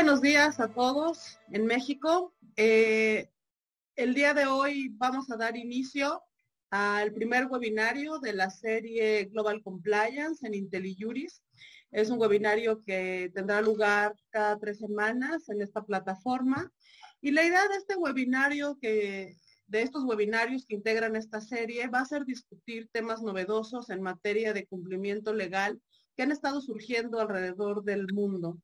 [0.00, 2.32] Buenos días a todos en México.
[2.54, 3.28] Eh,
[3.96, 6.22] el día de hoy vamos a dar inicio
[6.70, 11.42] al primer webinario de la serie Global Compliance en IntelliJuris.
[11.90, 16.72] Es un webinario que tendrá lugar cada tres semanas en esta plataforma.
[17.20, 19.34] Y la idea de este webinario, que,
[19.66, 24.52] de estos webinarios que integran esta serie, va a ser discutir temas novedosos en materia
[24.52, 25.82] de cumplimiento legal
[26.16, 28.60] que han estado surgiendo alrededor del mundo.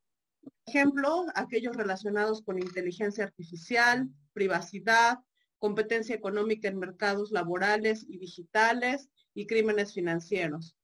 [0.66, 5.18] Ejemplo, aquellos relacionados con inteligencia artificial, privacidad,
[5.58, 10.76] competencia económica en mercados laborales y digitales y crímenes financieros.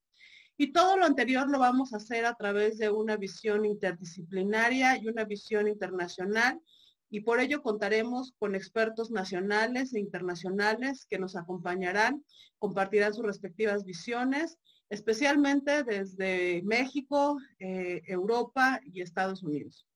[0.56, 5.09] Y todo lo anterior lo vamos a hacer a través de una visión interdisciplinaria y
[5.09, 6.60] una visión internacional
[7.10, 12.24] y por ello contaremos con expertos nacionales e internacionales que nos acompañarán,
[12.59, 14.59] compartirán sus respectivas visiones,
[14.91, 19.87] especialmente desde México, eh, Europa y Estados Unidos.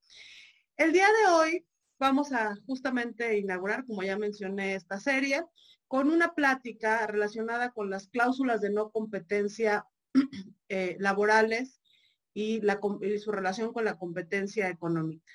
[0.76, 1.66] El día de hoy
[1.98, 5.44] vamos a justamente inaugurar, como ya mencioné, esta serie
[5.88, 9.86] con una plática relacionada con las cláusulas de no competencia
[10.68, 11.80] eh, laborales
[12.32, 12.60] y,
[13.18, 15.32] su relación con la competencia económica.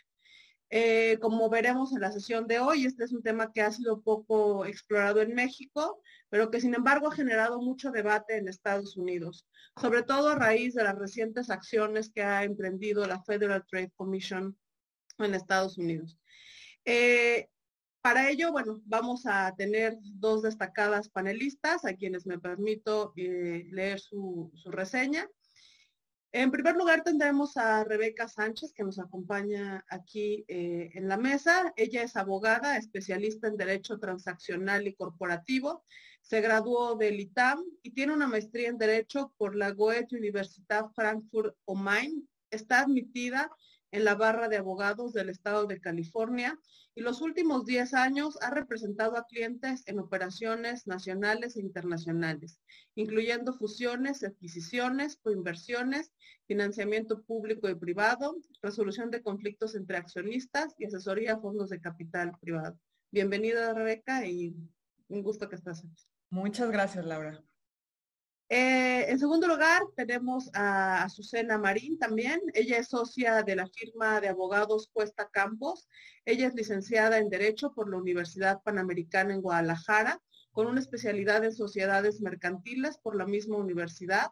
[0.72, 4.02] Eh, como veremos en la sesión de hoy, este es un tema que ha sido
[4.02, 9.48] poco explorado en México, pero que sin embargo ha generado mucho debate en Estados Unidos,
[9.80, 14.56] sobre todo a raíz de las recientes acciones que ha emprendido la Federal Trade Commission
[15.18, 16.20] en Estados Unidos.
[16.86, 17.50] Eh,
[18.02, 24.00] para ello, bueno, vamos a tener dos destacadas panelistas a quienes me permito eh, leer
[24.00, 25.28] su, reseña.
[26.32, 31.74] En primer lugar tendremos a Rebeca Sánchez que nos acompaña aquí eh, en la mesa.
[31.76, 35.84] Ella es abogada, especialista en Derecho Transaccional y Corporativo.
[36.22, 41.56] Se graduó del ITAM y tiene una maestría en Derecho por la Goethe Universität Frankfurt
[41.66, 42.30] am Main.
[42.52, 43.50] Está admitida
[43.92, 46.60] en la barra de abogados del estado de California
[46.96, 52.60] y los últimos 10 años ha representado a clientes en operaciones nacionales e internacionales,
[52.96, 56.12] incluyendo fusiones, adquisiciones, coinversiones,
[56.46, 62.34] financiamiento público y privado, resolución de conflictos entre accionistas y asesoría a fondos de capital
[62.42, 62.78] privado.
[63.12, 64.56] Bienvenida, Rebeca, y
[65.08, 66.04] un gusto que estás aquí.
[66.30, 67.44] Muchas gracias, Laura.
[68.52, 72.42] Eh, en segundo lugar, tenemos a Azucena Marín también.
[72.56, 75.88] Ella es socia de la firma de abogados Cuesta Campos.
[76.26, 80.20] Ella es licenciada en Derecho por la Universidad Panamericana en Guadalajara,
[80.52, 84.32] con una especialidad en sociedades mercantiles por la misma universidad.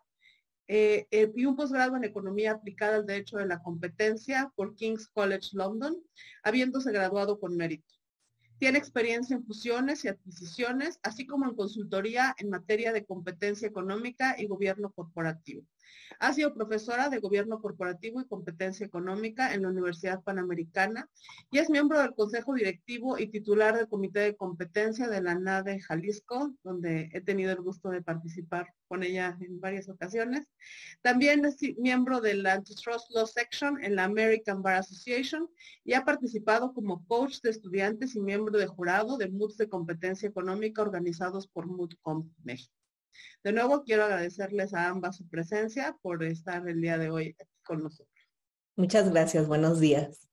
[0.68, 5.08] Eh, eh, y un posgrado en Economía aplicada al Derecho de la Competencia por King's
[5.08, 5.96] College London,
[6.42, 7.97] habiéndose graduado con mérito.
[8.60, 14.36] Tiene experiencia en fusiones y adquisiciones, así como en consultoría en materia de competencia económica
[14.38, 15.64] y gobierno corporativo.
[16.20, 21.10] Ha sido profesora de Gobierno Corporativo y Competencia Económica en la Universidad Panamericana
[21.52, 25.80] y es miembro del Consejo Directivo y titular del Comité de Competencia de la NADE
[25.80, 30.48] Jalisco, donde he tenido el gusto de participar con ella en varias ocasiones.
[31.02, 35.50] También es miembro de la Antitrust Law Section en la American Bar Association
[35.84, 40.28] y ha participado como coach de estudiantes y miembro de jurado de MUDs de competencia
[40.30, 42.77] económica organizados por MUDCOM México.
[43.44, 47.62] De nuevo, quiero agradecerles a ambas su presencia por estar el día de hoy aquí
[47.64, 48.16] con nosotros.
[48.76, 50.28] Muchas gracias, buenos días.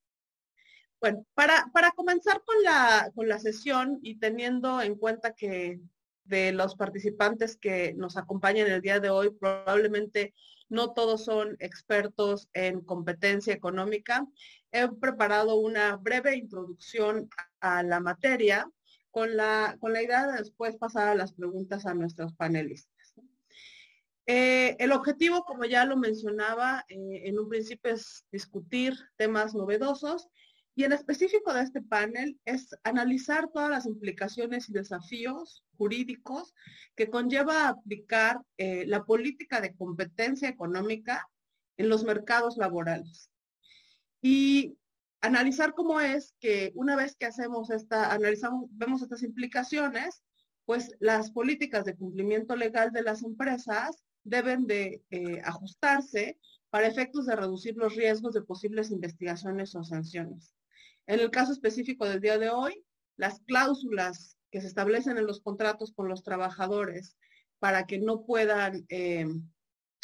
[1.00, 5.80] Bueno, para, para comenzar con la, con la sesión y teniendo en cuenta que
[6.24, 10.34] de los participantes que nos acompañan el día de hoy, probablemente
[10.68, 14.26] no todos son expertos en competencia económica.
[14.72, 17.28] He preparado una breve introducción
[17.60, 18.66] a la materia
[19.14, 23.14] con la, con la idea de después pasar a las preguntas a nuestros panelistas.
[24.26, 30.28] Eh, el objetivo, como ya lo mencionaba, eh, en un principio es discutir temas novedosos
[30.74, 36.52] y en específico de este panel es analizar todas las implicaciones y desafíos jurídicos
[36.96, 41.28] que conlleva aplicar eh, la política de competencia económica
[41.76, 43.30] en los mercados laborales.
[44.20, 44.76] Y
[45.24, 50.22] analizar cómo es que una vez que hacemos esta, analizamos, vemos estas implicaciones,
[50.66, 56.38] pues las políticas de cumplimiento legal de las empresas deben de eh, ajustarse
[56.68, 60.54] para efectos de reducir los riesgos de posibles investigaciones o sanciones.
[61.06, 62.84] En el caso específico del día de hoy,
[63.16, 67.16] las cláusulas que se establecen en los contratos con los trabajadores
[67.58, 69.26] para que no puedan eh,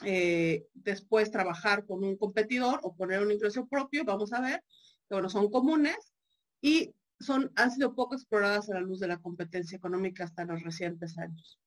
[0.04, 4.64] eh, después trabajar con un competidor o poner un ingreso propio, vamos a ver,
[5.10, 6.14] bueno, son comunes
[6.60, 10.62] y son, han sido poco exploradas a la luz de la competencia económica hasta los
[10.62, 11.60] recientes años.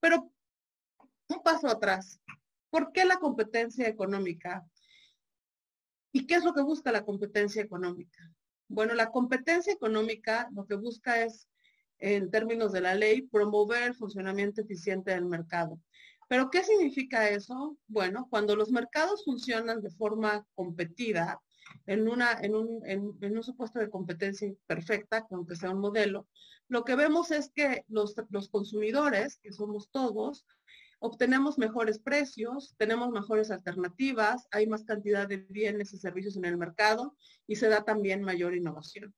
[0.00, 0.32] Pero
[1.28, 2.20] un paso atrás,
[2.70, 4.66] ¿por qué la competencia económica?
[6.12, 8.32] ¿Y qué es lo que busca la competencia económica?
[8.68, 11.48] Bueno, la competencia económica lo que busca es,
[11.98, 15.80] en términos de la ley, promover el funcionamiento eficiente del mercado.
[16.28, 17.78] ¿Pero qué significa eso?
[17.86, 21.40] Bueno, cuando los mercados funcionan de forma competida,
[21.86, 26.26] en, una, en, un, en, un supuesto de competencia perfecta, aunque sea un modelo,
[26.68, 30.44] lo que vemos es que los, los consumidores, que somos todos,
[30.98, 36.58] obtenemos mejores precios, tenemos mejores alternativas, hay más cantidad de bienes y servicios en el
[36.58, 37.16] mercado
[37.46, 39.14] y se da también mayor innovación.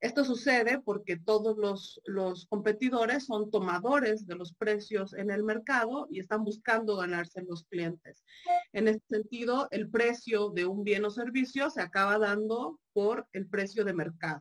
[0.00, 1.58] Esto sucede porque todos
[2.06, 7.64] los, competidores son tomadores de los precios en el mercado y están buscando ganarse los
[7.64, 8.24] clientes.
[8.72, 13.46] En este sentido, el precio de un bien o servicio se acaba dando por el
[13.46, 14.40] precio de mercado.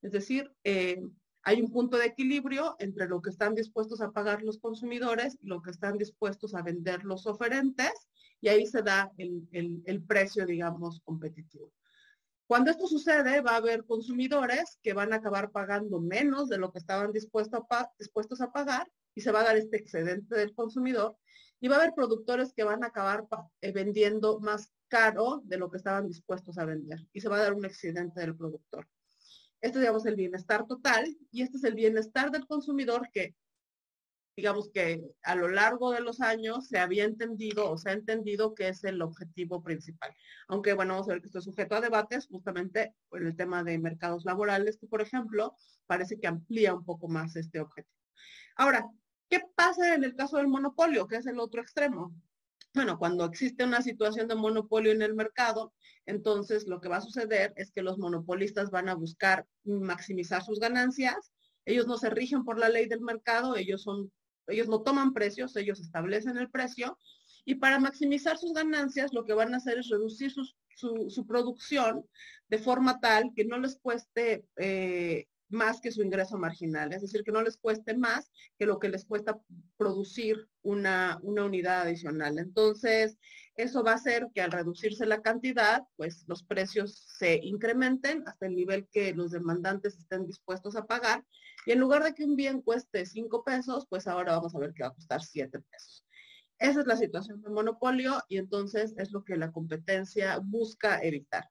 [0.00, 1.02] Es decir, eh,
[1.42, 5.48] hay un punto de equilibrio entre lo que están dispuestos a pagar los consumidores y
[5.48, 7.92] lo que están dispuestos a vender los oferentes
[8.40, 11.72] y ahí se da el, precio, digamos, competitivo.
[12.50, 16.72] Cuando esto sucede, va a haber consumidores que van a acabar pagando menos de lo
[16.72, 21.16] que estaban dispuestos a, pagar y se va a dar este excedente del consumidor
[21.60, 23.24] y va a haber productores que van a acabar
[23.60, 27.42] eh, vendiendo más caro de lo que estaban dispuestos a vender y se va a
[27.42, 28.88] dar un excedente del productor.
[29.60, 33.36] Este es, el bienestar total y este es el bienestar del consumidor que,
[34.40, 38.54] digamos que a lo largo de los años se había entendido o se ha entendido
[38.54, 40.14] que es el objetivo principal.
[40.48, 43.62] Aunque, bueno, vamos a ver que esto es sujeto a debates justamente en el tema
[43.62, 45.54] de mercados laborales, que, por ejemplo,
[45.86, 47.94] parece que amplía un poco más este objetivo.
[48.56, 48.88] Ahora,
[49.28, 52.14] ¿qué pasa en el caso del monopolio, que es el otro extremo?
[52.72, 55.74] Bueno, cuando existe una situación de monopolio en el mercado,
[56.06, 60.60] entonces lo que va a suceder es que los monopolistas van a buscar maximizar sus
[60.60, 61.30] ganancias.
[61.66, 64.10] Ellos no se rigen por la ley del mercado, ellos son,
[64.46, 66.98] ellos no toman precios, ellos establecen el precio.
[67.44, 72.04] Y para maximizar sus ganancias, lo que van a hacer es reducir su, producción
[72.48, 77.22] de forma tal que no les cueste eh, más que su ingreso marginal, es decir,
[77.24, 79.38] que no les cueste más que lo que les cuesta
[79.76, 82.38] producir una, una, unidad adicional.
[82.38, 83.18] Entonces,
[83.56, 88.46] eso va a hacer que al reducirse la cantidad, pues los precios se incrementen hasta
[88.46, 91.24] el nivel que los demandantes estén dispuestos a pagar.
[91.66, 94.72] Y en lugar de que un bien cueste cinco pesos, pues ahora vamos a ver
[94.72, 96.06] que va a costar siete pesos.
[96.58, 101.48] Esa es la situación de monopolio y entonces es lo que la competencia busca evitar.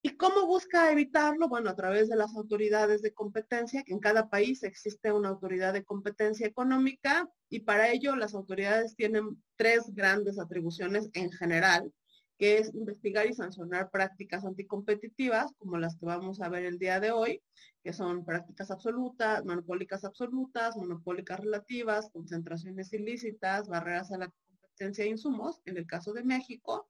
[0.00, 1.48] ¿Y cómo busca evitarlo?
[1.48, 5.72] Bueno, a través de las autoridades de competencia, que en cada país existe una autoridad
[5.72, 11.92] de competencia económica y para ello las autoridades tienen tres grandes atribuciones en general,
[12.38, 17.00] que es investigar y sancionar prácticas anticompetitivas, como las que vamos a ver el día
[17.00, 17.42] de hoy,
[17.82, 25.10] que son prácticas absolutas, monopólicas absolutas, monopólicas relativas, concentraciones ilícitas, barreras a la competencia de
[25.10, 26.88] insumos, en el caso de México,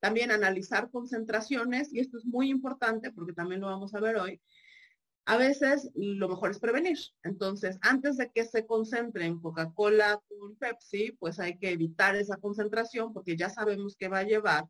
[0.00, 4.40] también analizar concentraciones, y esto es muy importante porque también lo vamos a ver hoy.
[5.24, 6.98] A veces lo mejor es prevenir.
[7.22, 12.36] Entonces, antes de que se concentre en Coca-Cola con Pepsi, pues hay que evitar esa
[12.36, 14.68] concentración porque ya sabemos que va a llevar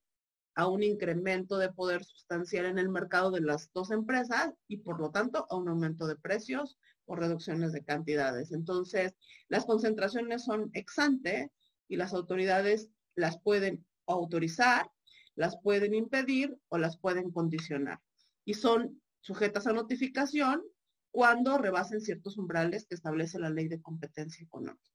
[0.54, 5.00] a un incremento de poder sustancial en el mercado de las dos empresas y por
[5.00, 8.52] lo tanto a un aumento de precios o reducciones de cantidades.
[8.52, 9.14] Entonces,
[9.49, 11.50] las concentraciones son ex ante
[11.88, 14.90] y las autoridades las pueden autorizar
[15.35, 18.00] las pueden impedir o las pueden condicionar.
[18.44, 20.62] Y son sujetas a notificación
[21.11, 24.93] cuando rebasen ciertos umbrales que establece la ley de competencia económica.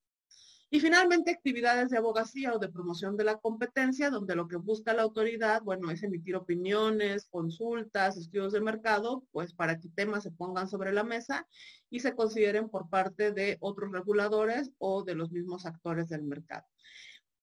[0.69, 4.93] Y finalmente, actividades de abogacía o de promoción de la competencia, donde lo que busca
[4.93, 10.31] la autoridad, bueno, es emitir opiniones, consultas, estudios de mercado, pues para que temas se
[10.31, 11.47] pongan sobre la mesa
[11.89, 16.67] y se consideren por parte de otros reguladores o de los mismos actores del mercado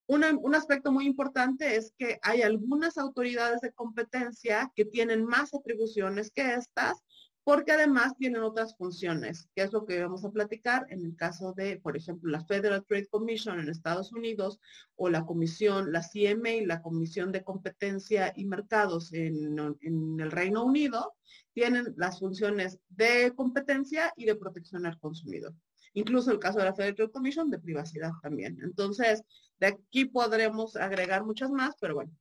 [0.06, 6.30] un aspecto muy importante es que hay algunas autoridades de competencia que tienen más atribuciones
[6.30, 7.02] que estas,
[7.42, 11.52] porque además tienen otras funciones, que es lo que vamos a platicar en el caso
[11.52, 14.60] de, por ejemplo, la Federal Trade Commission en Estados Unidos
[14.96, 20.64] o la comisión, la CMA y la Comisión de Competencia y Mercados en el Reino
[20.64, 21.14] Unido,
[21.52, 25.54] tienen las funciones de competencia y de protección al consumidor
[25.94, 28.58] incluso el caso de la Federal Commission de privacidad también.
[28.62, 29.22] Entonces,
[29.58, 32.12] de aquí podremos agregar muchas más, pero bueno,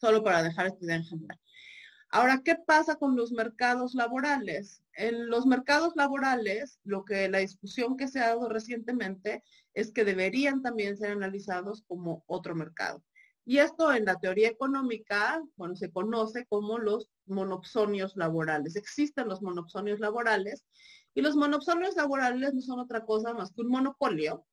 [0.00, 1.40] solo para dejar esta idea en general.
[2.12, 4.82] Ahora, ¿qué pasa con los mercados laborales?
[4.94, 10.04] En los mercados laborales, lo que la discusión que se ha dado recientemente es que
[10.04, 13.02] deberían también ser analizados como otro mercado.
[13.44, 18.76] Y esto en la teoría económica, bueno, se conoce como los monopsonios laborales.
[18.76, 20.64] Existen los monopsonios laborales
[21.20, 24.46] y los monopsonios laborales no son otra cosa más que un monopolio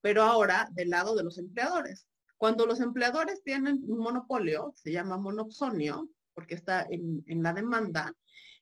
[0.00, 2.06] pero ahora del lado de los empleadores.
[2.36, 8.14] Cuando los empleadores tienen un monopolio, se llama monopsonio, porque está en, la demanda,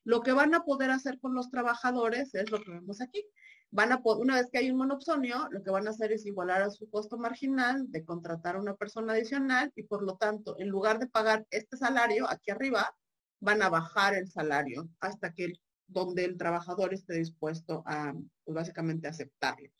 [0.05, 3.25] lo que van a poder hacer con los trabajadores es lo que vemos aquí.
[3.71, 6.63] Van a una vez que hay un monopsonio, lo que van a hacer es igualar
[6.63, 10.69] a su costo marginal de contratar a una persona adicional y por lo tanto, en
[10.69, 12.97] lugar de pagar este salario aquí arriba,
[13.41, 15.53] van a bajar el salario hasta que
[15.89, 18.15] donde el trabajador esté dispuesto a
[18.45, 19.71] pues, básicamente aceptarlo.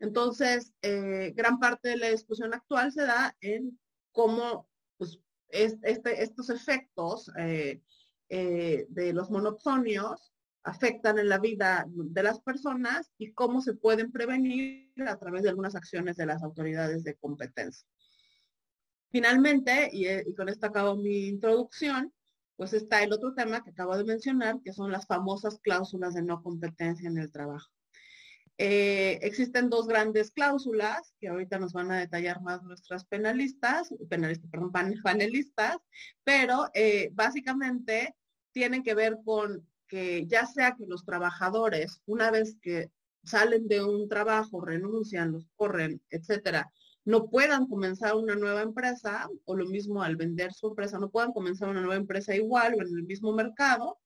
[0.00, 3.78] Entonces, eh, gran parte de la discusión actual se da en
[4.12, 7.82] cómo pues, este, estos efectos eh,
[8.30, 14.10] eh, de los monopsonios afectan en la vida de las personas y cómo se pueden
[14.12, 17.86] prevenir a través de algunas acciones de las autoridades de competencia.
[19.10, 22.12] Finalmente, y con esto acabo mi introducción,
[22.60, 26.20] pues está el otro tema que acabo de mencionar, que son las famosas cláusulas de
[26.20, 27.70] no competencia en el trabajo.
[28.58, 34.50] Eh, existen dos grandes cláusulas que ahorita nos van a detallar más nuestras penalistas, penalistas,
[34.50, 35.78] perdón, panelistas,
[36.22, 38.14] pero eh, básicamente
[38.52, 42.90] tienen que ver con que ya sea que los trabajadores, una vez que
[43.24, 46.70] salen de un trabajo, renuncian, los corren, etcétera,
[47.10, 51.32] no puedan comenzar una nueva empresa o lo mismo al vender su empresa, no puedan
[51.32, 53.98] comenzar una nueva empresa igual o en el mismo mercado,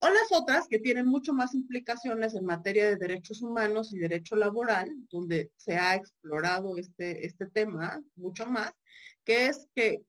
[0.00, 4.34] o las otras que tienen mucho más implicaciones en materia de derechos humanos y derecho
[4.34, 8.72] laboral, donde se ha explorado este, este tema mucho más,
[9.24, 10.02] que es que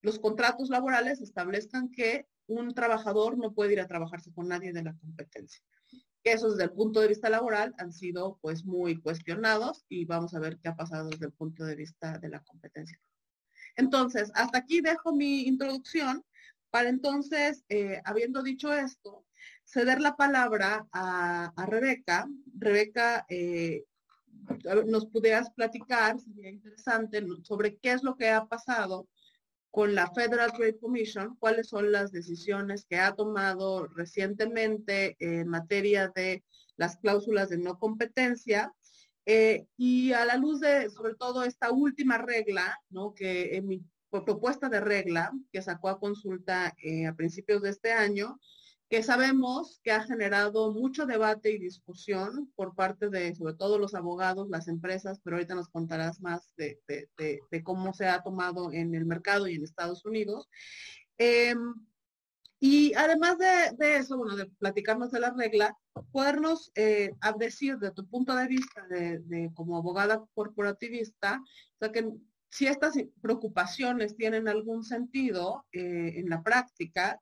[0.00, 4.82] los contratos laborales establezcan que un trabajador no puede ir a trabajarse con nadie de
[4.82, 5.62] la competencia
[6.22, 10.34] que esos desde el punto de vista laboral han sido pues muy cuestionados y vamos
[10.34, 12.98] a ver qué ha pasado desde el punto de vista de la competencia.
[13.76, 16.24] Entonces, hasta aquí dejo mi introducción
[16.70, 19.24] para entonces, eh, habiendo dicho esto,
[19.64, 22.28] ceder la palabra a, Rebeca.
[22.56, 23.84] Rebeca, eh,
[24.86, 29.08] nos pudieras platicar, sería interesante, sobre qué es lo que ha pasado
[29.70, 36.08] con la Federal Trade Commission cuáles son las decisiones que ha tomado recientemente en materia
[36.08, 36.42] de
[36.76, 38.72] las cláusulas de no competencia
[39.26, 43.14] eh, y a la luz de sobre todo esta última regla, ¿no?
[43.14, 47.92] que en mi propuesta de regla que sacó a consulta eh, a principios de este
[47.92, 48.40] año,
[48.90, 53.94] que sabemos que ha generado mucho debate y discusión por parte de, sobre todo los
[53.94, 56.80] abogados, las empresas, pero ahorita nos contarás más de,
[57.62, 60.48] cómo se ha tomado en el mercado y en Estados Unidos.
[61.18, 61.72] Em,
[62.58, 65.78] y además de, eso, bueno, de platicarnos de la regla,
[66.10, 72.10] podernos eh, decir de tu punto de vista de, como abogada corporativista, o sea que
[72.50, 77.20] si estas preocupaciones tienen algún sentido eh, en la práctica,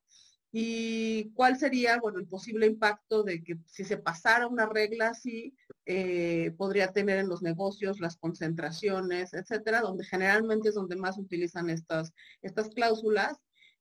[0.61, 5.55] y cuál sería, bueno, el posible impacto de que si se pasara una regla así,
[5.87, 11.71] eh, podría tener en los negocios, las concentraciones, etcétera, donde generalmente es donde más utilizan
[11.71, 12.13] estas,
[12.43, 13.39] estas cláusulas.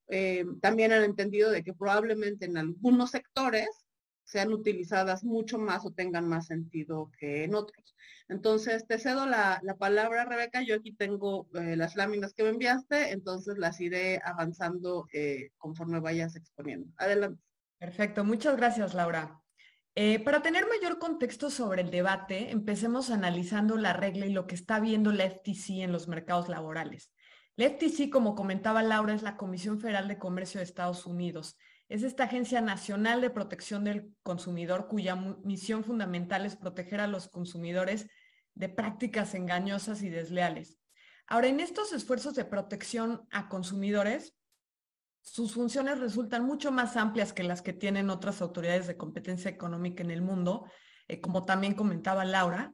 [0.07, 3.86] Eh, también han entendido de que probablemente en algunos sectores
[4.27, 7.95] sean utilizadas mucho más o tengan más sentido que en otros.
[8.27, 10.61] Entonces, te cedo la, palabra, Rebeca.
[10.61, 16.01] Yo aquí tengo eh, las láminas que me enviaste, entonces las iré avanzando eh, conforme
[16.01, 16.91] vayas exponiendo.
[16.97, 17.41] Adelante.
[17.79, 19.39] Perfecto, muchas gracias, Laura.
[19.95, 24.55] Eh, para tener mayor contexto sobre el debate, empecemos analizando la regla y lo que
[24.55, 27.13] está viendo la FTC en los mercados laborales.
[27.55, 31.57] La FTC, como comentaba Laura, es la Comisión Federal de Comercio de Estados Unidos
[31.89, 37.29] es esta Agencia Nacional de Protección del Consumidor cuya misión fundamental es proteger a los
[37.29, 38.07] consumidores
[38.55, 40.79] de prácticas engañosas y desleales.
[41.27, 44.35] Ahora, en estos esfuerzos de protección a consumidores,
[45.21, 50.03] sus funciones resultan mucho más amplias que las que tienen otras autoridades de competencia económica
[50.03, 50.65] en el mundo,
[51.07, 52.73] eh, como también comentaba Laura.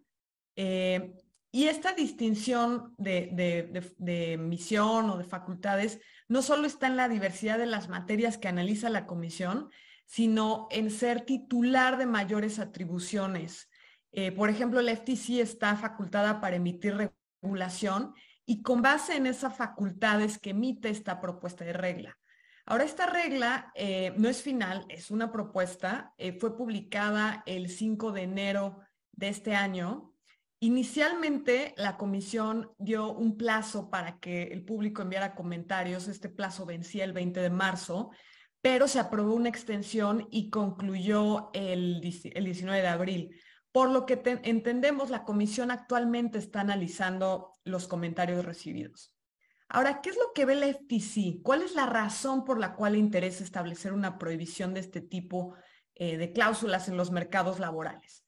[0.55, 1.13] Eh,
[1.55, 7.67] y esta distinción de, misión o de facultades no solo está en la diversidad de
[7.67, 9.69] las materias que analiza la comisión,
[10.07, 13.69] sino en ser titular de mayores atribuciones.
[14.13, 17.11] Eh, por ejemplo, la FTC está facultada para emitir
[17.43, 18.15] regulación
[18.47, 22.17] y con base en esas facultades que emite esta propuesta de regla.
[22.65, 28.11] Ahora, esta regla eh, no es final, es una propuesta, eh, fue publicada el 5
[28.11, 28.79] de enero
[29.11, 30.12] de este año
[30.63, 36.07] Inicialmente, la comisión dio un plazo para que el público enviara comentarios.
[36.07, 38.11] Este plazo vencía el 20 de marzo,
[38.61, 43.41] pero se aprobó una extensión y concluyó el, 19 de abril.
[43.73, 49.13] Por lo que entendemos, la comisión actualmente está analizando los comentarios recibidos.
[49.67, 51.41] Ahora, ¿qué es lo que ve la FTC?
[51.43, 55.55] ¿Cuál es la razón por la cual le interesa establecer una prohibición de este tipo
[55.95, 58.22] eh, de cláusulas en los mercados laborales?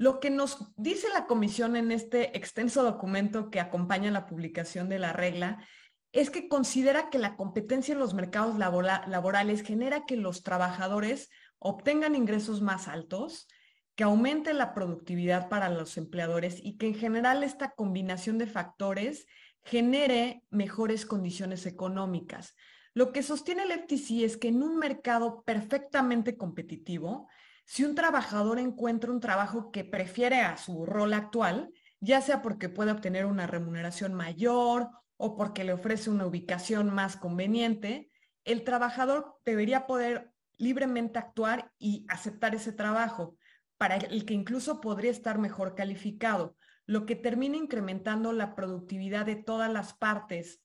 [0.00, 4.98] Lo que nos dice la comisión en este extenso documento que acompaña la publicación de
[4.98, 5.62] la regla
[6.10, 11.28] es que considera que la competencia en los mercados laborales genera que los trabajadores
[11.58, 13.46] obtengan ingresos más altos,
[13.94, 19.26] que aumente la productividad para los empleadores y que en general esta combinación de factores
[19.64, 22.56] genere mejores condiciones económicas.
[22.94, 27.28] Lo que sostiene el FTC es que en un mercado perfectamente competitivo,
[27.70, 32.68] si un trabajador encuentra un trabajo que prefiere a su rol actual, ya sea porque
[32.68, 38.10] puede obtener una remuneración mayor o porque le ofrece una ubicación más conveniente,
[38.42, 43.36] el trabajador debería poder libremente actuar y aceptar ese trabajo,
[43.78, 49.36] para el que incluso podría estar mejor calificado, lo que termina incrementando la productividad de
[49.36, 50.60] todas las partes,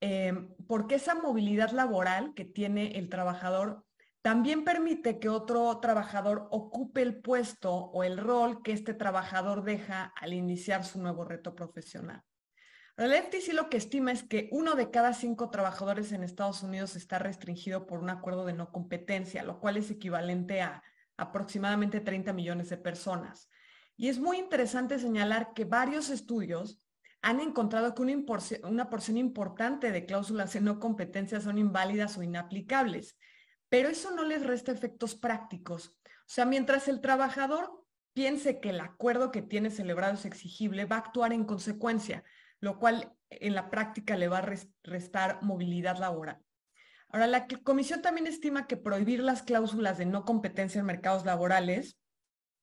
[0.00, 0.32] eh,
[0.68, 3.84] porque esa movilidad laboral que tiene el trabajador
[4.26, 10.12] también permite que otro trabajador ocupe el puesto o el rol que este trabajador deja
[10.20, 12.24] al iniciar su nuevo reto profesional.
[12.96, 16.96] El FTC lo que estima es que uno de cada cinco trabajadores en Estados Unidos
[16.96, 20.82] está restringido por un acuerdo de no competencia, lo cual es equivalente a
[21.16, 23.48] aproximadamente 30 millones de personas.
[23.96, 26.82] Y es muy interesante señalar que varios estudios
[27.22, 28.16] han encontrado que una,
[28.64, 33.16] una porción importante de cláusulas de no competencia son inválidas o inaplicables
[33.68, 35.96] pero eso no les resta efectos prácticos.
[36.04, 40.96] O sea, mientras el trabajador piense que el acuerdo que tiene celebrado es exigible, va
[40.96, 42.24] a actuar en consecuencia,
[42.60, 46.40] lo cual en la práctica le va a restar movilidad laboral.
[47.08, 51.98] Ahora, la comisión también estima que prohibir las cláusulas de no competencia en mercados laborales,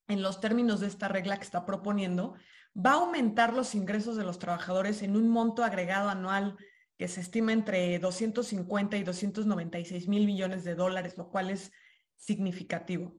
[0.08, 2.34] en los términos de esta regla que está proponiendo,
[2.76, 6.56] va a aumentar los ingresos de los trabajadores en un monto agregado anual
[6.96, 11.72] que se estima entre 250 y 296 mil millones de dólares, lo cual es
[12.16, 13.14] significativo.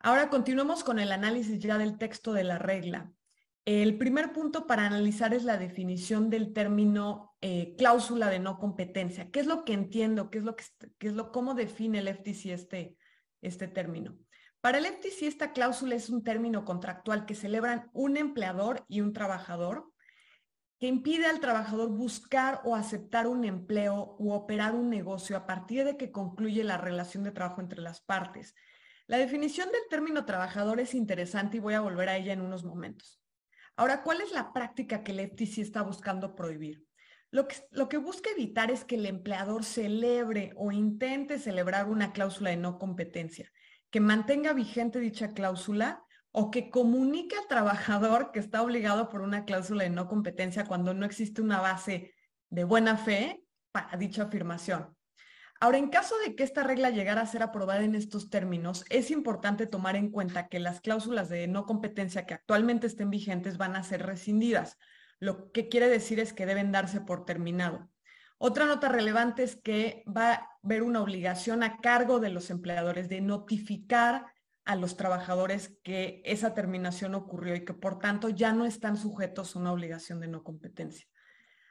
[0.00, 3.12] Ahora continuemos con el análisis ya del texto de la regla.
[3.64, 9.30] El primer punto para analizar es la definición del término eh, cláusula de no competencia.
[9.32, 10.30] ¿Qué es lo que entiendo?
[10.30, 12.96] ¿Qué es lo que es lo cómo define el FTC este,
[13.42, 14.16] este término?
[14.60, 19.12] Para el FTC esta cláusula es un término contractual que celebran un empleador y un
[19.12, 19.92] trabajador
[20.78, 25.84] que impide al trabajador buscar o aceptar un empleo u operar un negocio a partir
[25.84, 28.54] de que concluye la relación de trabajo entre las partes.
[29.06, 32.64] La definición del término trabajador es interesante y voy a volver a ella en unos
[32.64, 33.22] momentos.
[33.76, 36.84] Ahora, ¿cuál es la práctica que el FTC está buscando prohibir?
[37.30, 42.12] Lo que, lo que busca evitar es que el empleador celebre o intente celebrar una
[42.12, 43.50] cláusula de no competencia,
[43.90, 46.05] que mantenga vigente dicha cláusula
[46.38, 50.92] o que comunique al trabajador que está obligado por una cláusula de no competencia cuando
[50.92, 52.12] no existe una base
[52.50, 54.94] de buena fe para dicha afirmación.
[55.60, 59.10] Ahora, en caso de que esta regla llegara a ser aprobada en estos términos, es
[59.10, 63.74] importante tomar en cuenta que las cláusulas de no competencia que actualmente estén vigentes van
[63.74, 64.76] a ser rescindidas,
[65.18, 67.88] lo que quiere decir es que deben darse por terminado.
[68.36, 73.08] Otra nota relevante es que va a haber una obligación a cargo de los empleadores
[73.08, 74.26] de notificar
[74.66, 79.54] a los trabajadores que esa terminación ocurrió y que por tanto ya no están sujetos
[79.54, 81.06] a una obligación de no competencia.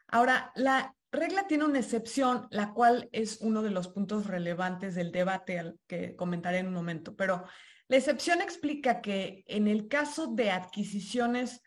[0.08, 5.12] Ahora, la regla tiene una excepción, la cual es uno de los puntos relevantes del
[5.12, 7.45] debate al que comentaré en un momento, pero
[7.89, 11.62] la excepción explica que en el caso de adquisiciones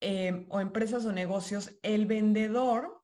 [0.00, 3.02] eh, o empresas o negocios, el vendedor, o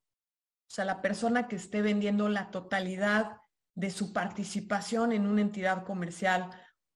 [0.67, 3.37] sea, la persona que esté vendiendo la totalidad
[3.75, 6.51] de su participación en una entidad comercial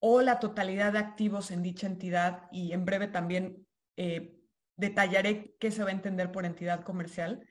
[0.07, 4.37] o la totalidad de activos en dicha entidad y en breve también eh,
[4.77, 7.49] detallaré qué se va a entender por entidad comercial,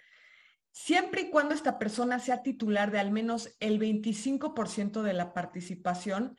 [0.71, 6.37] siempre y cuando esta persona sea titular de al menos el 25% de la participación,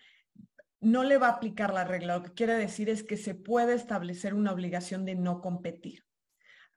[0.81, 2.18] no le va a aplicar la regla.
[2.18, 6.05] Lo que quiere decir es que se puede establecer una obligación de no competir.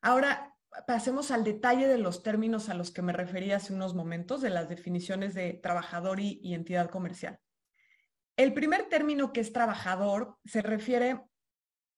[0.02, 0.56] Ahora,
[0.88, 4.50] pasemos al detalle de los términos a los que me referí hace unos momentos, de
[4.50, 7.40] las definiciones de trabajador y entidad comercial.
[8.38, 11.20] El primer término que es trabajador se refiere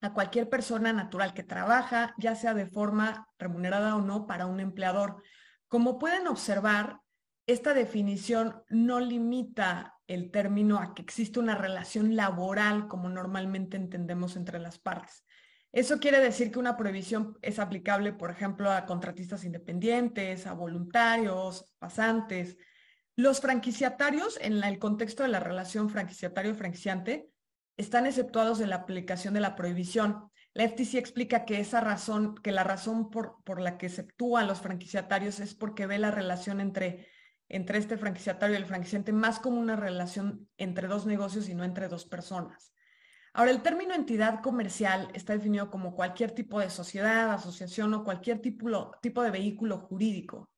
[0.01, 4.61] a cualquier persona natural que trabaja, ya sea de forma remunerada o no, para un
[4.61, 5.21] empleador.
[5.67, 7.01] Como pueden observar,
[7.45, 14.37] esta definición no limita el término a que existe una relación laboral como normalmente entendemos
[14.37, 15.25] entre las partes.
[15.73, 21.73] Eso quiere decir que una prohibición es aplicable, por ejemplo, a contratistas independientes, a voluntarios,
[21.79, 22.57] pasantes,
[23.19, 27.29] los franquiciatarios, en el contexto de la relación franquiciatario-franquiciante,
[27.75, 30.31] están exceptuados de la aplicación de la prohibición.
[30.53, 34.45] La FTC explica que esa razón, que la razón por, por la que exceptúa a
[34.45, 37.09] los franquiciatarios es porque ve la relación entre,
[37.49, 41.65] entre este franquiciatario y el franquiciante más como una relación entre dos negocios y no
[41.65, 42.73] entre dos personas.
[43.33, 48.39] Ahora, el término entidad comercial está definido como cualquier tipo de sociedad, asociación o cualquier
[48.39, 50.49] tipo, tipo de vehículo jurídico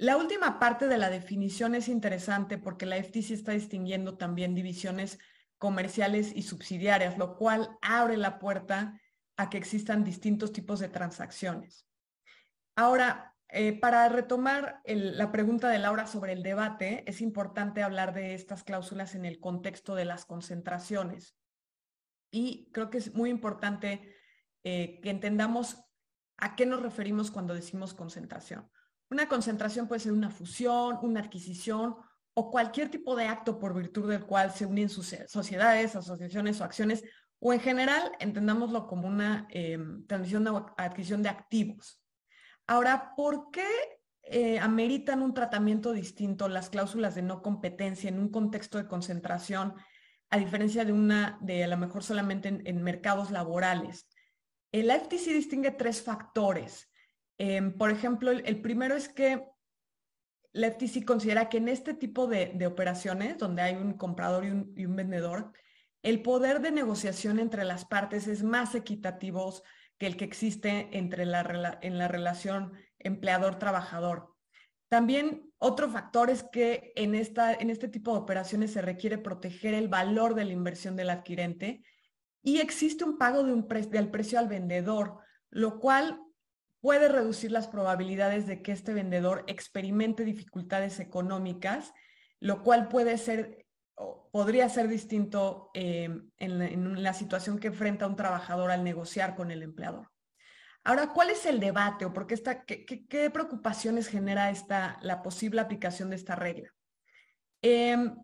[0.00, 5.18] La última parte de la definición es interesante porque la FTC está distinguiendo también divisiones
[5.58, 8.98] comerciales y subsidiarias, lo cual abre la puerta
[9.36, 11.86] a que existan distintos tipos de transacciones.
[12.76, 18.32] Ahora, eh, para retomar la pregunta de Laura sobre el debate, es importante hablar de
[18.32, 21.36] estas cláusulas en el contexto de las concentraciones.
[22.30, 24.16] Y creo que es muy importante
[24.64, 25.76] eh, que entendamos
[26.38, 28.66] a qué nos referimos cuando decimos concentración.
[29.10, 31.96] Una concentración puede ser una fusión, una adquisición
[32.34, 36.64] o cualquier tipo de acto por virtud del cual se unen sus sociedades, asociaciones o
[36.64, 37.04] acciones,
[37.40, 42.00] o en general entendámoslo como una eh, transmisión o adquisición de activos.
[42.66, 43.66] Ahora, ¿por qué
[44.22, 49.74] eh, ameritan un tratamiento distinto las cláusulas de no competencia en un contexto de concentración,
[50.28, 54.06] a diferencia de una de a lo mejor solamente en, mercados laborales?
[54.70, 56.89] El FTC distingue tres factores.
[57.42, 59.42] Em, por ejemplo, el, primero es que
[60.52, 64.50] la FTC considera que en este tipo de, operaciones, donde hay un comprador y
[64.84, 65.50] un, vendedor,
[66.02, 69.54] el poder de negociación entre las partes es más equitativo
[69.96, 74.34] que el que existe entre la, en la relación empleador-trabajador.
[74.90, 79.72] También otro factor es que en, esta, en este tipo de operaciones se requiere proteger
[79.72, 81.82] el valor de la inversión del adquirente
[82.42, 86.20] y existe un pago de un del precio al vendedor, lo cual
[86.80, 91.92] puede reducir las probabilidades de que este vendedor experimente dificultades económicas,
[92.40, 93.66] lo cual puede ser,
[94.32, 99.62] podría ser distinto em, en, la, situación que enfrenta un trabajador al negociar con el
[99.62, 100.10] empleador.
[100.82, 106.08] Ahora, ¿cuál es el debate o por qué, qué, preocupaciones genera esta, la posible aplicación
[106.08, 106.70] de esta regla?
[107.60, 108.16] Em,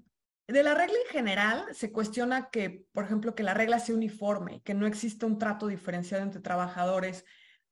[0.49, 4.63] de la regla en general se cuestiona que, por ejemplo, que la regla sea uniforme,
[4.63, 7.27] que no exista un trato diferenciado entre trabajadores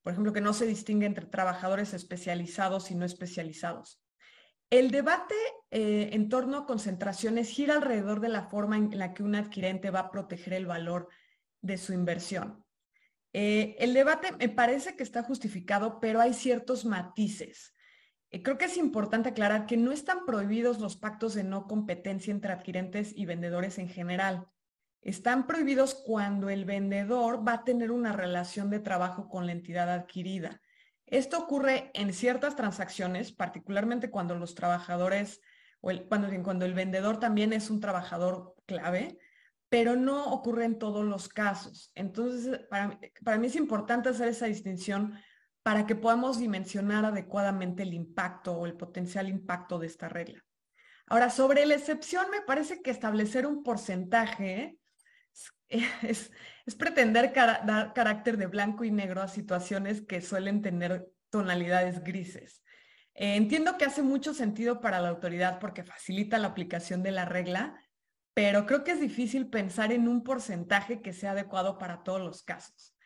[0.05, 4.03] por ejemplo, que no se distingue entre trabajadores especializados y no especializados.
[4.69, 5.35] El debate
[5.71, 9.91] eh, en torno a concentraciones gira alrededor de la forma en la que un adquirente
[9.91, 11.09] va a proteger el valor
[11.63, 12.63] de su inversión.
[13.33, 17.73] Eh, el debate me parece que está justificado, pero hay ciertos matices.
[18.31, 22.31] Eh, creo que es importante aclarar que no están prohibidos los pactos de no competencia
[22.31, 24.49] entre adquirentes y vendedores en general
[25.05, 29.91] están prohibidos cuando el vendedor va a tener una relación de trabajo con la entidad
[29.91, 30.61] adquirida.
[31.07, 35.43] Esto ocurre en ciertas transacciones, particularmente cuando los trabajadores,
[35.83, 39.19] o cuando, cuando el vendedor también es un trabajador clave,
[39.69, 41.93] pero no ocurre en todos los casos.
[41.95, 45.19] Entonces, para mí es importante hacer esa distinción
[45.63, 50.43] para que podamos dimensionar adecuadamente el impacto o el potencial impacto de esta regla.
[51.07, 54.79] Ahora, sobre la excepción, me parece que establecer un porcentaje
[56.03, 56.31] es,
[56.79, 62.63] pretender dar carácter de blanco y negro a situaciones que suelen tener tonalidades grises.
[63.15, 67.25] Eh, entiendo que hace mucho sentido para la autoridad porque facilita la aplicación de la
[67.25, 67.81] regla,
[68.35, 72.43] pero creo que es difícil pensar en un porcentaje que sea adecuado para todos los
[72.43, 72.97] casos.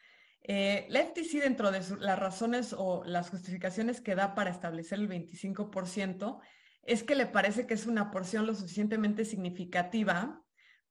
[0.43, 5.09] Eh, la FTC dentro de las razones o las justificaciones que da para establecer el
[5.09, 6.41] 25%
[6.85, 10.43] es que le parece que es una porción lo suficientemente significativa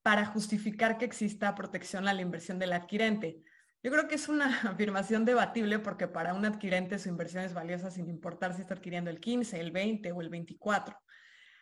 [0.07, 3.43] para justificar que exista protección a la inversión del adquirente.
[3.83, 7.91] Yo creo que es una afirmación debatible porque para un adquirente su inversión es valiosa
[7.91, 10.97] sin importar si está adquiriendo el 15, el 20 o el 24.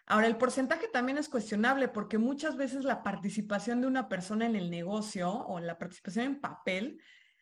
[0.06, 4.56] Ahora, el porcentaje también es cuestionable porque muchas veces la participación de una persona en
[4.56, 7.02] el negocio o la participación en papel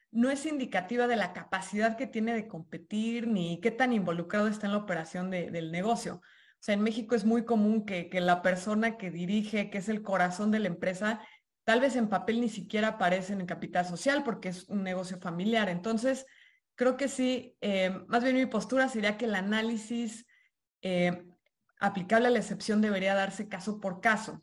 [0.09, 4.67] no es indicativa de la capacidad que tiene de competir ni qué tan involucrado está
[4.67, 6.21] en la operación del negocio.
[6.63, 10.01] O sea, en México es muy común que, la persona que dirige, que es el
[10.01, 11.19] corazón de la empresa,
[11.65, 15.67] tal vez en papel ni siquiera aparece en capital social porque es un negocio familiar.
[15.67, 16.25] Entonces,
[16.75, 20.25] creo que sí, eh, más bien mi postura sería que el análisis
[20.81, 21.25] eh,
[21.81, 24.41] aplicable a la excepción debería darse caso por caso.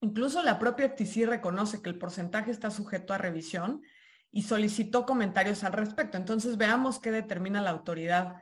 [0.00, 3.82] Incluso la propia FTC reconoce que el porcentaje está sujeto a revisión
[4.30, 6.16] y solicitó comentarios al respecto.
[6.16, 8.36] Entonces, veamos qué determina la autoridad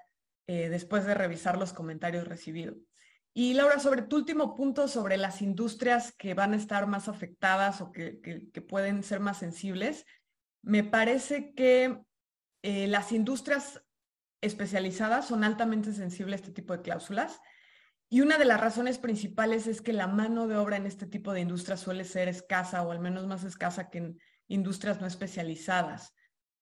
[0.47, 2.90] eh, después de revisar los comentarios recibidos.
[3.33, 7.81] Y Laura, sobre tu último punto sobre las industrias que van a estar más afectadas
[7.81, 8.21] o que,
[8.69, 10.05] pueden ser más sensibles,
[10.63, 12.01] me parece que
[12.63, 13.83] eh, las industrias
[14.41, 17.41] especializadas son altamente sensibles a este tipo de cláusulas.
[18.09, 21.33] Y una de las razones principales es que la mano de obra en este tipo
[21.33, 26.13] de industrias suele ser escasa o al menos más escasa que en industrias no especializadas.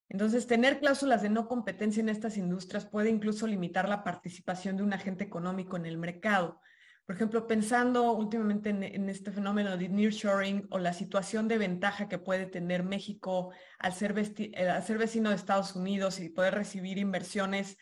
[0.08, 4.82] Entonces, tener cláusulas de no competencia en estas industrias puede incluso limitar la participación de
[4.82, 6.60] un agente económico en el mercado.
[7.04, 12.18] Por ejemplo, pensando últimamente en, este fenómeno de nearshoring o la situación de ventaja que
[12.18, 17.78] puede tener México al ser, eh, vecino de Estados Unidos y poder recibir inversiones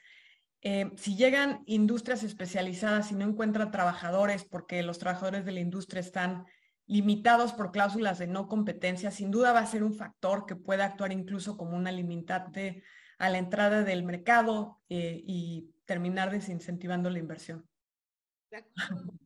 [0.62, 6.00] eh, si llegan industrias especializadas y no encuentran trabajadores porque los trabajadores de la industria
[6.00, 6.44] están
[6.86, 10.82] limitados por cláusulas de no competencia, sin duda va a ser un factor que puede
[10.82, 12.82] actuar incluso como una limitante
[13.18, 17.68] a la entrada del mercado eh, y terminar desincentivando la inversión.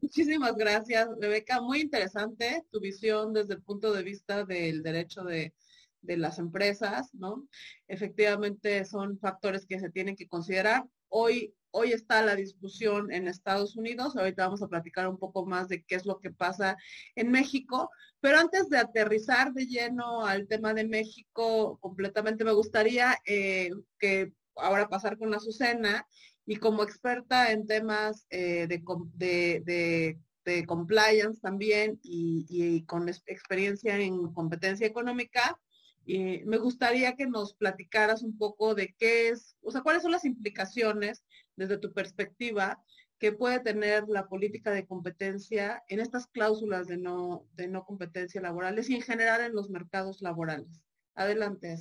[0.00, 1.60] Muchísimas gracias, Rebeca.
[1.60, 5.54] Muy interesante tu visión desde el punto de vista del derecho de,
[6.00, 7.46] de las empresas, ¿no?
[7.86, 10.84] Efectivamente son factores que se tienen que considerar.
[11.08, 15.68] Hoy, hoy está la discusión en Estados Unidos, ahorita vamos a platicar un poco más
[15.68, 16.76] de qué es lo que pasa
[17.14, 23.16] en México, pero antes de aterrizar de lleno al tema de México completamente, me gustaría
[23.24, 26.06] eh, que ahora pasar con Azucena
[26.46, 28.82] y como experta en temas eh, de,
[29.14, 35.58] de, de, compliance también y, con experiencia en competencia económica,
[36.04, 40.10] y me gustaría que nos platicaras un poco de qué es, o sea, cuáles son
[40.10, 41.22] las implicaciones
[41.60, 42.82] desde tu perspectiva
[43.18, 48.40] que puede tener la política de competencia en estas cláusulas de no, de no competencia
[48.40, 50.80] laborales y en general en los mercados laborales.
[51.14, 51.76] Adelante.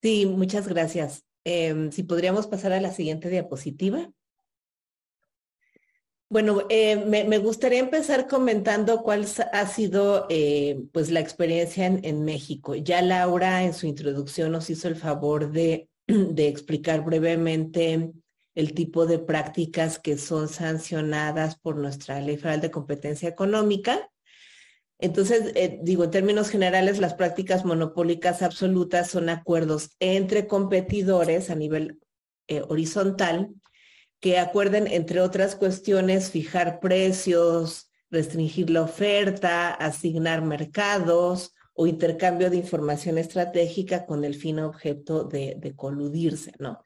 [0.00, 1.24] Sí, muchas gracias.
[1.42, 4.08] Em, si podríamos pasar a la siguiente diapositiva.
[6.30, 12.76] Bueno, eh, me, gustaría empezar comentando cuál ha sido eh, pues la experiencia en, México.
[12.76, 18.12] Ya Laura en su introducción nos hizo el favor de, de, explicar brevemente
[18.54, 24.10] el tipo de prácticas que son sancionadas por nuestra Ley Federal de Competencia Económica.
[24.98, 31.54] Entonces, eh, digo, en términos generales, las prácticas monopólicas absolutas son acuerdos entre competidores a
[31.54, 32.00] nivel
[32.68, 33.50] horizontal
[34.20, 42.56] que acuerden, entre otras cuestiones, fijar precios, restringir la oferta, asignar mercados o intercambio de
[42.56, 46.84] información estratégica con el fin objeto de, coludirse, ¿no?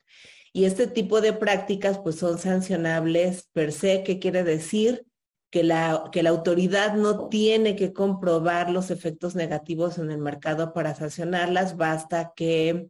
[0.52, 5.07] Y este tipo de prácticas pues son sancionables per se, ¿qué quiere decir?
[5.50, 10.74] Que la, que la autoridad no tiene que comprobar los efectos negativos en el mercado
[10.74, 12.88] para sancionarlas, basta que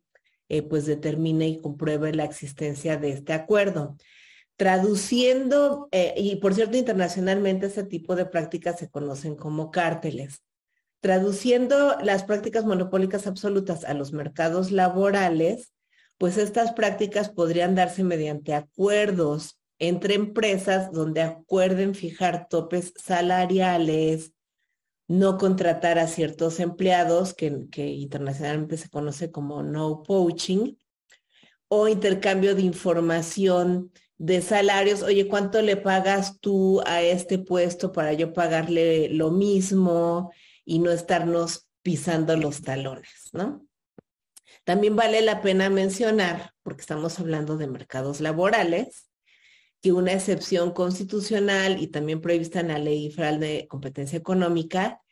[0.49, 3.97] eh, pues determine y compruebe la existencia de este acuerdo.
[4.57, 10.43] Traduciendo, eh, y por cierto, internacionalmente este tipo de prácticas se conocen como cárteles.
[11.03, 15.73] Traduciendo las prácticas monopólicas absolutas a los mercados laborales,
[16.17, 24.33] pues estas prácticas podrían darse mediante acuerdos entre empresas donde acuerden fijar topes salariales,
[25.09, 30.77] no contratar a ciertos empleados, que, que internacionalmente se conoce como no poaching,
[31.67, 38.13] o intercambio de información de salarios, oye, ¿cuánto le pagas tú a este puesto para
[38.13, 40.31] yo pagarle lo mismo
[40.73, 43.67] y no estarnos pisando los talones, ¿no?
[44.65, 49.11] También vale la pena mencionar, porque estamos hablando de mercados laborales,
[49.83, 55.03] que una excepción constitucional y también prevista en la Ley Federal de Competencia Económica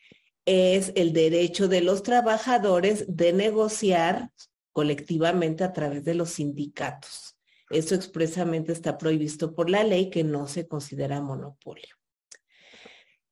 [0.47, 4.31] es el derecho de los trabajadores de negociar
[4.73, 7.37] colectivamente a través de los sindicatos.
[7.69, 12.00] Eso expresamente está prohibido por la ley que no se considera monopolio.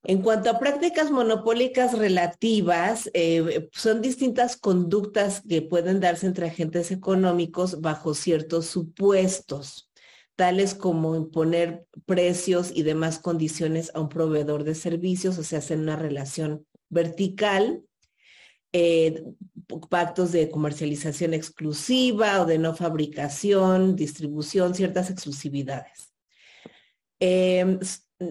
[0.08, 6.90] En cuanto a prácticas monopólicas relativas, eh, son distintas conductas que pueden darse entre agentes
[6.90, 9.90] económicos bajo ciertos supuestos,
[10.34, 15.76] tales como imponer precios y demás condiciones a un proveedor de servicios, o sea, hacer
[15.76, 17.82] una relación vertical
[18.72, 19.22] eh,
[19.90, 26.14] pactos de comercialización exclusiva o de no fabricación, distribución, ciertas exclusividades.
[27.20, 27.78] Em,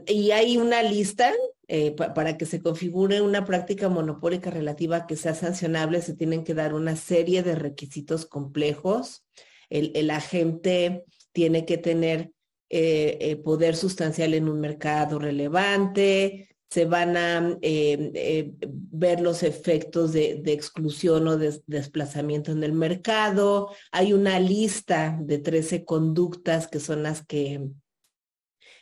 [0.07, 1.31] y hay una lista
[1.67, 6.53] eh, para que se configure una práctica monopólica relativa que sea sancionable, se tienen que
[6.53, 9.25] dar una serie de requisitos complejos.
[9.69, 11.03] El, agente
[11.33, 12.31] tiene que tener
[12.69, 20.11] eh, poder sustancial en un mercado relevante, se van a eh, eh, ver los efectos
[20.11, 23.69] de, exclusión o de desplazamiento en el mercado.
[23.91, 27.69] Hay una lista de 13 conductas que son las que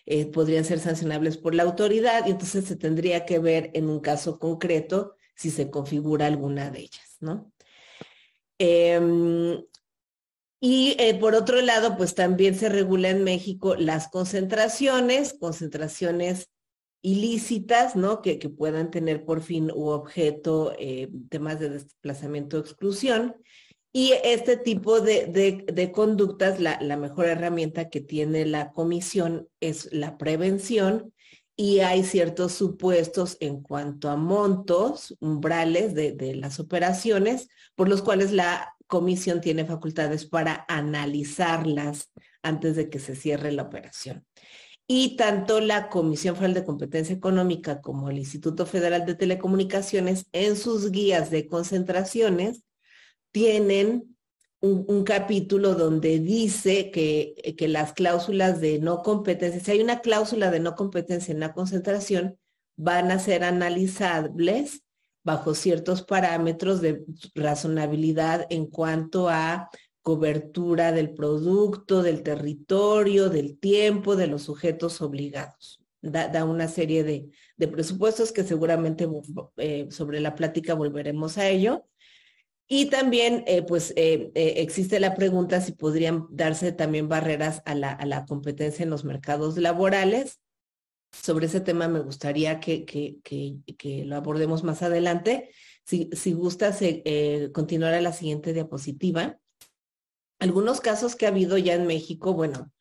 [0.05, 3.99] eh, podrían ser sancionables por la autoridad y entonces se tendría que ver en un
[3.99, 7.51] caso concreto si se configura alguna de ellas, ¿no?
[8.57, 9.63] Em,
[10.61, 16.49] y por otro lado, pues también se regula en México las concentraciones, concentraciones
[17.05, 18.23] ilícitas, ¿no?
[18.23, 23.35] Que, puedan tener por fin u objeto eh, temas de desplazamiento o exclusión.
[23.97, 31.13] Y este tipo de, conductas, la, mejor herramienta que tiene la comisión es la prevención
[31.55, 38.01] y hay ciertos supuestos en cuanto a montos, umbrales de, de las operaciones, por los
[38.01, 42.11] cuales la comisión tiene facultades para analizarlas
[42.43, 44.25] antes de que se cierre la operación.
[44.87, 50.57] Y tanto la Comisión Federal de Competencia Económica como el Instituto Federal de Telecomunicaciones en
[50.57, 52.64] sus guías de concentraciones
[53.35, 54.15] tienen
[54.61, 60.51] un, capítulo donde dice que, que las cláusulas de no competencia, si hay una cláusula
[60.51, 62.37] de no competencia en la concentración,
[62.77, 64.83] van a ser analizables
[65.21, 67.03] bajo ciertos parámetros de
[67.35, 69.69] razonabilidad en cuanto a
[70.01, 75.81] cobertura del producto, del territorio, del tiempo, de los sujetos obligados.
[76.01, 79.09] Da, una serie de, presupuestos que seguramente
[79.57, 81.83] eh, sobre la plática volveremos a ello.
[82.67, 87.91] Y también, eh, pues, eh, existe la pregunta si podrían darse también barreras a la,
[87.91, 90.39] a la competencia en los mercados laborales
[91.21, 95.49] sobre ese tema me gustaría que, que, lo abordemos más adelante.
[95.85, 99.39] Si, si gustas eh, continuar a la siguiente diapositiva.
[100.39, 102.71] Algunos casos que ha habido ya en México, bueno,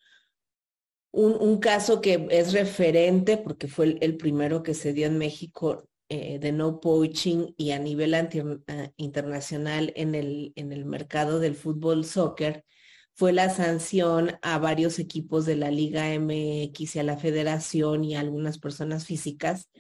[1.13, 6.39] un, caso que es referente porque fue el, primero que se dio en México eh,
[6.39, 12.05] de no poaching y a nivel eh, internacional en el, en el mercado del fútbol
[12.05, 12.65] soccer
[13.15, 18.17] fue la sanción a varios equipos de la Liga MX y a la federación y
[18.17, 19.71] a algunas personas físicas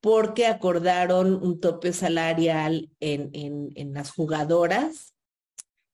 [0.00, 5.14] porque acordaron un tope salarial en, en, las jugadoras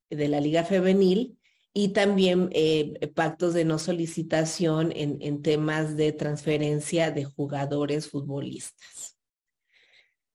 [0.08, 1.38] de la Liga Femenil
[1.74, 9.17] y también eh, pactos de no solicitación en, en, temas de transferencia de jugadores futbolistas.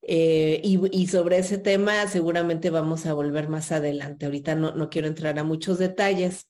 [0.06, 4.26] Eh, y, sobre ese tema seguramente vamos a volver más adelante.
[4.26, 6.48] Ahorita no, no quiero entrar a muchos detalles.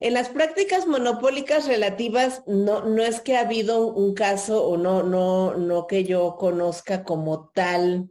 [0.00, 5.02] En las prácticas monopólicas relativas, no, no es que ha habido un caso o no,
[5.02, 8.10] no, no que yo conozca como tal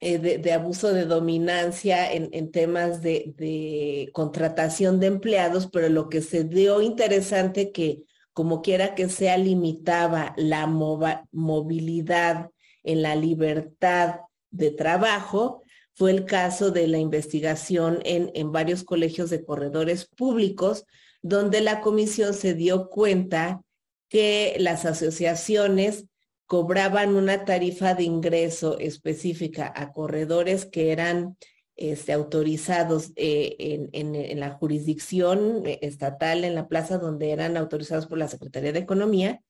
[0.00, 6.22] eh, de, abuso de dominancia en, en temas de, contratación de empleados, pero lo que
[6.22, 12.50] se dio interesante que como quiera que sea limitaba la movilidad
[12.82, 15.62] en la libertad de trabajo
[15.94, 20.86] fue el caso de la investigación en, en varios colegios de corredores públicos,
[21.22, 23.62] donde la comisión se dio cuenta
[24.08, 26.06] que las asociaciones
[26.46, 31.36] cobraban una tarifa de ingreso específica a corredores que eran
[31.76, 33.56] este, autorizados eh,
[33.92, 38.80] en, en, la jurisdicción estatal, en la plaza donde eran autorizados por la Secretaría de
[38.80, 39.40] Economía,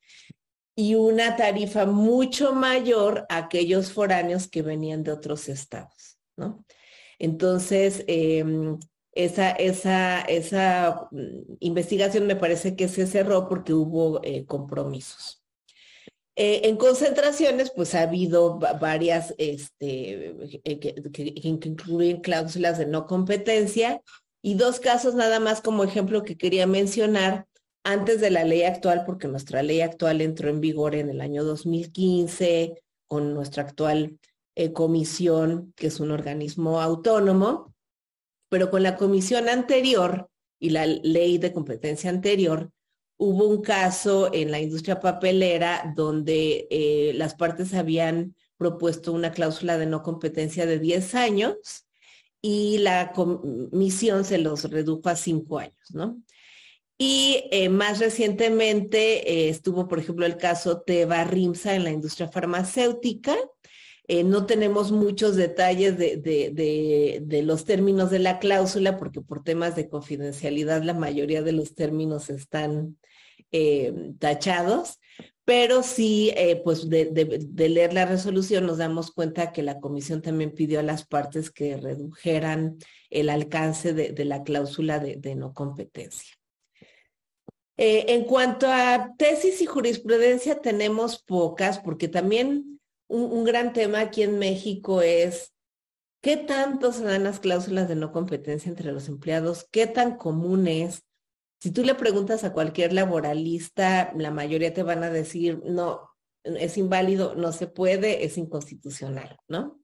[0.75, 6.65] y una tarifa mucho mayor a aquellos foráneos que venían de otros estados, ¿no?
[7.19, 8.79] Entonces, em,
[9.13, 15.43] esa, esa, esa mm, investigación me parece que se cerró porque hubo eh, compromisos.
[16.37, 23.07] Eh, en concentraciones, pues ha habido varias este, eh, que, que, incluyen cláusulas de no
[23.07, 24.01] competencia
[24.41, 27.47] y dos casos nada más como ejemplo que quería mencionar
[27.85, 31.45] antes de la ley actual, porque nuestra ley actual entró en vigor en el año
[31.45, 34.19] 2015 con nuestra actual
[34.55, 37.75] eh, comisión, que es un organismo autónomo,
[38.49, 42.71] pero con la comisión anterior y la ley de competencia anterior,
[43.17, 49.79] hubo un caso en la industria papelera donde eh, las partes habían propuesto una cláusula
[49.79, 51.87] de no competencia de 10 años
[52.43, 56.23] y la comisión se los redujo a 5 años, ¿no?
[57.03, 62.29] Y eh, más recientemente eh, estuvo, por ejemplo, el caso Teva Rimsa en la industria
[62.29, 63.35] farmacéutica.
[64.07, 69.43] Eh, no tenemos muchos detalles de, de, de, los términos de la cláusula porque por
[69.43, 72.99] temas de confidencialidad la mayoría de los términos están
[74.19, 74.99] tachados,
[75.47, 76.35] pero sí,
[76.65, 77.09] pues de,
[77.69, 81.79] leer la resolución nos damos cuenta que la comisión también pidió a las partes que
[81.79, 82.77] redujeran
[83.09, 86.40] el alcance de, la cláusula de no competencia.
[87.83, 92.79] Eh, en cuanto a tesis y jurisprudencia, tenemos pocas, porque también
[93.09, 95.55] un, gran tema aquí en México es
[96.21, 100.69] qué tanto se dan las cláusulas de no competencia entre los empleados, qué tan común
[100.69, 101.05] es.
[101.59, 106.11] Si tú le preguntas a cualquier laboralista, la mayoría te van a decir, no,
[106.45, 109.80] es inválido, no se puede, es inconstitucional, ¿no?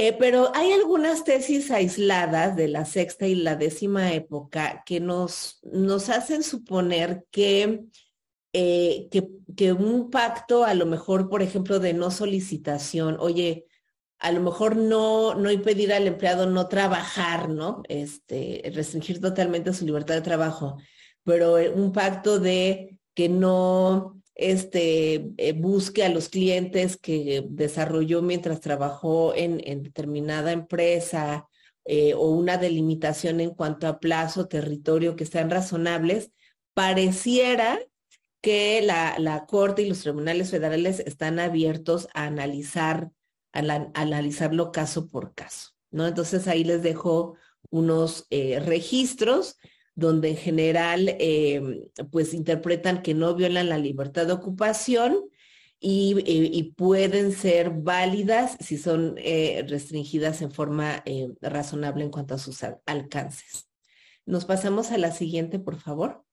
[0.00, 5.58] Eh, pero hay algunas tesis aisladas de la sexta y la décima época que nos,
[5.64, 7.84] nos hacen suponer que,
[8.52, 13.66] eh, que, que, un pacto, a lo mejor, por ejemplo, de no solicitación, oye,
[14.20, 17.82] a lo mejor no, no impedir al empleado no trabajar, ¿no?
[17.88, 20.76] Este, restringir totalmente su libertad de trabajo,
[21.24, 28.60] pero un pacto de que no este, eh, busque a los clientes que desarrolló mientras
[28.60, 31.48] trabajó en, determinada empresa
[31.84, 36.30] eh, o una delimitación en cuanto a plazo, territorio que sean razonables,
[36.72, 37.80] pareciera
[38.40, 43.10] que la, la Corte y los tribunales federales están abiertos a analizar,
[43.52, 43.58] a,
[43.94, 46.06] analizarlo caso por caso, ¿no?
[46.06, 47.34] Entonces ahí les dejo
[47.70, 49.56] unos eh, registros
[49.98, 55.28] donde en general eh, pues interpretan que no violan la libertad de ocupación
[55.80, 61.02] y, eh, pueden ser válidas si son restringidas en forma
[61.40, 63.68] razonable en cuanto a sus alcances.
[64.24, 66.24] Nos pasamos a la siguiente, por favor.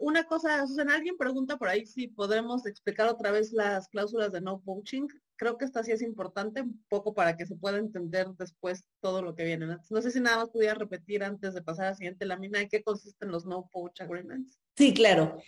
[0.00, 4.40] una cosa, Susana, alguien pregunta por ahí si podremos explicar otra vez las cláusulas de
[4.40, 5.06] no poaching.
[5.42, 9.22] Creo que esta sí es importante, un poco para que se pueda entender después todo
[9.22, 9.66] lo que viene.
[9.66, 12.68] No, sé si nada más pudiera repetir antes de pasar a la siguiente lámina en
[12.68, 14.60] qué consisten los no poach agreements.
[14.76, 15.38] Sí, claro.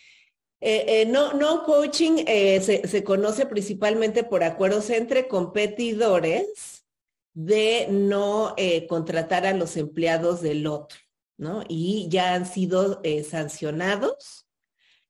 [0.61, 6.85] Eh, eh, no, no poaching eh, se, conoce principalmente por acuerdos entre competidores
[7.33, 8.57] de no
[8.89, 10.99] contratar a los empleados del otro.
[11.37, 11.63] ¿no?
[11.69, 14.44] Y ya han sido sancionados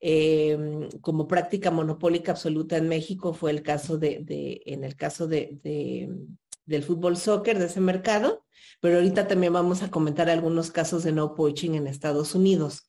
[0.07, 5.59] em, como práctica monopólica absoluta en México, fue el caso de, en el caso de,
[6.67, 8.45] del fútbol soccer, de ese mercado,
[8.81, 12.87] pero ahorita también vamos a comentar algunos casos de no poaching en Estados Unidos.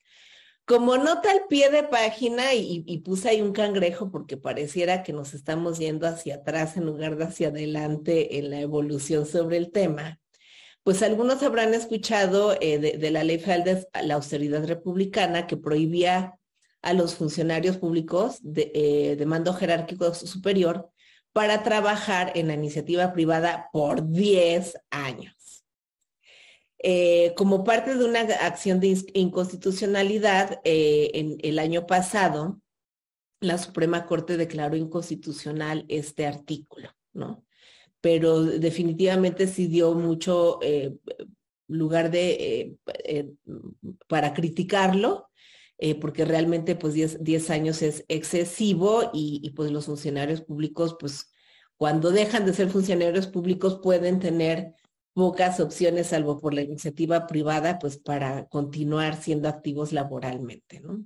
[0.66, 5.34] Como nota al pie de página, y, puse ahí un cangrejo porque pareciera que nos
[5.34, 10.20] estamos yendo hacia atrás en lugar de hacia adelante en la evolución sobre el tema,
[10.84, 16.40] pues algunos habrán escuchado eh, de, la ley federal de la austeridad republicana que prohibía
[16.86, 20.90] a los funcionarios públicos de, eh, mando jerárquico superior
[21.34, 25.66] para trabajar en la iniciativa privada por 10 años.
[26.80, 32.62] Eh, como parte de una acción de inconstitucionalidad, en el año pasado,
[33.42, 37.46] la Suprema Corte declaró inconstitucional este artículo, ¿no?
[38.06, 40.94] pero definitivamente sí dio mucho eh,
[41.68, 43.32] lugar de, eh, eh,
[44.06, 45.30] para criticarlo,
[46.00, 51.32] porque realmente pues 10, años es excesivo y, pues los funcionarios públicos pues
[51.78, 54.74] cuando dejan de ser funcionarios públicos pueden tener
[55.14, 61.04] pocas opciones salvo por la iniciativa privada pues para continuar siendo activos laboralmente, ¿no?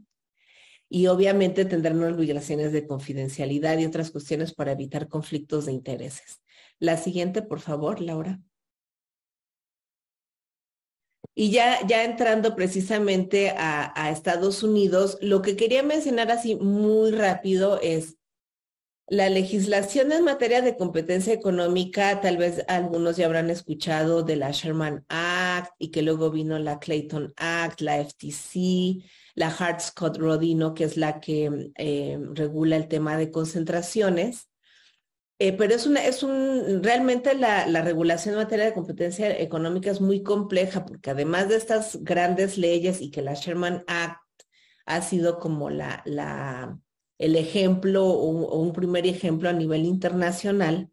[0.91, 6.41] Y obviamente tendrán obligaciones de confidencialidad y otras cuestiones para evitar conflictos de intereses.
[6.80, 8.39] La siguiente, por favor, Laura.
[11.40, 17.80] Y ya, ya entrando precisamente a, Estados Unidos, lo que quería mencionar así muy rápido
[17.82, 18.18] es
[19.08, 24.52] la legislación en materia de competencia económica, tal vez algunos ya habrán escuchado de la
[24.52, 29.02] Sherman Act y que luego vino la Clayton Act, la FTC,
[29.34, 34.49] la Hart-Scott-Rodino, que es la que eh, regula el tema de concentraciones.
[35.42, 40.02] Eh, pero es una, es un, realmente la, regulación en materia de competencia económica es
[40.02, 44.20] muy compleja porque además de estas grandes leyes y que la Sherman Act
[44.86, 46.78] ha sido como la, la,
[47.18, 50.92] el ejemplo o, un primer ejemplo a nivel internacional,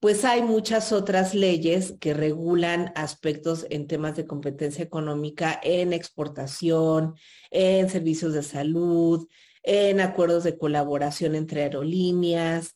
[0.00, 7.14] pues hay muchas otras leyes que regulan aspectos en temas de competencia económica en exportación,
[7.50, 9.28] en servicios de salud,
[9.62, 12.74] en acuerdos de colaboración entre aerolíneas,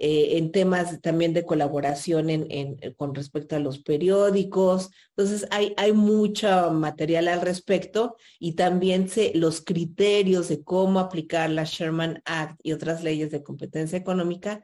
[0.00, 4.90] eh, en temas también de colaboración en, eh, con respecto a los periódicos.
[5.16, 11.50] Entonces, hay, hay mucho material al respecto y también se, los criterios de cómo aplicar
[11.50, 14.62] la Sherman Act y otras leyes de competencia económica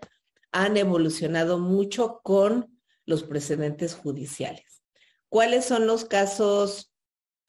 [0.53, 4.85] han evolucionado mucho con los precedentes judiciales.
[5.29, 6.93] ¿Cuáles son los casos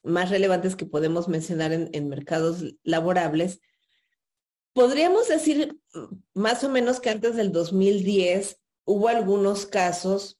[0.02, 3.60] más relevantes que podemos mencionar en, en mercados laborables?
[4.76, 5.80] Podríamos decir
[6.34, 10.38] más o menos que antes del 2010 hubo algunos casos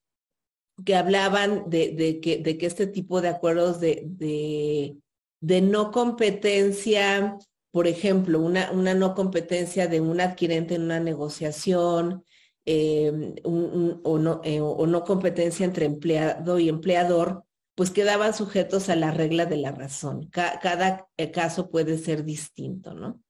[0.85, 4.99] que hablaban de, que, este tipo de acuerdos de,
[5.41, 7.39] no competencia,
[7.71, 12.23] por ejemplo, una, no competencia de un adquirente en una negociación,
[12.67, 18.97] eh, o, no, eh, o no competencia entre empleado y empleador, pues quedaban sujetos a
[18.97, 20.29] la regla de la razón.
[20.29, 23.23] cada eh, caso puede ser distinto, ¿no?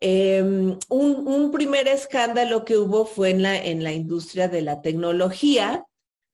[0.00, 5.84] Em, un, primer escándalo que hubo fue en la, en la industria de la tecnología,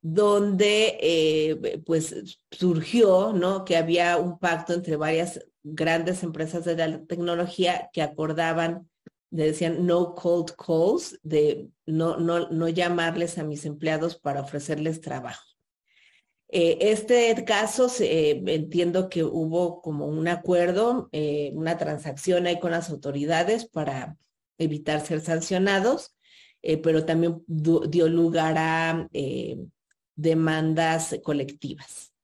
[0.03, 3.65] donde eh, pues surgió, ¿no?
[3.65, 8.91] Que había un pacto entre varias grandes empresas de la tecnología que acordaban,
[9.31, 15.54] decían no cold calls, de no, no, no llamarles a mis empleados para ofrecerles trabajo.
[16.57, 22.71] Eh, este caso, eh, entiendo que hubo como un acuerdo, eh, una transacción ahí con
[22.71, 24.17] las autoridades para
[24.57, 26.15] evitar ser sancionados.
[26.67, 29.07] eh, pero también dio lugar a
[30.15, 32.15] demandas colectivas.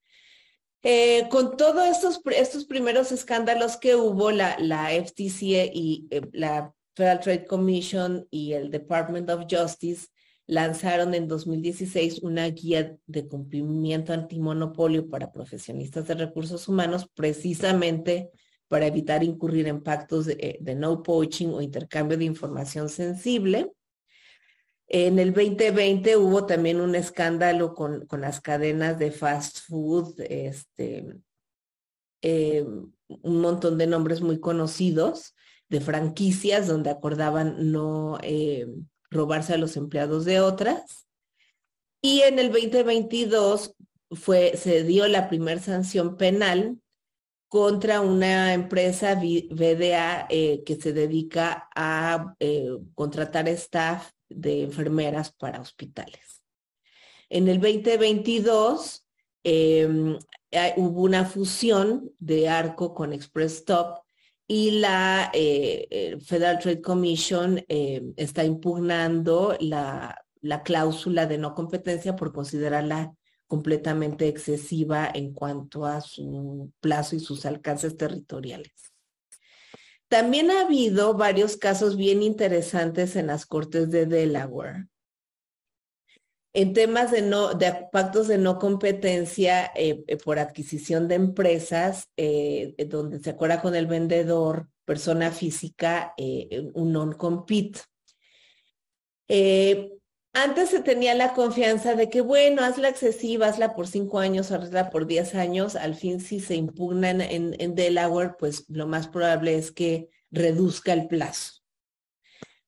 [1.28, 7.46] Con todos estos, estos primeros escándalos que hubo, la, la FTC y la Federal Trade
[7.46, 10.06] Commission y el Department of Justice
[10.50, 18.30] lanzaron en 2016 una guía de cumplimiento antimonopolio para profesionistas de recursos humanos, precisamente
[18.66, 23.70] para evitar incurrir en pactos de, de no poaching o intercambio de información sensible.
[24.88, 31.06] En el 2020 hubo también un escándalo con, las cadenas de fast food, este,
[32.22, 32.66] eh,
[33.06, 35.36] un montón de nombres muy conocidos
[35.68, 38.66] de franquicias donde acordaban no eh,
[39.10, 41.06] robarse a los empleados de otras.
[42.02, 43.74] Y en el 2022
[44.12, 46.78] fue, se dio la primera sanción penal
[47.48, 52.34] contra una empresa VDA eh, que se dedica a
[52.94, 56.42] contratar staff de enfermeras para hospitales.
[57.28, 59.06] En el 2022
[59.42, 60.18] em,
[60.76, 64.04] hubo una fusión de ARCO con Express Stop
[64.52, 71.54] y la eh, eh, Federal Trade Commission em, está impugnando la, la cláusula de no
[71.54, 73.14] competencia por considerarla
[73.46, 78.72] completamente excesiva en cuanto a su plazo y sus alcances territoriales.
[80.08, 84.88] También ha habido varios casos bien interesantes en las cortes de Delaware.
[86.52, 92.08] En temas de, no, de pactos de no competencia eh, eh, por adquisición de empresas,
[92.16, 96.14] eh, donde se acuerda con el vendedor, persona física,
[96.74, 97.80] un non-compete.
[100.32, 104.90] Antes se tenía la confianza de que, bueno, hazla excesiva, hazla por cinco años, hazla
[104.90, 105.74] por diez años.
[105.74, 110.92] Al fin, si se impugna en, en, Delaware, pues lo más probable es que reduzca
[110.92, 111.59] el plazo.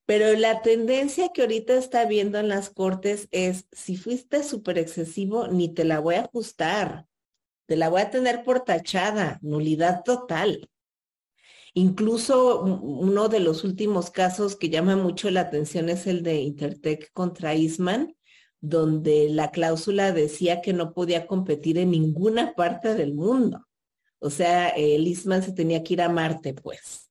[0.06, 5.48] Pero la tendencia que ahorita está viendo en las cortes es, si fuiste súper excesivo,
[5.48, 7.06] ni te la voy a ajustar.
[7.66, 10.68] Te la voy a tener por tachada, nulidad total.
[11.74, 17.10] Incluso uno de los últimos casos que llama mucho la atención es el de Intertech
[17.12, 18.14] contra Eastman,
[18.60, 23.66] donde la cláusula decía que no podía competir en ninguna parte del mundo.
[24.18, 27.01] O sea, el Eastman se tenía que ir a Marte, pues.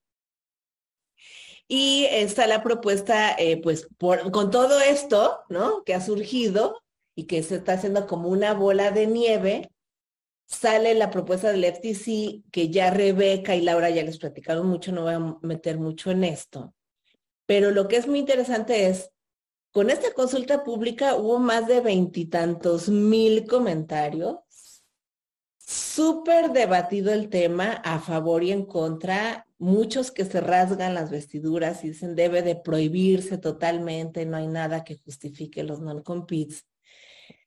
[1.74, 5.86] Y está la propuesta, eh, pues, con todo esto, ¿no?
[5.86, 6.82] Que ha surgido
[7.16, 9.72] y que se está haciendo como una bola de nieve,
[10.46, 15.04] sale la propuesta del FTC que ya Rebeca y Laura ya les platicaron mucho, no
[15.04, 16.74] voy a meter mucho en esto.
[17.46, 19.10] Pero lo que es muy interesante es,
[19.72, 24.40] con esta consulta pública hubo más de veintitantos mil comentarios,
[25.58, 31.84] súper debatido el tema a favor y en contra, muchos que se rasgan las vestiduras
[31.84, 36.66] y dicen debe de prohibirse totalmente, no hay nada que justifique los non-competes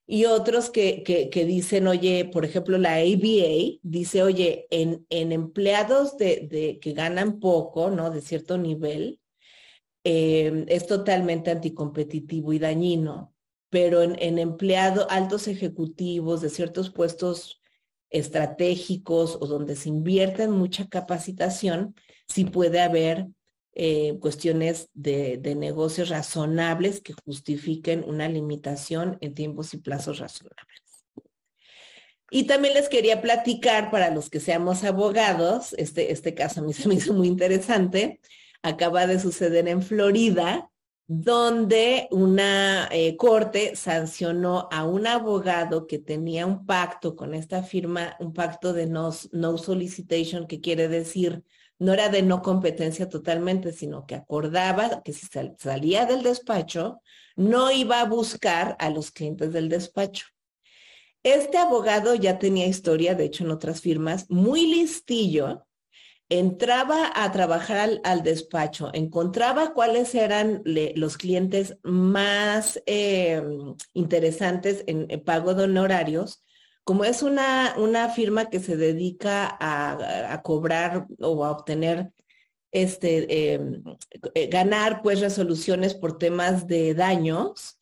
[0.06, 6.18] y otros que, que, dicen, oye, por ejemplo, la ABA dice, oye, en, en empleados
[6.18, 8.10] de, de, que ganan poco, ¿no?
[8.10, 9.18] De cierto nivel,
[10.04, 13.34] eh, es totalmente anticompetitivo y dañino,
[13.70, 17.62] pero en, en empleados altos ejecutivos de ciertos puestos
[18.14, 21.96] estratégicos o donde se invierte en mucha capacitación,
[22.28, 23.26] sí puede haber
[23.74, 30.64] eh, cuestiones de, negocios razonables que justifiquen una limitación en tiempos y plazos razonables.
[32.30, 36.72] Y también les quería platicar para los que seamos abogados, este, este caso a mí
[36.72, 38.20] se me hizo muy interesante,
[38.62, 40.70] acaba de suceder en Florida,
[41.06, 48.16] donde una eh, corte sancionó a un abogado que tenía un pacto con esta firma,
[48.20, 51.44] un pacto de no, no solicitation, que quiere decir
[51.78, 55.26] no era de no competencia totalmente, sino que acordaba que si
[55.58, 57.00] salía del despacho,
[57.36, 60.26] no iba a buscar a los clientes del despacho.
[61.22, 65.66] Este abogado ya tenía historia, de hecho en otras firmas, muy listillo,
[66.38, 73.42] entraba a trabajar al, despacho, encontraba cuáles eran los clientes más eh,
[73.92, 76.44] interesantes en, en, pago de honorarios
[76.84, 82.12] como es una, una firma que se dedica a, cobrar o a obtener,
[82.72, 83.82] este, em,
[84.34, 87.78] eh, ganar pues resoluciones por temas de daños,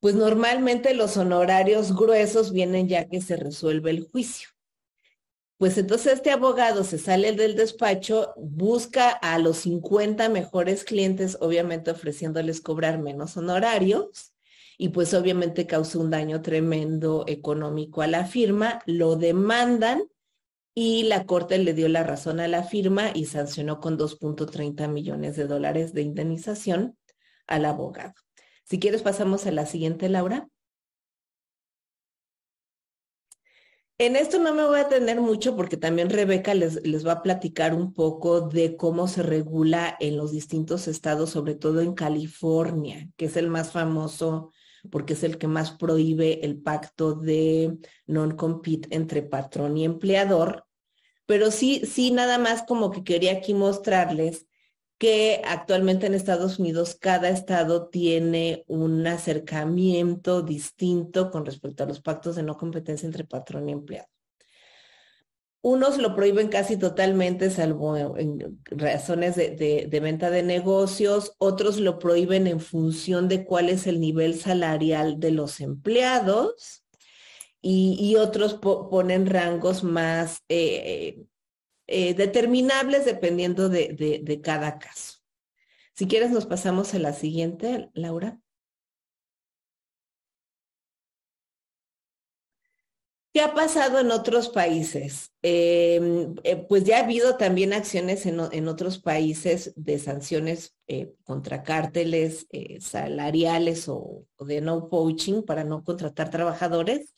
[0.00, 4.50] pues normalmente los honorarios gruesos vienen ya que se resuelve el juicio.
[5.58, 11.90] Pues entonces este abogado se sale del despacho, busca a los 50 mejores clientes, obviamente
[11.90, 14.34] ofreciéndoles cobrar menos honorarios,
[14.78, 20.04] y pues obviamente causó un daño tremendo económico a la firma, lo demandan
[20.76, 25.34] y la corte le dio la razón a la firma y sancionó con 2.30 millones
[25.34, 26.96] de dólares de indemnización
[27.48, 28.14] al abogado.
[28.62, 30.48] Si quieres, pasamos a la siguiente, Laura.
[34.00, 37.22] En esto no me voy a tener mucho porque también Rebeca les, les, va a
[37.22, 43.08] platicar un poco de cómo se regula en los distintos estados, sobre todo en California,
[43.16, 44.52] que es el más famoso
[44.90, 50.64] porque es el que más prohíbe el pacto de non-compete entre patrón y empleador.
[51.26, 54.46] Pero sí, sí, nada más como que quería aquí mostrarles
[54.98, 62.00] que actualmente en Estados Unidos cada estado tiene un acercamiento distinto con respecto a los
[62.00, 64.08] pactos de no competencia entre patrón y empleado.
[65.60, 72.46] Unos lo prohíben casi totalmente, salvo en razones de, venta de negocios, otros lo prohíben
[72.46, 76.84] en función de cuál es el nivel salarial de los empleados
[77.60, 81.24] y, otros ponen rangos más eh,
[81.90, 85.20] eh, determinables dependiendo de, cada caso.
[85.94, 88.38] Si quieres, nos pasamos a la siguiente, Laura.
[93.32, 95.32] ¿Qué ha pasado en otros países?
[95.42, 101.62] Em, eh, pues ya ha habido también acciones en, otros países de sanciones eh, contra
[101.62, 102.46] cárteles
[102.80, 107.14] salariales o, de no poaching para no contratar trabajadores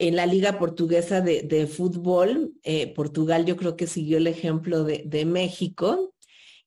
[0.00, 5.24] en la Liga Portuguesa de, Fútbol, eh, Portugal yo creo que siguió el ejemplo de,
[5.26, 6.14] México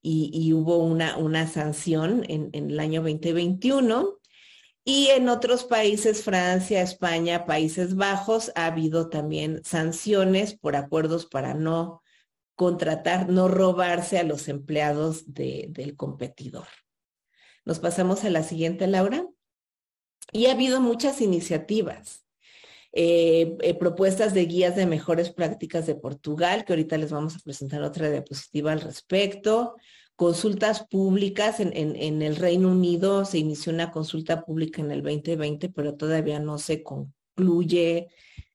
[0.02, 4.18] y, hubo una, una sanción en, el año 2021.
[4.84, 11.54] Y en otros países, Francia, España, Países Bajos, ha habido también sanciones por acuerdos para
[11.54, 12.02] no
[12.56, 16.68] contratar, no robarse a los empleados del competidor.
[17.64, 19.26] Nos pasamos a la siguiente, Laura.
[20.34, 22.26] Y ha habido muchas iniciativas.
[22.94, 27.39] Eh, eh, propuestas de guías de mejores prácticas de Portugal, que ahorita les vamos a
[27.39, 29.76] presentar otra diapositiva al respecto.
[30.16, 35.96] Consultas públicas en, el Reino Unido, se inició una consulta pública en el 2020, pero
[35.96, 38.10] todavía no se concluye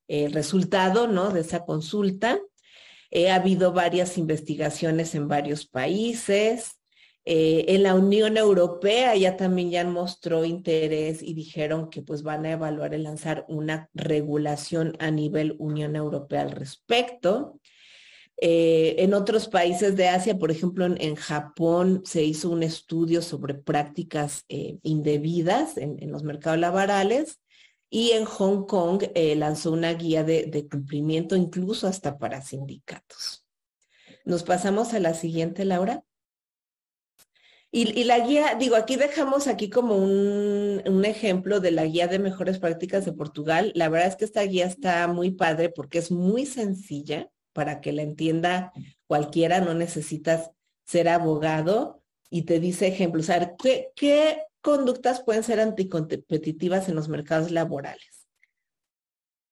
[0.07, 1.30] el resultado ¿no?
[1.30, 2.39] de esa consulta.
[3.28, 6.78] ha habido varias investigaciones en varios países.
[7.29, 12.47] Eh, en la Unión Europea ya también ya mostró interés y dijeron que pues van
[12.47, 17.59] a evaluar el lanzar una regulación a nivel Unión Europea al respecto.
[18.37, 23.55] Eh, en otros países de Asia, por ejemplo, en, Japón se hizo un estudio sobre
[23.55, 27.41] prácticas eh, indebidas en, los mercados laborales
[27.91, 29.03] y en Hong Kong
[29.37, 33.45] lanzó una guía de cumplimiento incluso hasta para sindicatos.
[34.24, 36.05] Nos pasamos a la siguiente, Laura.
[37.79, 42.59] Y, la guía, digo, aquí dejamos aquí como un, ejemplo de la guía de mejores
[42.59, 43.70] prácticas de Portugal.
[43.74, 47.93] La verdad es que esta guía está muy padre porque es muy sencilla para que
[47.93, 48.72] la entienda
[49.07, 50.53] cualquiera, no necesitas
[50.87, 53.29] ser abogado y te dice ejemplos.
[53.29, 58.27] A ver, ¿qué, qué conductas pueden ser anticompetitivas en los mercados laborales?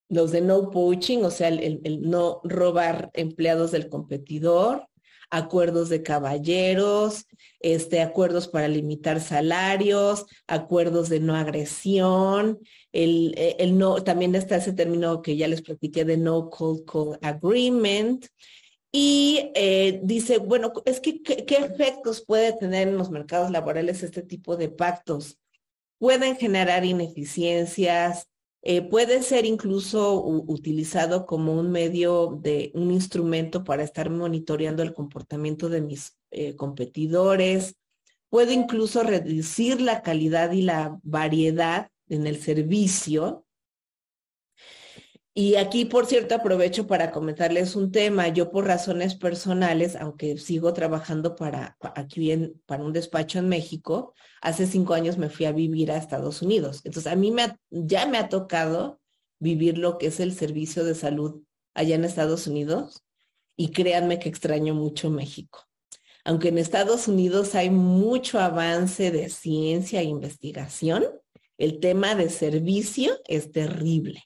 [0.09, 4.89] Los de no poaching, o sea, el no robar empleados del competidor,
[5.31, 7.27] acuerdos de caballeros,
[7.61, 12.61] este, acuerdos para limitar salarios, acuerdos de no agresión,
[12.93, 16.85] el, eh, el no, también está ese término que ya les platiqué de no cold
[16.85, 18.27] call agreement.
[18.93, 24.23] Y eh, dice, bueno, es que ¿qué efectos puede tener en los mercados laborales este
[24.23, 25.39] tipo de pactos?
[25.99, 28.29] Pueden generar ineficiencias,
[28.67, 34.95] eh, puede ser incluso utilizado como un medio de un instrumento para estar monitoreando el
[34.95, 37.77] comportamiento de mis eh, competidores.
[38.31, 43.44] Puede incluso reducir la calidad y la variedad en el servicio
[45.37, 48.29] y aquí, por cierto, aprovecho para comentarles un tema.
[48.29, 54.15] Yo por razones personales, aunque sigo trabajando para aquí en, para un despacho en México,
[54.41, 56.83] hace cinco años me fui a vivir a Estados Unidos.
[56.85, 59.01] Entonces, a mí me ya me ha tocado
[59.41, 61.43] vivir lo que es el servicio de salud
[61.75, 63.05] allá en Estados Unidos
[63.57, 65.67] y créanme que extraño mucho México.
[66.25, 71.05] Aunque en Estados Unidos hay mucho avance de ciencia e investigación,
[71.59, 74.23] el tema de servicio es terrible.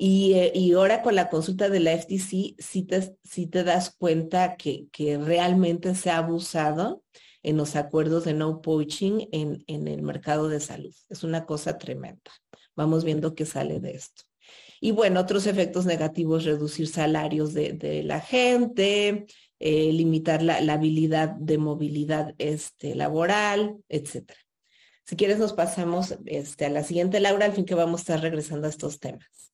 [0.00, 4.86] Eh, y, ahora con la consulta de la FTC, sí te, das cuenta que,
[5.20, 7.02] realmente se ha abusado
[7.42, 10.94] en los acuerdos de no poaching en, el mercado de salud.
[11.08, 12.30] Es una cosa tremenda.
[12.76, 14.22] Vamos viendo qué sale de esto.
[14.80, 19.26] Y bueno, otros efectos negativos, reducir salarios de, la gente,
[19.58, 24.38] eh, limitar la, habilidad de movilidad este, laboral, etcétera.
[25.04, 28.20] Si quieres nos pasamos este, a la siguiente, Laura, al fin que vamos a estar
[28.20, 29.48] regresando a estos temas.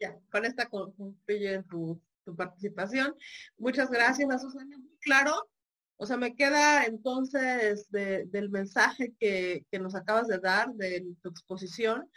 [0.00, 2.00] Ya, con esta concluye tu,
[2.36, 3.14] participación.
[3.56, 4.78] Muchas gracias, a.
[4.78, 5.48] Muy claro.
[5.96, 11.30] O sea, me queda entonces del mensaje que, que, nos acabas de dar, de tu
[11.30, 12.08] exposición,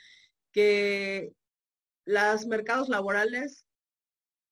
[0.51, 1.33] que
[2.05, 3.65] los mercados laborales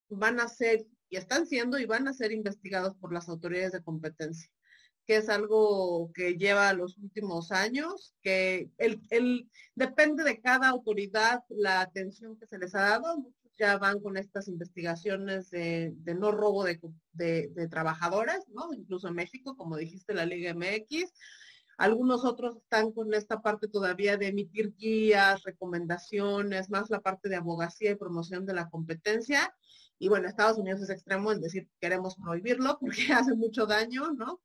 [0.09, 3.83] van a ser, y están siendo, y van a ser investigados por las autoridades de
[3.83, 4.49] competencia
[5.09, 11.43] que es algo que lleva los últimos años, que el, el, depende de cada autoridad
[11.49, 13.17] la atención que se les ha dado.
[13.17, 16.79] Muchos ya van con estas investigaciones de, no robo de,
[17.11, 18.71] de, trabajadoras, ¿no?
[18.71, 21.11] Incluso en México, como dijiste, la Liga MX.
[21.79, 27.37] Algunos otros están con esta parte todavía de emitir guías, recomendaciones, más la parte de
[27.37, 29.55] abogacía y promoción de la competencia.
[29.99, 34.41] Y bueno, Estados Unidos es extremo en decir queremos prohibirlo porque hace mucho daño, ¿no?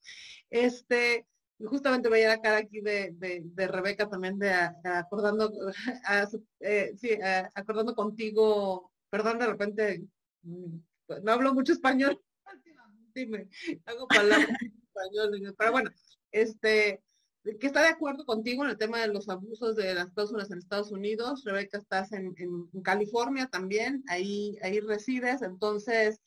[0.51, 1.27] Este,
[1.61, 5.53] justamente veía la cara aquí de, Rebeca también de, acordando,
[6.61, 7.11] eh, sí,
[7.55, 10.05] acordando contigo, perdón, de repente
[10.43, 10.77] mm,
[11.23, 12.21] no hablo mucho español,
[13.15, 13.49] dime,
[13.87, 15.91] hago palabras en español, pero bueno,
[16.33, 17.03] este,
[17.45, 20.59] que está de acuerdo contigo en el tema de los abusos de las cláusulas en
[20.59, 21.45] Estados Unidos.
[21.45, 22.35] Rebeca, estás en,
[22.83, 25.43] California también, ahí, ahí resides.
[25.43, 26.21] Entonces,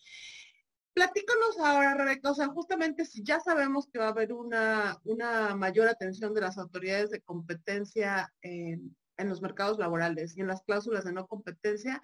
[0.93, 5.55] platícanos ahora, Rebeca, o sea, justamente si ya sabemos que va a haber una, una
[5.55, 10.61] mayor atención de las autoridades de competencia en, en los mercados laborales y en las
[10.61, 11.99] cláusulas de no competencia,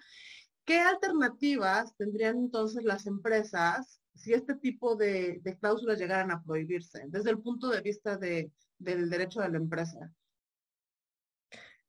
[0.64, 7.04] ¿qué alternativas tendrían entonces las empresas si este tipo de, de cláusulas llegaran a prohibirse
[7.08, 10.10] desde el punto de vista de del derecho de la empresa.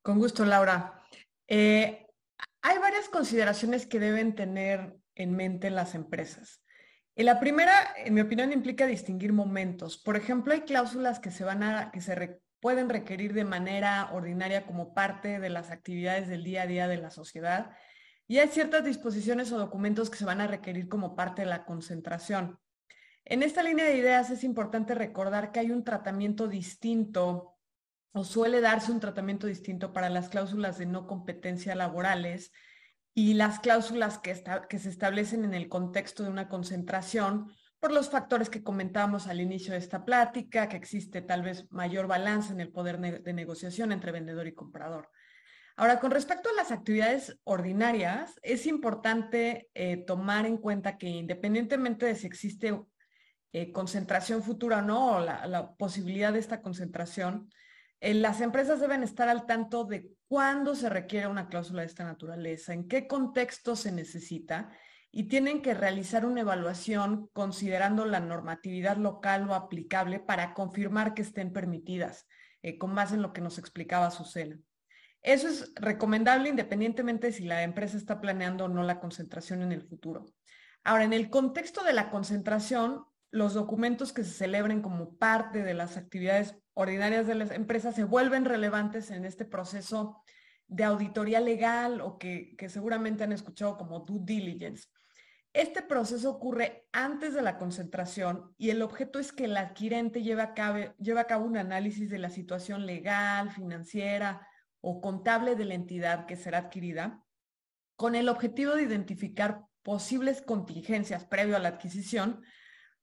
[0.01, 1.01] Con gusto, Laura.
[1.47, 2.05] Eh,
[2.61, 6.61] hay varias consideraciones que deben tener en mente las empresas.
[7.15, 9.97] Y la primera, en mi opinión, implica distinguir momentos.
[9.97, 14.65] Por ejemplo, hay cláusulas que se van a, que se pueden requerir de manera ordinaria
[14.65, 17.71] como parte de las actividades del día a día de la sociedad.
[18.27, 21.63] Y hay ciertas disposiciones o documentos que se van a requerir como parte de la
[21.63, 22.59] concentración.
[23.27, 27.57] En esta línea de ideas es importante recordar que hay un tratamiento distinto
[28.13, 32.51] o suele darse un tratamiento distinto para las cláusulas de no competencia laborales
[33.15, 38.49] y las cláusulas que, se establecen en el contexto de una concentración por los factores
[38.49, 42.71] que comentábamos al inicio de esta plática, que existe tal vez mayor balance en el
[42.71, 45.09] poder de negociación entre vendedor y comprador.
[45.77, 52.05] Ahora, con respecto a las actividades ordinarias, es importante eh, tomar en cuenta que independientemente
[52.05, 52.79] de si existe
[53.55, 57.49] eh, concentración futura no, o la, posibilidad de esta concentración,
[58.01, 62.03] eh, las empresas deben estar al tanto de cuándo se requiere una cláusula de esta
[62.03, 64.71] naturaleza, en qué contexto se necesita
[65.09, 71.21] y tienen que realizar una evaluación considerando la normatividad local o aplicable para confirmar que
[71.21, 72.27] estén permitidas,
[72.61, 74.59] eh, con base en lo que nos explicaba Susana.
[75.21, 79.71] Eso es recomendable independientemente de si la empresa está planeando o no la concentración en
[79.71, 80.25] el futuro.
[80.83, 85.73] Ahora, en el contexto de la concentración, los documentos que se celebren como parte de
[85.73, 90.21] las actividades ordinarias de las empresas se vuelven relevantes en este proceso
[90.67, 94.87] de auditoría legal o que, seguramente han escuchado como due diligence.
[95.53, 100.41] Este proceso ocurre antes de la concentración y el objeto es que el adquirente lleve
[100.41, 104.45] a, cabo, lleve a cabo un análisis de la situación legal, financiera
[104.81, 107.23] o contable de la entidad que será adquirida,
[107.95, 112.43] con el objetivo de identificar posibles contingencias previo a la adquisición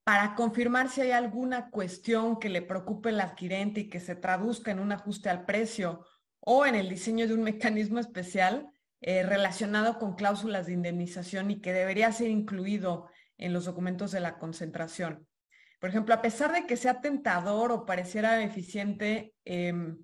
[0.05, 4.71] para confirmar si hay alguna cuestión que le preocupe al adquirente y que se traduzca
[4.71, 6.05] en un ajuste al precio
[6.41, 8.69] o en el diseño de un mecanismo especial
[9.01, 14.21] eh, relacionado con cláusulas de indemnización y que debería ser incluido en los documentos de
[14.21, 15.27] la concentración.
[15.81, 19.99] Por ejemplo, a pesar de que sea tentador o pareciera eficiente, em,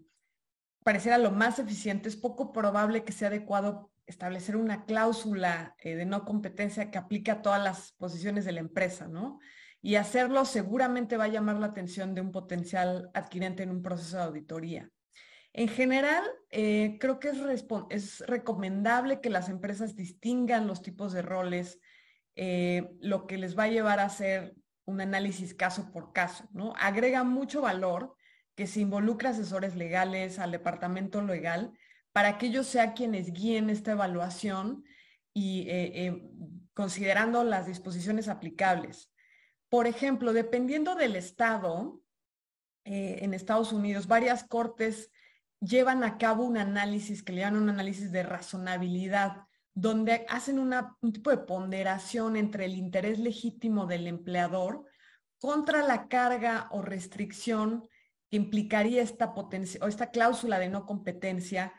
[0.83, 6.07] pareciera lo más eficiente, es poco probable que sea adecuado establecer una cláusula eh, de
[6.07, 9.39] no competencia que aplique a todas las posiciones de la empresa, ¿no?
[9.81, 14.17] Y hacerlo seguramente va a llamar la atención de un potencial adquirente en un proceso
[14.17, 14.91] de auditoría.
[15.53, 17.33] En general, eh, creo que
[17.91, 21.81] es, recomendable que las empresas distingan los tipos de roles,
[22.37, 24.55] eh, lo que les va a llevar a hacer
[24.85, 26.75] un análisis caso por caso, ¿no?
[26.79, 28.15] Agrega mucho valor
[28.55, 31.73] que se involucre asesores legales, al departamento legal,
[32.13, 34.85] para que ellos sean quienes guíen esta evaluación
[35.33, 36.23] y eh,
[36.75, 39.11] considerando las disposiciones aplicables.
[39.69, 42.01] Por ejemplo, dependiendo del estado,
[42.85, 45.11] eh, en Estados Unidos, varias cortes
[45.61, 49.45] llevan a cabo un análisis que le llaman un análisis de razonabilidad,
[49.75, 54.85] donde hacen un tipo de ponderación entre el interés legítimo del empleador
[55.39, 57.87] contra la carga o restricción
[58.31, 61.73] que implicaría esta, o esta cláusula de no competencia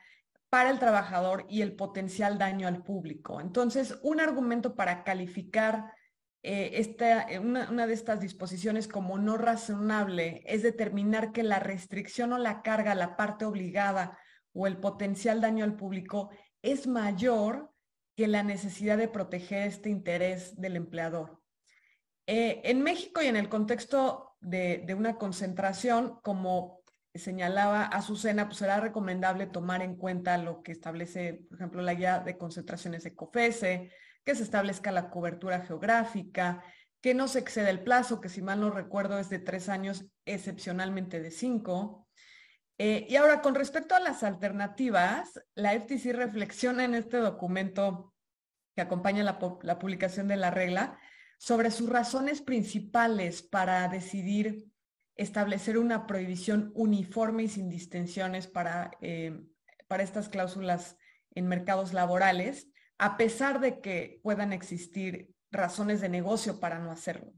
[0.50, 3.42] para el trabajador y el potencial daño al público.
[3.42, 5.94] Entonces, un argumento para calificar
[6.42, 12.32] eh, esta, una, una, de estas disposiciones como no razonable es determinar que la restricción
[12.32, 14.18] o la carga, la parte obligada
[14.54, 16.30] o el potencial daño al público
[16.62, 17.72] es mayor
[18.16, 21.42] que la necesidad de proteger este interés del empleador.
[22.26, 26.82] Eh, en México y en el contexto de, de, una concentración, como
[27.14, 32.20] señalaba Azucena, pues será recomendable tomar en cuenta lo que establece, por ejemplo, la guía
[32.20, 33.92] de concentraciones de COFESE,
[34.24, 36.64] que se establezca la cobertura geográfica,
[37.02, 40.06] que no se exceda el plazo, que si mal no recuerdo es de tres años,
[40.26, 42.08] excepcionalmente de cinco.
[42.78, 48.14] Eh, y ahora, con respecto a las alternativas, la FTC reflexiona en este documento
[48.76, 49.40] que acompaña la,
[49.80, 50.98] publicación de la regla
[51.38, 54.66] sobre sus razones principales para decidir
[55.16, 59.42] establecer una prohibición uniforme y sin distinciones para, eh,
[59.88, 60.98] para estas cláusulas
[61.36, 62.70] en mercados laborales
[63.00, 67.34] a pesar de que puedan existir razones de negocio para no hacerlo.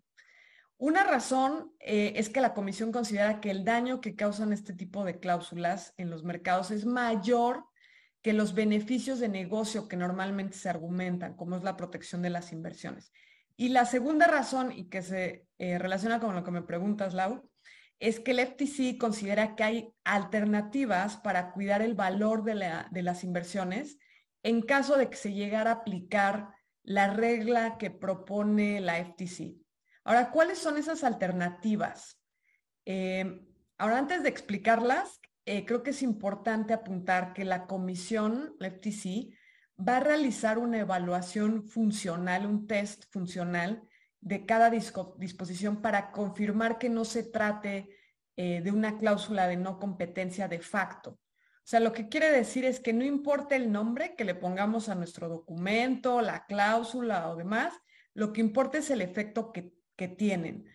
[0.77, 5.05] Una razón eh, es que la Comisión considera que el daño que causan este tipo
[5.05, 7.65] de cláusulas en los mercados es mayor
[8.23, 12.51] que los beneficios de negocio que normalmente se argumentan, como es la protección de las
[12.51, 13.11] inversiones.
[13.55, 17.47] Y la segunda razón, y que se eh, relaciona con lo que me preguntas, Lau,
[17.99, 22.55] es que el FTC considera que hay alternativas para cuidar el valor de,
[22.89, 23.99] de las inversiones
[24.43, 29.55] en caso de que se llegara a aplicar la regla que propone la FTC.
[30.03, 32.19] Ahora, ¿cuáles son esas alternativas?
[32.85, 33.45] Eh,
[33.77, 39.35] ahora, antes de explicarlas, eh, creo que es importante apuntar que la comisión, la FTC,
[39.77, 43.83] va a realizar una evaluación funcional, un test funcional
[44.19, 47.89] de cada disposición para confirmar que no se trate
[48.35, 51.19] eh, de una cláusula de no competencia de facto.
[51.63, 54.89] O sea, lo que quiere decir es que no importa el nombre que le pongamos
[54.89, 57.73] a nuestro documento, la cláusula o demás,
[58.13, 60.65] lo que importa es el efecto que, que tienen.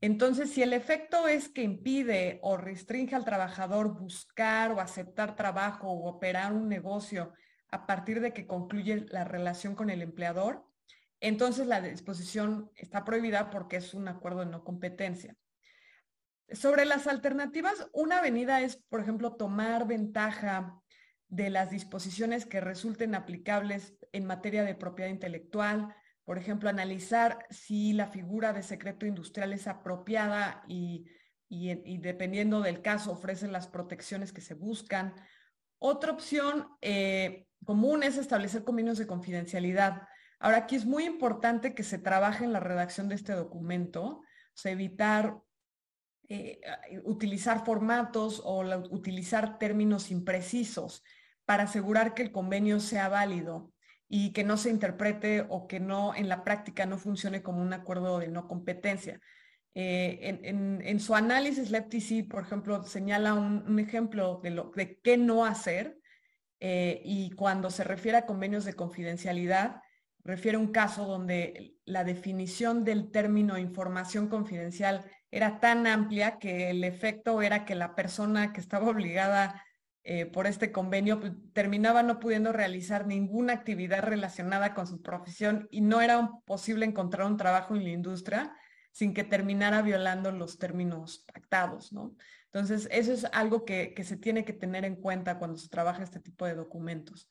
[0.00, 5.88] Entonces, si el efecto es que impide o restringe al trabajador buscar o aceptar trabajo
[5.88, 7.32] o operar un negocio
[7.70, 10.66] a partir de que concluye la relación con el empleador,
[11.20, 15.36] entonces la disposición está prohibida porque es un acuerdo de no competencia.
[16.54, 20.82] Sobre las alternativas, una avenida es, por ejemplo, tomar ventaja
[21.28, 25.94] de las disposiciones que resulten aplicables en materia de propiedad intelectual,
[26.24, 31.06] por ejemplo, analizar si la figura de secreto industrial es apropiada y,
[31.48, 35.14] dependiendo del caso ofrecen las protecciones que se buscan.
[35.78, 40.02] Otra opción eh, común es establecer convenios de confidencialidad.
[40.38, 44.24] Ahora, aquí es muy importante que se trabaje en la redacción de este documento, o
[44.54, 45.40] sea, evitar
[46.34, 46.60] eh,
[47.04, 51.02] utilizar formatos o utilizar términos imprecisos
[51.44, 53.70] para asegurar que el convenio sea válido
[54.08, 57.74] y que no se interprete o que no en la práctica no funcione como un
[57.74, 59.20] acuerdo de no competencia.
[59.74, 65.18] Eh, en, su análisis, la FTC, por ejemplo, señala un, ejemplo de, lo, de qué
[65.18, 65.98] no hacer
[66.60, 69.82] eh, y cuando se refiere a convenios de confidencialidad,
[70.24, 76.70] refiere a un caso donde la definición del término información confidencial era tan amplia que
[76.70, 79.64] el efecto era que la persona que estaba obligada
[80.04, 85.68] eh, por este convenio pues, terminaba no pudiendo realizar ninguna actividad relacionada con su profesión
[85.70, 88.54] y no era posible encontrar un trabajo en la industria
[88.90, 92.14] sin que terminara violando los términos pactados, ¿no?
[92.52, 96.02] Entonces, eso es algo que, que se tiene que tener en cuenta cuando se trabaja
[96.02, 97.30] este tipo de documentos.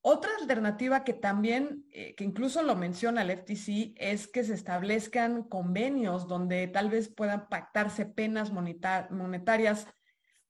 [0.00, 5.42] Otra alternativa que también, eh, que incluso lo menciona el FTC, es que se establezcan
[5.42, 9.88] convenios donde tal vez puedan pactarse penas monetarias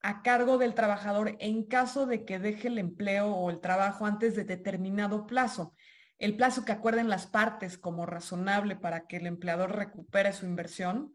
[0.01, 4.37] a cargo del trabajador en caso de que deje el empleo o el trabajo antes
[4.37, 5.75] de determinado plazo.
[6.19, 11.15] El plazo que acuerden las partes como razonable para que el empleador recupere su inversión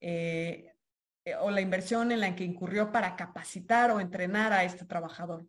[0.00, 0.72] eh,
[1.24, 5.46] eh, o la inversión en la que incurrió para capacitar o entrenar a este trabajador.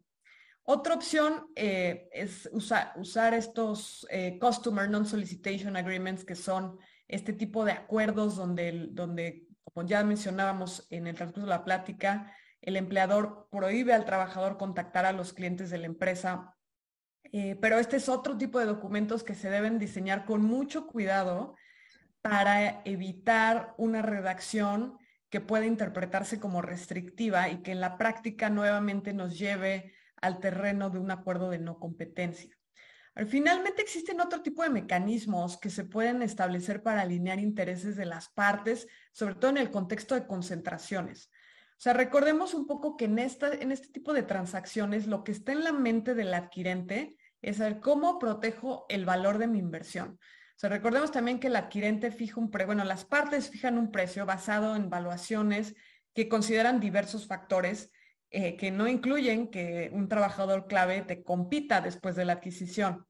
[0.72, 7.72] Otra opción eh, es usar estos eh, Customer Non-Solicitation Agreements, que son este tipo de
[7.72, 13.94] acuerdos donde, donde, como ya mencionábamos en el transcurso de la plática, el empleador prohíbe
[13.94, 16.56] al trabajador contactar a los clientes de la empresa.
[17.32, 21.56] Eh, pero este es otro tipo de documentos que se deben diseñar con mucho cuidado
[22.22, 25.00] para evitar una redacción
[25.32, 30.90] que pueda interpretarse como restrictiva y que en la práctica nuevamente nos lleve al terreno
[30.90, 32.56] de un acuerdo de no competencia.
[33.28, 38.30] Finalmente existen otro tipo de mecanismos que se pueden establecer para alinear intereses de las
[38.30, 41.30] partes, sobre todo en el contexto de concentraciones.
[41.80, 45.32] O sea, recordemos un poco que en, esta, en este tipo de transacciones lo que
[45.32, 50.20] está en la mente del adquirente es saber cómo protejo el valor de mi inversión.
[50.20, 53.92] O sea, recordemos también que el adquirente fija un precio, bueno, las partes fijan un
[53.92, 55.74] precio basado en valuaciones
[56.14, 57.92] que consideran diversos factores
[58.32, 63.06] eh, que no incluyen que un trabajador clave te compita después de la adquisición.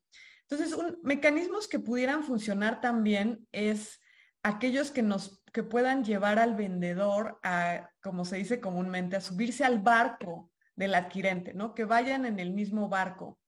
[0.50, 4.00] Entonces, mecanismos que pudieran funcionar también es
[4.44, 9.66] aquellos que nos que puedan llevar al vendedor a, como se dice comúnmente, a subirse
[9.66, 11.74] al barco del adquirente, ¿no?
[11.74, 13.40] Que vayan en el mismo barco.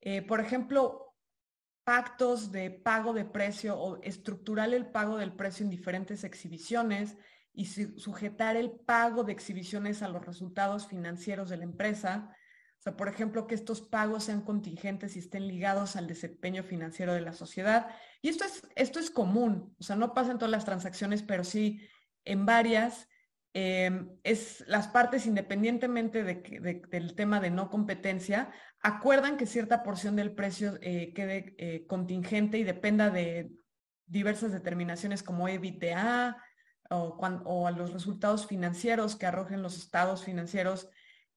[0.00, 1.14] Eh, por ejemplo,
[1.84, 7.16] pactos de pago de precio o estructurar el pago del precio en diferentes exhibiciones
[7.54, 12.34] y sujetar el pago de exhibiciones a los resultados financieros de la empresa.
[12.78, 17.12] O sea, por ejemplo, que estos pagos sean contingentes y estén ligados al desempeño financiero
[17.14, 17.88] de la sociedad.
[18.22, 21.44] Y esto es, esto es común, o sea, no pasa en todas las transacciones, pero
[21.44, 21.80] sí
[22.24, 23.08] en varias.
[23.54, 28.50] Em, es las partes, independientemente de, del tema de no competencia,
[28.80, 33.52] acuerdan que cierta porción del precio eh, quede eh, contingente y dependa de
[34.06, 36.42] diversas determinaciones como EBITDA
[36.92, 40.88] o, a los resultados financieros que arrojen los estados financieros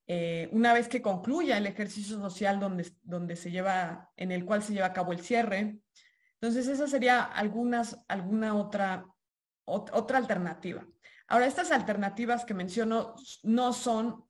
[0.07, 4.61] eh, una vez que concluya el ejercicio social donde, donde se lleva, en el cual
[4.61, 5.79] se lleva a cabo el cierre.
[6.39, 7.83] Entonces, esa sería alguna
[8.53, 9.07] otra,
[9.65, 10.85] otra alternativa.
[11.27, 14.25] Ahora, estas alternativas que menciono no son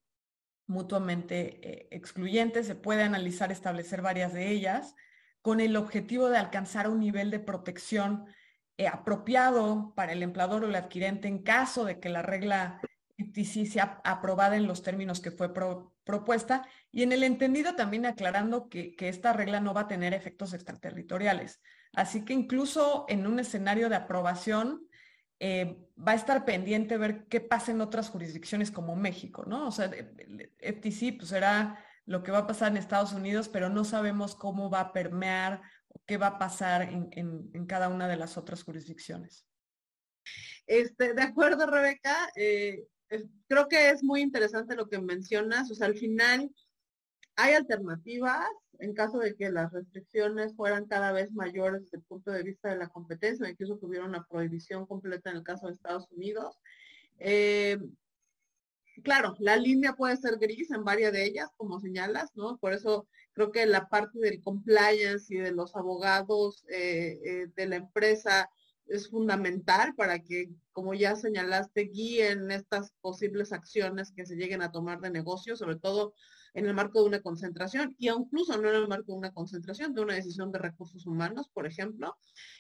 [0.67, 4.95] mutuamente eh, excluyentes, se puede analizar, establecer varias de ellas
[5.41, 8.25] con el objetivo de alcanzar un nivel de protección
[8.77, 12.79] eh, apropiado para el empleador o el adquirente en caso de que la regla
[13.17, 15.53] FTC sea aprobada en los términos que fue
[16.03, 20.13] propuesta y en el entendido también aclarando que, que, esta regla no va a tener
[20.13, 21.61] efectos extraterritoriales.
[21.93, 24.85] Así que incluso en un escenario de aprobación,
[25.39, 29.67] eh, va a estar pendiente ver qué pasa en otras jurisdicciones como México, ¿no?
[29.67, 29.91] O sea,
[30.59, 34.69] FTC pues será lo que va a pasar en Estados Unidos, pero no sabemos cómo
[34.69, 35.61] va a permear
[36.05, 39.45] qué va a pasar en, cada una de las otras jurisdicciones.
[40.67, 42.29] Este, de acuerdo, Rebeca.
[42.35, 42.85] Eh,
[43.47, 45.69] creo que es muy interesante lo que mencionas.
[45.71, 46.51] O sea, al final
[47.35, 48.47] hay alternativas
[48.79, 52.69] en caso de que las restricciones fueran cada vez mayores desde el punto de vista
[52.69, 56.57] de la competencia, incluso tuviera una prohibición completa en el caso de Estados Unidos.
[57.19, 57.77] Eh,
[59.03, 62.57] claro, la línea puede ser gris en varias de ellas, como señalas, ¿no?
[62.57, 67.67] Por eso creo que la parte del compliance y de los abogados eh, eh, de
[67.67, 68.49] la empresa
[68.87, 74.71] es fundamental para que, como ya señalaste, guíen estas posibles acciones que se lleguen a
[74.71, 76.13] tomar de negocio, sobre todo
[76.53, 79.93] en el marco de una concentración y incluso no en el marco de una concentración,
[79.93, 82.15] de una decisión de recursos humanos, por ejemplo.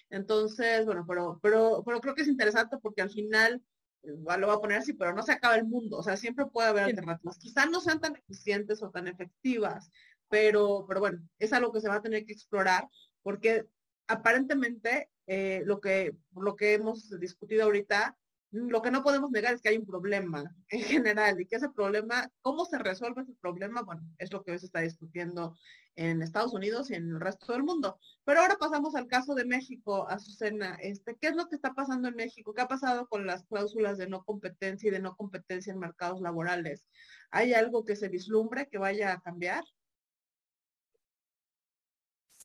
[0.09, 3.63] Entonces, bueno, pero, pero, pero creo que es interesante porque al final,
[4.03, 6.67] lo voy a poner así, pero no se acaba el mundo, o sea, siempre puede
[6.67, 7.37] haber alternativas.
[7.37, 9.89] Quizás no sean tan eficientes o tan efectivas,
[10.29, 12.87] pero, pero bueno, es algo que se va a tener que explorar
[13.23, 13.65] porque
[14.07, 18.15] aparentemente eh, lo, que, lo que hemos discutido ahorita
[18.55, 21.69] lo que no podemos negar es que hay un problema en general y que ese
[21.69, 23.81] problema, ¿cómo se resuelve ese problema?
[23.81, 25.57] Bueno, es lo que hoy se está discutiendo
[25.97, 27.99] en Estados Unidos y en el resto del mundo.
[28.23, 30.75] Pero ahora pasamos al caso de México, Azucena.
[30.81, 32.53] Este, ¿Qué es lo que está pasando en México?
[32.53, 36.21] ¿Qué ha pasado con las cláusulas de no competencia y de no competencia en mercados
[36.21, 36.87] laborales?
[37.31, 39.65] ¿Hay algo que se vislumbre que vaya a cambiar?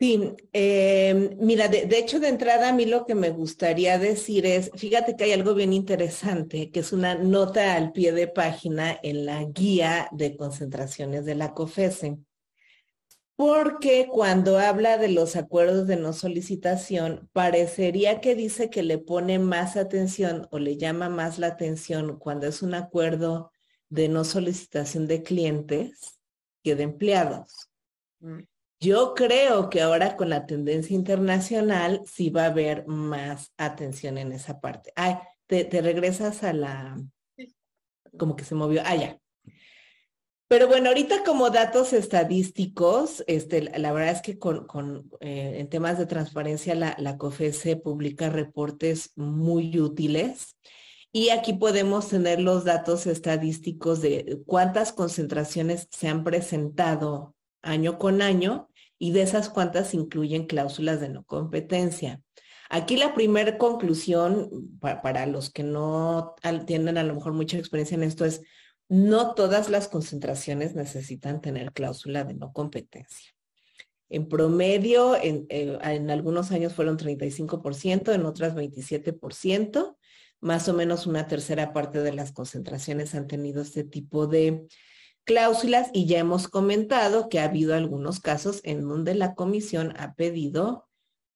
[0.01, 4.71] Sí, eh, mira, de, hecho de entrada a mí lo que me gustaría decir es,
[4.75, 9.27] fíjate que hay algo bien interesante, que es una nota al pie de página en
[9.27, 12.17] la guía de concentraciones de la COFESE.
[13.37, 19.39] Porque cuando habla de los acuerdos de no solicitación, parecería que dice que le pone
[19.39, 23.53] más atención o le llama más la atención cuando es un acuerdo
[23.91, 26.19] de no solicitación de clientes
[26.63, 27.69] que de empleados.
[28.21, 28.50] Mm.
[28.83, 34.33] Yo creo que ahora con la tendencia internacional sí va a haber más atención en
[34.33, 34.91] esa parte.
[34.97, 35.16] Ay,
[35.47, 36.97] te, regresas a la,
[38.18, 39.20] como que se movió, ah, ya.
[40.49, 45.68] Pero bueno, ahorita como datos estadísticos, este, la verdad es que con, con eh, en
[45.68, 50.57] temas de transparencia la, la COFESE publica reportes muy útiles.
[51.12, 58.22] Y aquí podemos tener los datos estadísticos de cuántas concentraciones se han presentado año con
[58.22, 58.70] año
[59.01, 62.21] y de esas cuantas incluyen cláusulas de no competencia.
[62.69, 66.37] Aquí la primera conclusión para, los que no
[66.67, 68.43] tienen a lo mejor mucha experiencia en esto es,
[68.89, 73.33] no todas las concentraciones necesitan tener cláusula de no competencia.
[74.11, 79.97] En promedio, en, eh, en algunos años fueron 35%, en otras 27%.
[80.41, 84.67] Más o menos una tercera parte de las concentraciones han tenido este tipo de
[85.31, 90.14] cláusulas y ya hemos comentado que ha habido algunos casos en donde la comisión ha
[90.14, 90.89] pedido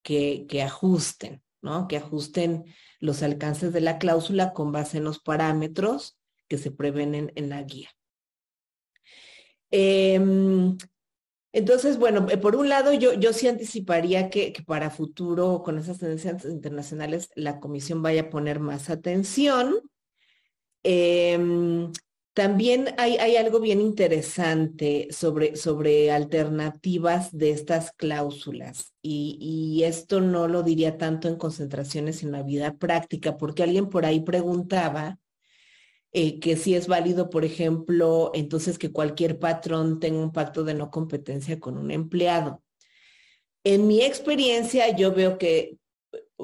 [0.03, 1.87] que, que ajusten, ¿no?
[1.87, 2.65] Que ajusten
[2.99, 6.19] los alcances de la cláusula con base en los parámetros
[6.49, 7.89] que se prevén en, la guía.
[9.71, 10.77] Em,
[11.53, 15.79] entonces, bueno, eh, por un lado, yo, yo sí anticiparía que, que, para futuro, con
[15.79, 19.89] esas tendencias internacionales, la comisión vaya a poner más atención.
[20.83, 21.93] Em,
[22.35, 30.49] también hay, algo bien interesante sobre, sobre alternativas de estas cláusulas y, y, esto no
[30.49, 35.19] lo diría tanto en concentraciones en la vida práctica, porque alguien por ahí preguntaba
[36.17, 40.75] eh, que si es válido, por ejemplo, entonces que cualquier patrón tenga un pacto de
[40.75, 42.63] no competencia con un empleado.
[43.65, 45.77] En mi experiencia, yo veo que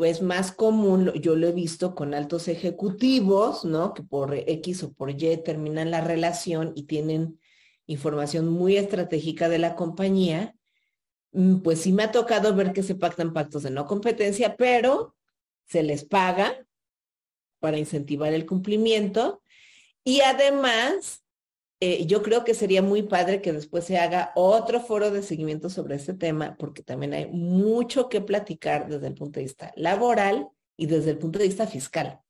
[0.05, 3.95] es más común, yo lo he visto con altos ejecutivos, ¿no?
[3.95, 7.39] Que por X o por Y terminan la relación y tienen
[7.87, 10.55] información muy estratégica de la compañía,
[11.33, 15.17] mm, pues sí me ha tocado ver que se pactan pactos de no competencia, pero
[15.67, 16.67] se les paga
[17.59, 19.43] para incentivar el cumplimiento
[20.05, 21.23] y además
[21.81, 25.71] eh, yo creo que sería muy padre que después se haga otro foro de seguimiento
[25.71, 30.49] sobre este tema, porque también hay mucho que platicar desde el punto de vista laboral
[30.77, 32.21] y desde el punto de vista fiscal.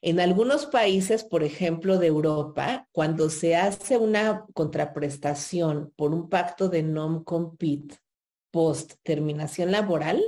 [0.00, 6.68] En algunos países, por ejemplo, de Europa, cuando se hace una contraprestación por un pacto
[6.68, 7.96] de non-compete
[8.52, 10.22] post terminación laboral,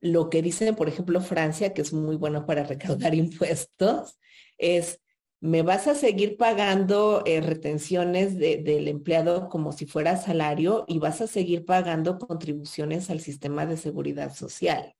[0.00, 4.18] lo que dicen, por ejemplo, Francia, que es muy bueno para recaudar impuestos,
[4.56, 5.01] es
[5.42, 11.20] me vas a seguir pagando eh, retenciones del empleado como si fuera salario y vas
[11.20, 14.94] a seguir pagando contribuciones al sistema de seguridad social.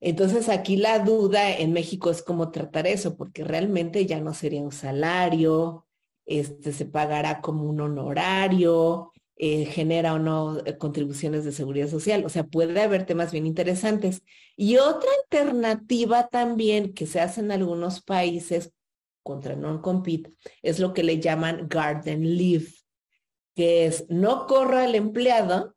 [0.00, 4.62] Entonces aquí la duda en México es cómo tratar eso, porque realmente ya no sería
[4.62, 5.86] un salario,
[6.26, 12.26] este se pagará como un honorario, eh, genera o no eh, contribuciones de seguridad social.
[12.26, 14.22] O sea, puede haber temas bien interesantes.
[14.54, 18.70] Y otra alternativa también que se hace en algunos países
[19.22, 22.66] contra non-compete es lo que le llaman garden leave,
[23.54, 25.74] que es no corro al empleado,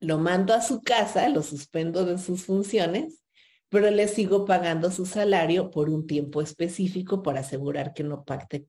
[0.00, 3.22] lo mando a su casa, lo suspendo de sus funciones,
[3.68, 8.66] pero le sigo pagando su salario por un tiempo específico para asegurar que no pacte,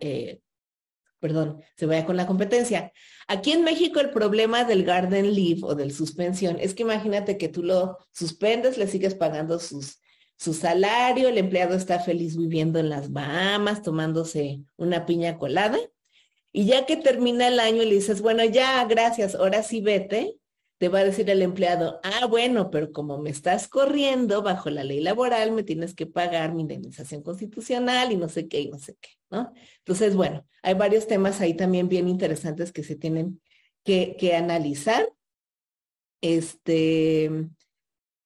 [0.00, 0.40] eh,
[1.20, 2.92] perdón, se vaya con la competencia.
[3.28, 7.48] Aquí en México el problema del garden leave o del suspensión es que imagínate que
[7.48, 10.00] tú lo suspendes, le sigues pagando sus,
[10.36, 15.78] su salario, el empleado está feliz viviendo en las Bahamas, tomándose una piña colada,
[16.52, 20.39] y ya que termina el año le dices, bueno, ya, gracias, ahora sí vete,
[20.80, 24.82] te va a decir el empleado, ah, bueno, pero como me estás corriendo bajo la
[24.82, 28.78] ley laboral, me tienes que pagar mi indemnización constitucional y no sé qué y no
[28.78, 29.52] sé qué, ¿no?
[29.80, 33.42] Entonces, bueno, hay varios temas ahí también bien interesantes que se tienen
[33.84, 35.12] que, que analizar.
[36.22, 37.30] Este,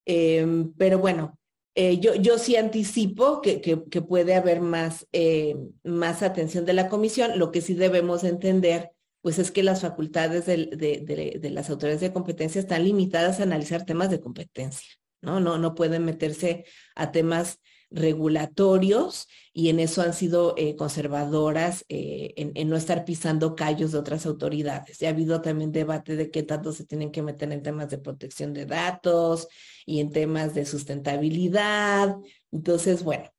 [0.05, 1.37] em, pero bueno,
[1.75, 6.89] eh, yo, yo sí anticipo que, que, puede haber más, eh, más atención de la
[6.89, 7.37] comisión.
[7.37, 8.93] Lo que sí debemos entender
[9.25, 14.11] pues es que las facultades de, las autoridades de competencia están limitadas a analizar temas
[14.11, 14.87] de competencia,
[15.22, 15.41] ¿no?
[15.41, 17.59] No, no pueden meterse a temas
[17.91, 23.99] regulatorios y en eso han sido eh, conservadoras eh, en, no estar pisando callos de
[23.99, 24.99] otras autoridades.
[24.99, 27.96] Ya ha habido también debate de qué tanto se tienen que meter en temas de
[27.96, 29.49] protección de datos
[29.87, 32.14] y en temas de sustentabilidad.
[32.53, 33.30] Entonces, bueno,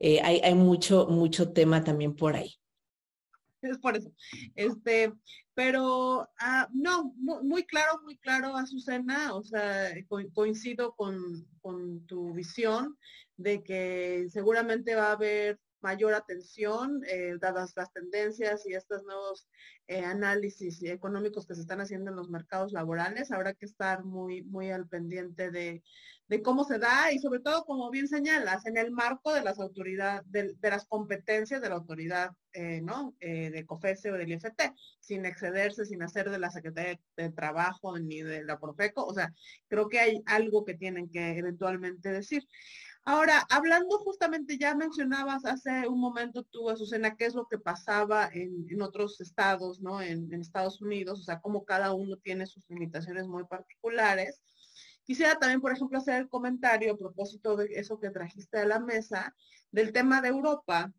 [0.00, 2.59] eh, hay, hay mucho, mucho tema también por ahí.
[3.62, 4.12] Es por eso.
[4.54, 5.12] Este,
[5.54, 9.92] pero ah, no, muy, claro, muy claro, Azucena, o sea,
[10.32, 12.96] coincido con, con tu visión
[13.36, 19.48] de que seguramente va a haber mayor atención, eh, dadas las tendencias y estos nuevos
[19.86, 23.30] eh, análisis económicos que se están haciendo en los mercados laborales.
[23.30, 25.82] Habrá que estar muy, muy al pendiente de,
[26.42, 30.22] cómo se da y sobre todo, como bien señalas, en el marco de las autoridades,
[30.30, 33.14] de, las competencias de la autoridad, eh, ¿no?
[33.20, 38.22] de COFESE o del IFT, sin excederse, sin hacer de la Secretaría de Trabajo ni
[38.22, 39.04] de la Profeco.
[39.04, 39.32] O sea,
[39.68, 42.46] creo que hay algo que tienen que eventualmente decir.
[43.04, 48.28] Ahora, hablando justamente, ya mencionabas hace un momento tú, Azucena, qué es lo que pasaba
[48.32, 50.02] en, otros estados, ¿no?
[50.02, 54.42] En, Estados Unidos, o sea, cómo cada uno tiene sus limitaciones muy particulares.
[55.10, 58.78] Quisiera también, por ejemplo, hacer el comentario a propósito de eso que trajiste a la
[58.78, 59.34] mesa,
[59.72, 60.92] del tema de Europa.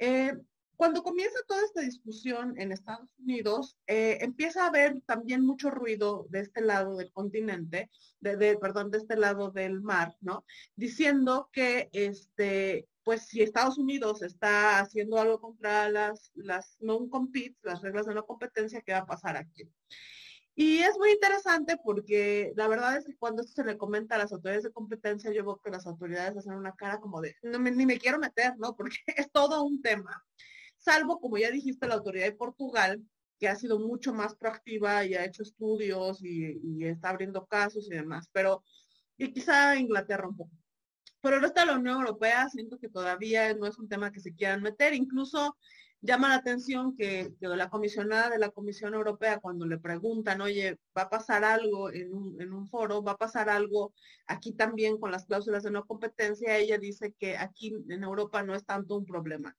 [0.00, 0.32] Eh,
[0.74, 6.26] cuando comienza toda esta discusión en Estados Unidos, eh, empieza a haber también mucho ruido
[6.28, 10.44] de este lado del continente, de, perdón, de este lado del mar, ¿no?
[10.74, 17.80] Diciendo que, este, pues si Estados Unidos está haciendo algo contra las, las non-competes, las
[17.80, 19.70] reglas de no competencia, ¿qué va a pasar aquí?
[20.54, 24.18] Y es muy interesante porque la verdad es que cuando esto se le comenta a
[24.18, 27.58] las autoridades de competencia, yo veo que las autoridades hacen una cara como de, no
[27.58, 28.76] ni me quiero meter, ¿no?
[28.76, 30.22] Porque es todo un tema.
[30.76, 33.02] Salvo, como ya dijiste, la autoridad de Portugal,
[33.38, 37.94] que ha sido mucho más proactiva y ha hecho estudios y, está abriendo casos y
[37.94, 38.28] demás.
[38.32, 38.62] Pero,
[39.16, 40.52] y quizá Inglaterra un poco.
[41.20, 44.20] Pero el resto de la Unión Europea siento que todavía no es un tema que
[44.20, 44.92] se quieran meter.
[44.92, 45.56] Incluso
[46.02, 51.02] llama la atención que, la comisionada de la Comisión Europea, cuando le preguntan, oye, va
[51.02, 53.94] a pasar algo en un, foro, va a pasar algo
[54.26, 58.54] aquí también con las cláusulas de no competencia, ella dice que aquí en Europa no
[58.54, 59.56] es tanto un problema.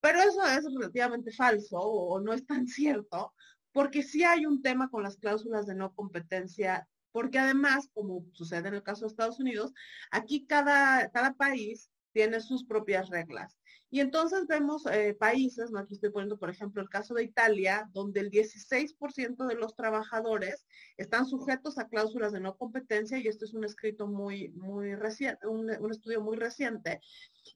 [0.00, 3.32] Pero eso es relativamente falso o, no es tan cierto,
[3.72, 8.68] porque sí hay un tema con las cláusulas de no competencia, porque además, como sucede
[8.68, 9.72] en el caso de Estados Unidos,
[10.10, 13.58] aquí cada, país tiene sus propias reglas.
[13.90, 18.20] Y entonces vemos eh, países, aquí estoy poniendo por ejemplo el caso de Italia, donde
[18.20, 23.54] el 16% de los trabajadores están sujetos a cláusulas de no competencia, y esto es
[23.54, 27.00] un escrito muy, muy reciente, un, estudio muy reciente.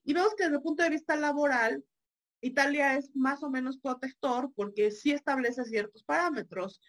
[0.04, 1.84] Y vemos que desde el punto de vista laboral,
[2.40, 6.80] Italia es más o menos protector porque sí establece ciertos parámetros.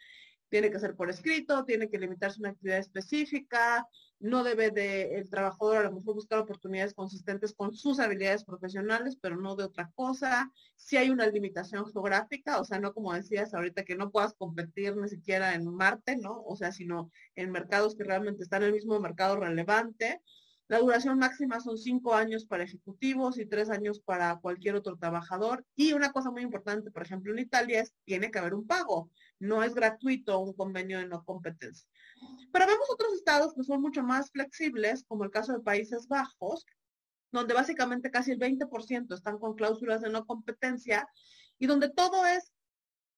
[0.49, 3.87] Tiene que ser por escrito, tiene que limitarse una actividad específica,
[4.21, 9.17] no debe de el trabajador a lo mejor buscar oportunidades consistentes con sus habilidades profesionales,
[9.19, 10.51] pero no de otra cosa.
[10.75, 14.95] Si hay una limitación geográfica, o sea, no como decías ahorita que no puedas competir
[14.95, 16.43] ni siquiera en Marte, ¿no?
[16.43, 20.21] O sea, sino en mercados que realmente están en el mismo mercado relevante.
[20.67, 25.65] La duración máxima son cinco años para ejecutivos y tres años para cualquier otro trabajador.
[25.75, 29.09] Y una cosa muy importante, por ejemplo, en Italia es tiene que haber un pago.
[29.37, 31.90] No es gratuito un convenio de no competencia.
[32.51, 36.65] Pero vemos otros estados que son mucho más flexibles, como el caso de Países Bajos,
[37.31, 41.07] donde básicamente casi el 20% están con cláusulas de no competencia
[41.57, 42.51] y donde todo es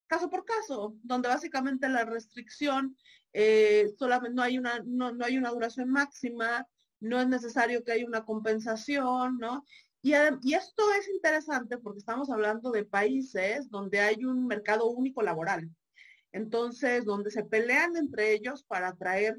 [0.08, 2.96] caso por caso, donde básicamente la restricción
[3.34, 6.68] eh, solamente no hay una no, no, hay una duración máxima,
[7.00, 9.66] no es necesario que haya una compensación, ¿no?
[10.04, 10.14] Y,
[10.44, 15.70] y esto es interesante porque estamos hablando de países donde hay un mercado único laboral.
[16.34, 19.38] Entonces, donde se pelean entre ellos para atraer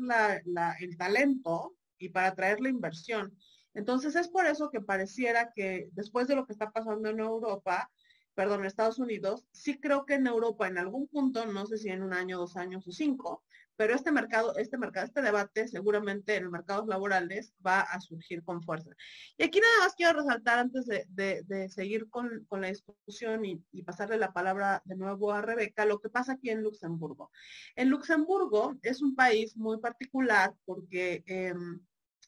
[0.81, 3.37] el talento y para atraer la inversión.
[3.75, 7.91] Entonces, es por eso que pareciera que después de lo que está pasando en Europa,
[8.35, 11.89] perdón, en Estados Unidos, sí creo que en Europa en algún punto, no sé si
[11.89, 13.43] en un año, dos años o cinco,
[13.77, 18.45] pero este mercado, este mercado, este debate seguramente en los mercados laborales va a surgir
[18.45, 18.91] con fuerza.
[19.37, 24.33] Y aquí nada más quiero resaltar antes de, seguir con, la discusión y, pasarle la
[24.33, 27.31] palabra de nuevo a Rebeca, lo que pasa aquí en Luxemburgo.
[27.77, 31.81] En Luxemburgo es un país muy particular porque em,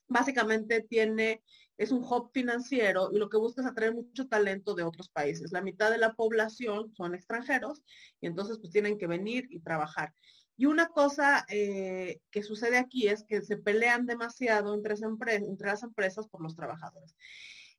[0.09, 1.43] básicamente tiene
[1.78, 5.52] es un hub financiero y lo que busca es atraer mucho talento de otros países.
[5.52, 7.82] La mitad de la población son extranjeros
[8.20, 10.14] y entonces pues tienen que venir y trabajar.
[10.57, 16.28] Y una cosa eh, que sucede aquí es que se pelean demasiado entre, las empresas
[16.28, 17.15] por los trabajadores.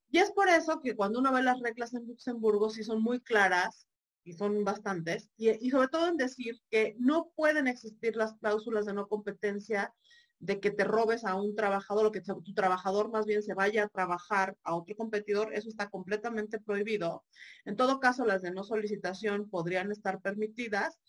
[0.10, 3.20] Y es por eso que cuando uno ve las reglas en Luxemburgo, sí son muy
[3.20, 3.88] claras
[4.24, 8.86] y son bastantes, y, y sobre todo en decir que no pueden existir las cláusulas
[8.86, 9.94] de no competencia
[10.40, 13.86] de que te robes a un trabajador o que tu trabajador más bien se vaya
[13.86, 17.24] a trabajar a otro competidor, eso está completamente prohibido.
[17.66, 21.00] En todo caso, las de no solicitación podrían estar permitidas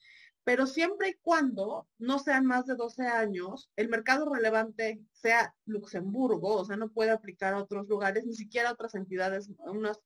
[0.48, 6.54] pero siempre y cuando no sean más de 12 años, el mercado relevante sea Luxemburgo,
[6.54, 9.50] o sea, no puede aplicar a otros lugares, ni siquiera a otras entidades,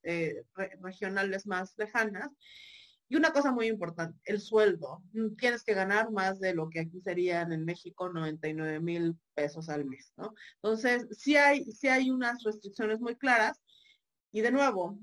[0.03, 0.43] eh,
[0.81, 2.29] regionales más lejanas.
[3.07, 5.01] Y una cosa muy importante, el sueldo.
[5.13, 9.69] Mm, tienes que ganar más de lo que aquí serían en México 99 mil pesos
[9.69, 10.13] al mes.
[10.55, 13.61] Entonces, sí hay, sí hay unas restricciones muy claras.
[14.33, 14.99] Y de nuevo,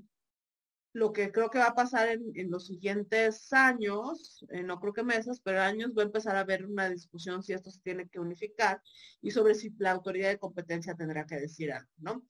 [0.93, 5.03] lo que creo que va a pasar en, los siguientes años, eh, no creo que
[5.03, 8.19] meses, pero años, va a empezar a haber una discusión si esto se tiene que
[8.19, 8.81] unificar
[9.21, 12.25] y sobre si la autoridad de competencia tendrá que decir algo, ¿no?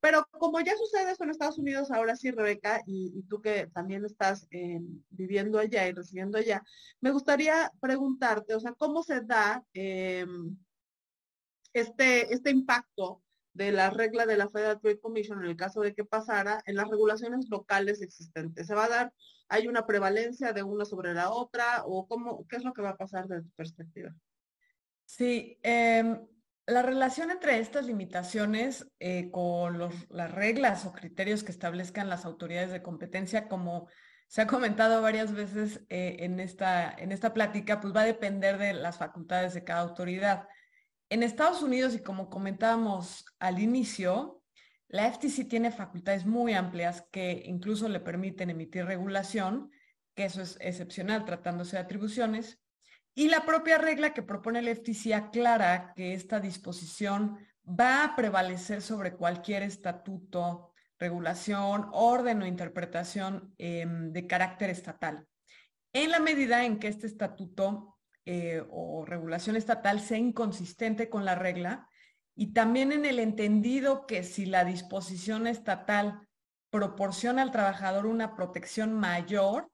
[0.00, 4.04] Pero como ya sucede eso en Estados Unidos, ahora sí, Rebeca, y, tú que también
[4.04, 4.80] estás eh,
[5.10, 6.64] viviendo allá y residiendo allá,
[7.00, 10.26] me gustaría preguntarte, o sea, ¿cómo se da eh,
[11.72, 13.22] este, este impacto
[13.54, 16.76] de la regla de la Federal Trade Commission en el caso de que pasara en
[16.76, 18.66] las regulaciones locales existentes.
[18.66, 19.12] ¿Se va a dar,
[19.48, 22.90] hay una prevalencia de una sobre la otra o cómo, qué es lo que va
[22.90, 24.14] a pasar desde tu perspectiva?
[25.04, 26.26] Sí, em,
[26.66, 32.70] la relación entre estas limitaciones eh, con las reglas o criterios que establezcan las autoridades
[32.70, 33.88] de competencia, como
[34.28, 38.56] se ha comentado varias veces eh, en, esta, en esta plática, pues va a depender
[38.56, 40.48] de las facultades de cada autoridad.
[41.12, 44.42] En Estados Unidos, y como comentábamos al inicio,
[44.88, 49.70] la FTC tiene facultades muy amplias que incluso le permiten emitir regulación,
[50.14, 52.62] que eso es excepcional tratándose de atribuciones,
[53.14, 57.36] Y la propia regla que propone el FTC aclara que esta disposición
[57.68, 65.28] va a prevalecer sobre cualquier estatuto, regulación, orden o interpretación em, de carácter estatal,
[65.92, 71.34] en la medida en que este estatuto eh, o regulación estatal sea inconsistente con la
[71.34, 71.88] regla
[72.36, 76.28] y también en el entendido que si la disposición estatal
[76.70, 79.72] proporciona al trabajador una protección mayor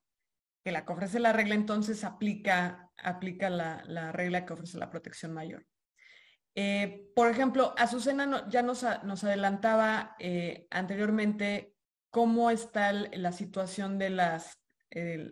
[0.65, 5.35] que la que ofrece la regla, entonces aplica, aplica la, regla que ofrece la protección
[5.35, 5.67] mayor.
[6.55, 11.75] Eh, por ejemplo, Azucena ya nos, nos adelantaba eh, anteriormente
[12.11, 14.59] cómo está la situación de las,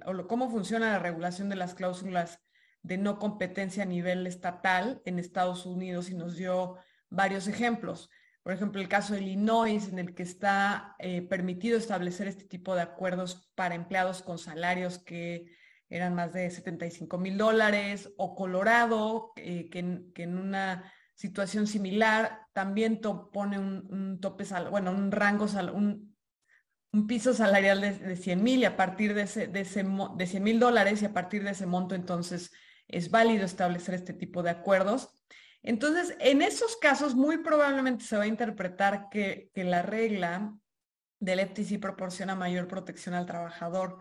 [0.05, 2.46] o cómo funciona la regulación de las cláusulas
[2.87, 6.77] de no competencia a nivel estatal en Estados Unidos y nos dio
[7.11, 8.11] varios ejemplos.
[8.45, 12.77] Por ejemplo, el caso de Illinois, en el que está eh, permitido establecer este tipo
[12.77, 15.47] de acuerdos para empleados con salarios que
[15.89, 23.01] eran más de 75 mil dólares, o Colorado, eh, que, en, una situación similar también
[23.01, 26.15] pone un, tope, bueno, un rango, un,
[26.93, 30.27] un piso salarial de, de 100 mil y a partir de, ese, de, ese, de
[30.27, 32.53] 100 mil dólares y a partir de ese monto entonces
[32.89, 35.11] es válido establecer este tipo de acuerdos.
[35.63, 40.55] Entonces, en esos casos, muy probablemente se va a interpretar que, la regla
[41.19, 43.99] del FTC proporciona mayor protección al trabajador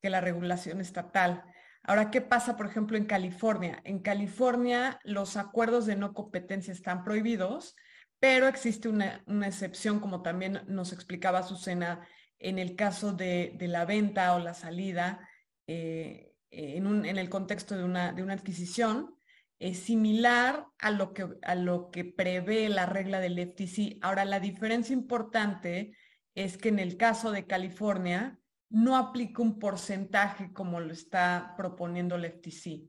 [0.00, 1.42] que la regulación estatal.
[1.82, 3.80] Ahora, ¿qué pasa, por ejemplo, en California?
[3.84, 7.74] En California, los acuerdos de no competencia están prohibidos,
[8.20, 12.06] pero existe una, excepción, como también nos explicaba Susana,
[12.38, 15.28] en el caso de, la venta o la salida
[15.66, 19.14] eh, en, el contexto de una, adquisición,
[19.58, 23.98] es similar a lo, que, a lo que prevé la regla del FTC.
[24.02, 25.96] Ahora, la diferencia importante
[26.34, 28.38] es que en el caso de California
[28.70, 32.88] no aplica un porcentaje como lo está proponiendo el FTC.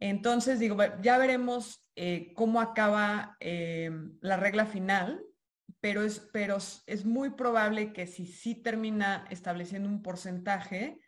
[0.00, 3.90] Entonces, digo, ya veremos eh, cómo acaba eh,
[4.20, 5.24] la regla final,
[5.80, 10.98] pero es, pero es muy probable que si sí termina estableciendo un porcentaje,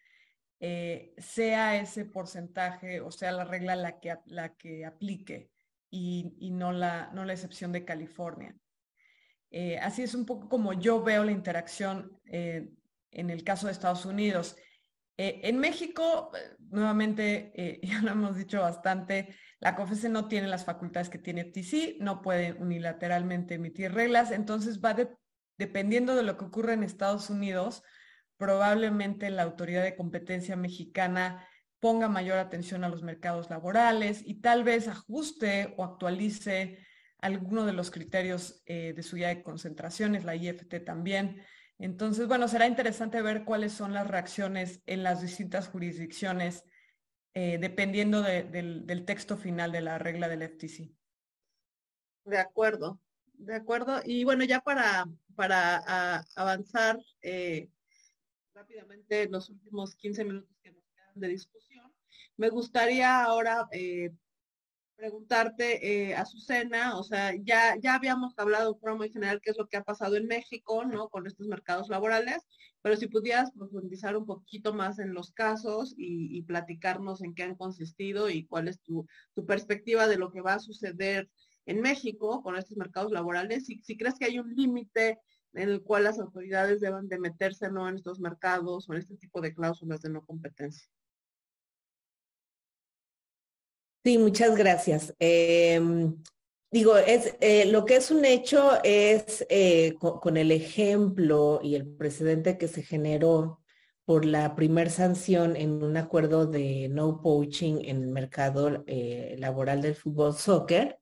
[0.59, 5.51] eh, sea ese porcentaje o sea la regla la que, la que aplique
[5.91, 8.55] y, no, la, no la excepción de California.
[9.51, 12.69] Eh, así es un poco como yo veo la interacción eh,
[13.13, 14.57] en el caso de Estados Unidos.
[15.17, 21.19] en México, nuevamente, ya lo hemos dicho bastante, la COFESE no tiene las facultades que
[21.19, 24.95] tiene FTC, no puede unilateralmente emitir reglas, entonces va
[25.57, 27.83] dependiendo de lo que ocurre en Estados Unidos,
[28.37, 31.47] probablemente la autoridad de competencia mexicana
[31.81, 36.79] ponga mayor atención a los mercados laborales y tal vez ajuste o actualice
[37.19, 41.43] alguno de los criterios eh, de su guía de concentraciones, la IFT también.
[41.79, 46.65] Entonces, bueno, será interesante ver cuáles son las reacciones en las distintas jurisdicciones,
[47.35, 50.91] eh, dependiendo del, texto final de la regla del FTC.
[52.25, 52.99] De acuerdo,
[53.35, 54.01] de acuerdo.
[54.05, 57.69] Y bueno, ya para, para avanzar, eh,
[58.57, 61.93] rápidamente en los últimos 15 minutos que nos quedan de discusión.
[62.39, 64.11] Me gustaría ahora eh,
[64.97, 69.59] preguntarte, eh, Azucena, o sea, ya, ya habíamos hablado de forma muy general qué es
[69.59, 71.11] lo que ha pasado en México, ¿no?
[71.11, 72.47] Con estos mercados laborales,
[72.81, 77.57] pero si pudieras profundizar un poquito más en los casos y, platicarnos en qué han
[77.57, 79.07] consistido y cuál es tu,
[79.47, 81.29] perspectiva de lo que va a suceder
[81.67, 85.19] en México con estos mercados laborales, y si crees que hay un límite
[85.57, 89.17] en el cual las autoridades deben de meterse no en estos mercados o en este
[89.17, 90.87] tipo de cláusulas de no competencia.
[94.05, 95.15] Sí, muchas gracias.
[95.19, 96.23] Em,
[96.71, 101.89] digo, es eh, lo que es un hecho es eh, con, el ejemplo y el
[101.89, 103.63] precedente que se generó
[104.05, 109.83] por la primer sanción en un acuerdo de no poaching en el mercado eh, laboral
[109.83, 111.01] del fútbol soccer,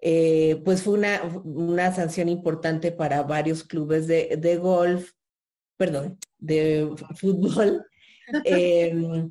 [0.00, 5.12] eh, pues fue una, una, sanción importante para varios clubes de, de golf,
[5.76, 7.84] perdón, de fútbol.
[8.44, 9.28] Em,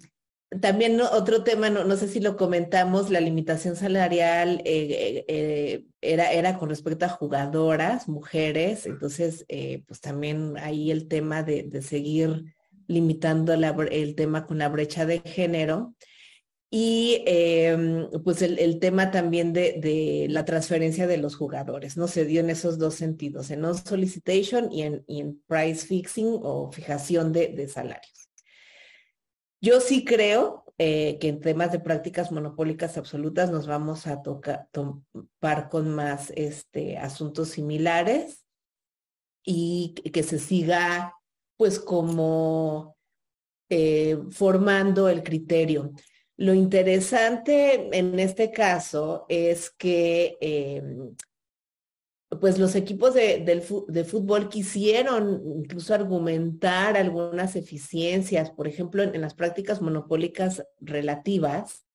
[0.62, 6.32] también otro tema, no, no, sé si lo comentamos, la limitación salarial eh, eh, era,
[6.34, 9.46] era con respecto a jugadoras, mujeres, entonces
[9.88, 12.56] pues también ahí el tema de, de seguir
[12.88, 15.94] limitando el tema con la brecha de género.
[16.72, 22.08] Y em, pues el, tema también de, la transferencia de los jugadores, ¿no?
[22.08, 27.68] Se dio en esos dos sentidos, en non-solicitation y en, price fixing o fijación de,
[27.68, 28.30] salarios.
[29.62, 34.70] Yo sí creo eh, que en temas de prácticas monopólicas absolutas nos vamos a tocar,
[34.72, 38.46] topar con más este, asuntos similares
[39.44, 41.16] y que se siga
[41.58, 42.96] pues como
[43.70, 45.94] eh, formando el criterio.
[46.40, 51.14] Lo interesante en este caso es que em,
[52.40, 59.34] pues los equipos de, de, fútbol quisieron incluso argumentar algunas eficiencias, por ejemplo, en, las
[59.34, 61.86] prácticas monopólicas relativas.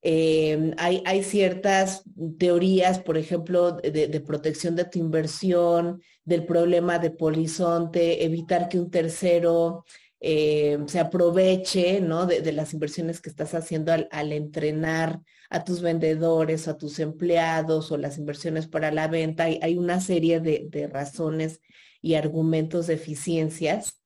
[0.00, 2.04] Em, hay, hay, ciertas
[2.38, 8.90] teorías, por ejemplo, de, protección de tu inversión, del problema de polizonte, evitar que un
[8.90, 9.84] tercero
[10.20, 12.26] eh, se aproveche ¿no?
[12.26, 15.20] de, las inversiones que estás haciendo al, entrenar
[15.50, 19.44] a tus vendedores a tus empleados o las inversiones para la venta.
[19.44, 21.60] Hay, hay una serie de, razones
[22.02, 24.00] y argumentos de eficiencias.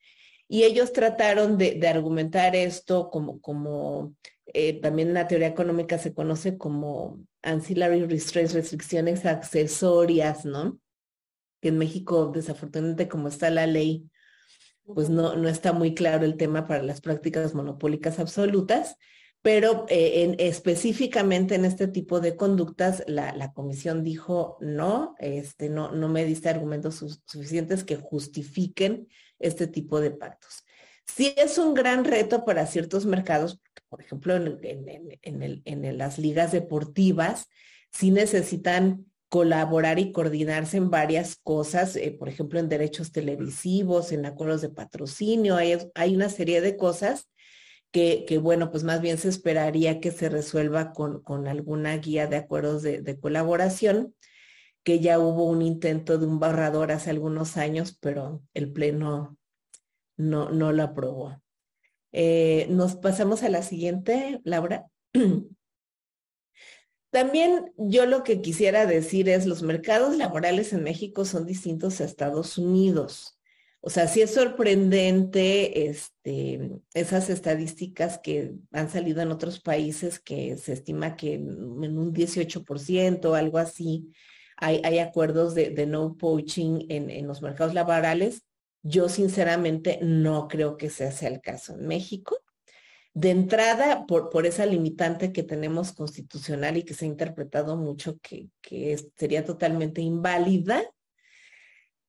[0.49, 4.15] Y ellos trataron de, argumentar esto como, como
[4.47, 10.79] eh, también en la teoría económica se conoce como ancillary restraints, restricciones accesorias, ¿no?
[11.61, 14.11] Que en México, desafortunadamente, como está la ley,
[14.87, 18.97] pues no, no está muy claro el tema para las prácticas monopólicas absolutas,
[19.43, 25.69] pero eh, en, específicamente en este tipo de conductas, la, la, comisión dijo no, este,
[25.69, 29.09] no, no me diste argumentos suficientes que justifiquen
[29.41, 30.65] este tipo de pactos.
[31.07, 34.59] Sí es un gran reto para ciertos mercados, por ejemplo, en,
[35.23, 37.49] en, el, en las ligas deportivas,
[37.91, 44.27] sí necesitan colaborar y coordinarse en varias cosas, eh, por ejemplo, en derechos televisivos, en
[44.27, 47.31] acuerdos de patrocinio, hay, hay una serie de cosas
[47.91, 52.27] que, que, bueno, pues más bien se esperaría que se resuelva con, con alguna guía
[52.27, 54.15] de acuerdos de, colaboración,
[54.83, 59.39] que ya hubo un intento de un barrador hace algunos años, pero el Pleno
[60.19, 61.41] no, no lo aprobó.
[62.13, 64.89] Eh, nos pasamos a la siguiente, Laura.
[67.13, 72.05] También yo lo que quisiera decir es, los mercados laborales en México son distintos a
[72.05, 73.39] Estados Unidos.
[73.83, 80.57] O sea, sí es sorprendente este, esas estadísticas que han salido en otros países que
[80.57, 84.11] se estima que en, un 18% o algo así
[84.57, 88.45] hay, acuerdos de, no poaching en, en los mercados laborales.
[88.83, 92.39] Yo sinceramente no creo que sea el caso en México
[93.15, 98.19] de entrada por, por esa limitante que tenemos constitucional y que se ha interpretado mucho
[98.21, 100.83] que, que sería totalmente inválida.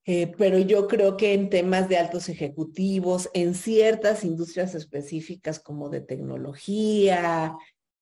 [0.05, 5.89] Eh, pero yo creo que en temas de altos ejecutivos, en ciertas industrias específicas como
[5.89, 7.55] de tecnología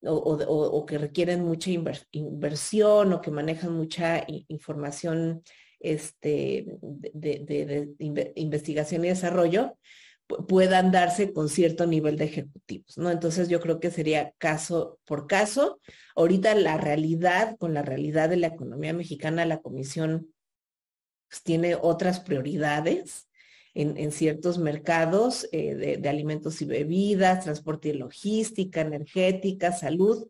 [0.03, 1.69] o, que requieren mucha
[2.11, 5.43] inversión o que manejan mucha información
[5.79, 9.77] este, de investigación y desarrollo,
[10.47, 13.09] puedan darse con cierto nivel de ejecutivos, ¿no?
[13.11, 15.79] Entonces yo creo que sería caso por caso.
[16.15, 20.33] Ahorita la realidad, con la realidad de la economía mexicana, la comisión
[21.29, 23.27] pues, tiene otras prioridades
[23.73, 30.27] en, ciertos mercados eh, de, de alimentos y bebidas, transporte y logística, energética, salud,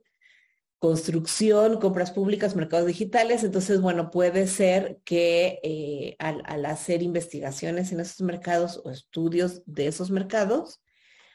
[0.82, 3.44] construcción, compras públicas, mercados digitales.
[3.44, 9.86] Entonces, bueno, puede ser que eh, al, hacer investigaciones en esos mercados o estudios de
[9.86, 10.82] esos mercados,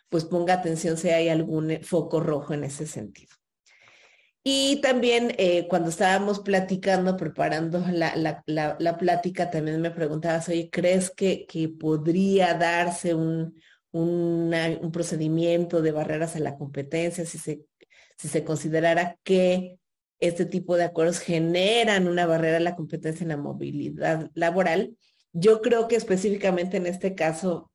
[0.08, 3.36] pues ponga atención si hay algún eh, foco rojo en ese sentido.
[4.42, 11.10] Y también eh, cuando estábamos platicando, preparando la, la, plática, también me preguntabas, oye, ¿crees
[11.10, 13.54] que, que podría darse un,
[13.92, 17.64] un procedimiento de barreras a la competencia si se
[18.16, 19.78] si se considerara que
[20.18, 24.96] este tipo de acuerdos generan una barrera a la competencia en la movilidad laboral,
[25.32, 27.70] yo creo que específicamente en este caso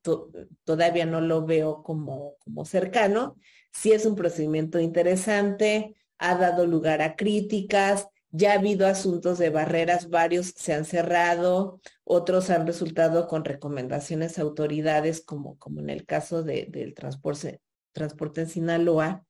[0.64, 3.38] todavía no lo veo como, como cercano.
[3.72, 9.52] Sí es un procedimiento interesante, ha dado lugar a críticas, ya ha habido asuntos de
[9.52, 15.92] barreras, varios se han cerrado, otros han resultado con recomendaciones a autoridades, como, como en
[15.92, 17.62] el caso de, del transporte,
[17.92, 19.24] transporte en Sinaloa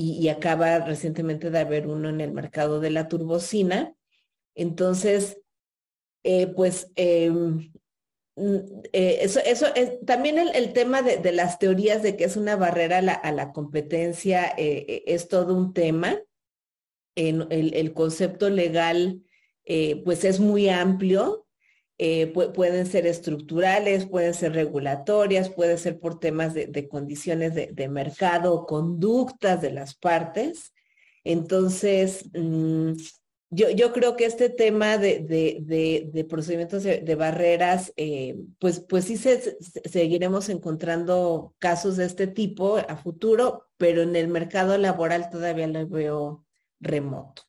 [0.00, 3.94] y, acaba recientemente de haber uno en el mercado de la turbocina.
[4.54, 5.40] Entonces,
[6.22, 7.72] eh, pues em,
[8.36, 8.56] mm,
[8.92, 12.98] eh, eso, eso es también el, tema de, las teorías de que es una barrera
[12.98, 16.20] a la, competencia eh, es todo un tema.
[17.16, 19.24] En el, el concepto legal,
[20.04, 21.47] pues es muy amplio.
[22.00, 28.66] Eh, pueden ser estructurales, pueden ser regulatorias, puede ser por temas de, condiciones de, mercado
[28.66, 30.72] conductas de las partes.
[31.24, 32.92] Entonces, mm,
[33.50, 39.16] yo, yo, creo que este tema de, de procedimientos de, barreras, eh, pues, pues sí
[39.16, 45.66] se, seguiremos encontrando casos de este tipo a futuro, pero en el mercado laboral todavía
[45.66, 46.44] lo veo
[46.78, 47.47] remoto.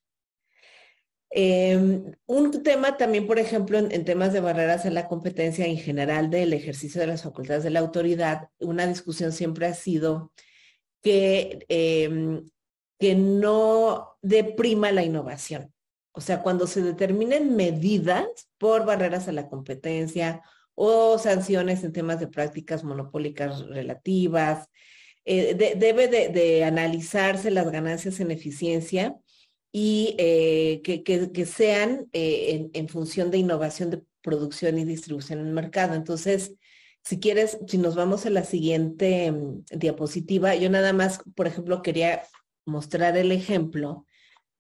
[1.32, 6.30] Em, un tema también, por ejemplo, en, temas de barreras a la competencia en general
[6.30, 10.32] del ejercicio de las facultades de la autoridad, una discusión siempre ha sido
[11.02, 12.50] que, em,
[13.00, 15.74] que no deprima la innovación.
[16.12, 18.26] O sea, cuando se determinen medidas
[18.58, 20.42] por barreras a la competencia
[20.76, 24.70] o sanciones en temas de prácticas monopólicas relativas,
[25.26, 29.16] eh, debe de, analizarse las ganancias en eficiencia
[29.72, 35.54] y eh, que, sean eh, en, función de innovación de producción y distribución en el
[35.54, 35.94] mercado.
[35.94, 36.56] Entonces,
[37.04, 41.82] si quieres, si nos vamos a la siguiente mm, diapositiva, yo nada más, por ejemplo,
[41.82, 42.24] quería
[42.66, 44.06] mostrar el ejemplo,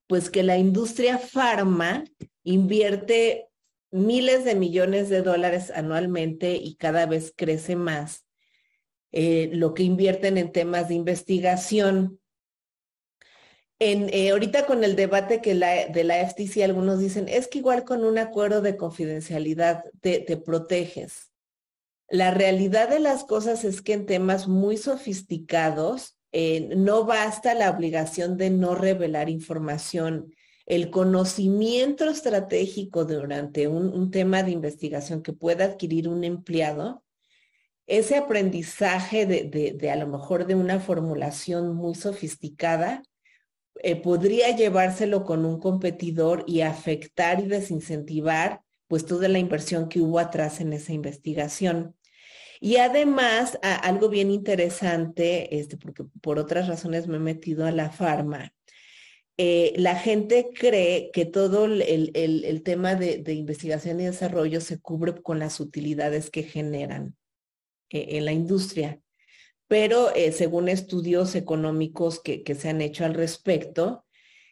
[0.07, 2.03] pues que la industria farma
[2.43, 3.47] invierte
[3.91, 8.25] miles de millones de dólares anualmente y cada vez crece más
[9.11, 12.18] eh, lo que invierten en temas de investigación.
[13.79, 17.85] En, eh, ahorita con el debate que de la FTC, algunos dicen, es que igual
[17.85, 21.31] con un acuerdo de confidencialidad te, proteges.
[22.09, 27.69] La realidad de las cosas es que en temas muy sofisticados eh, no basta la
[27.69, 30.33] obligación de no revelar información.
[30.65, 37.03] El conocimiento estratégico durante un tema de investigación que pueda adquirir un empleado
[37.89, 43.01] ese aprendizaje de, a lo mejor de una formulación muy sofisticada,
[43.83, 50.01] eh, podría llevárselo con un competidor y afectar y desincentivar pues toda la inversión que
[50.01, 51.95] hubo atrás en esa investigación.
[52.59, 57.89] Y además, algo bien interesante, este, porque por otras razones me he metido a la
[57.91, 58.53] farma,
[59.37, 65.21] eh, la gente cree que todo el, tema de, de, investigación y desarrollo se cubre
[65.21, 67.15] con las utilidades que generan.
[67.89, 68.99] Eh, en la industria.
[69.69, 74.03] Pero eh, según estudios económicos que, se han hecho al respecto,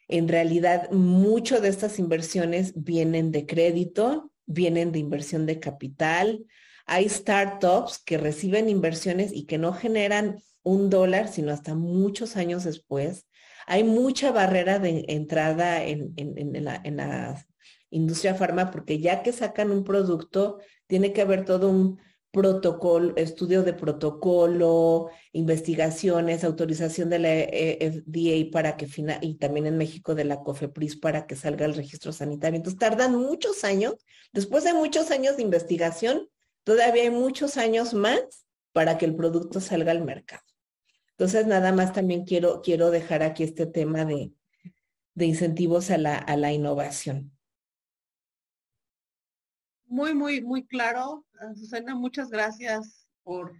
[0.07, 6.45] en realidad mucho de estas inversiones vienen de crédito, vienen de inversión de capital.
[6.85, 12.63] Hay startups que reciben inversiones y que no generan un dólar, sino hasta muchos años
[12.63, 13.25] después.
[13.65, 16.13] Hay mucha barrera de entrada en,
[16.63, 17.43] la, en la
[17.89, 21.99] industria farma porque ya que sacan un producto, tiene que haber todo un
[22.37, 29.75] protocolo, estudio de protocolo, investigaciones, autorización de la FDA para que final, y también en
[29.75, 32.57] México de la COFEPRIS para que salga el registro sanitario.
[32.57, 33.95] Entonces tardan muchos años.
[34.33, 36.29] Después de muchos años de investigación,
[36.63, 40.43] todavía hay muchos años más para que el producto salga al mercado.
[41.13, 44.31] Entonces, nada más también quiero, quiero dejar aquí este tema de,
[45.15, 47.35] de incentivos a la, a la innovación.
[49.87, 51.25] Muy, muy, muy claro.
[51.55, 53.53] Susana, muchas gracias por,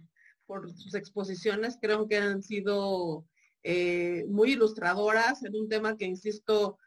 [0.46, 1.78] por sus exposiciones.
[1.80, 3.26] Creo que han sido
[3.62, 6.78] eh, muy ilustradoras en un tema que, insisto,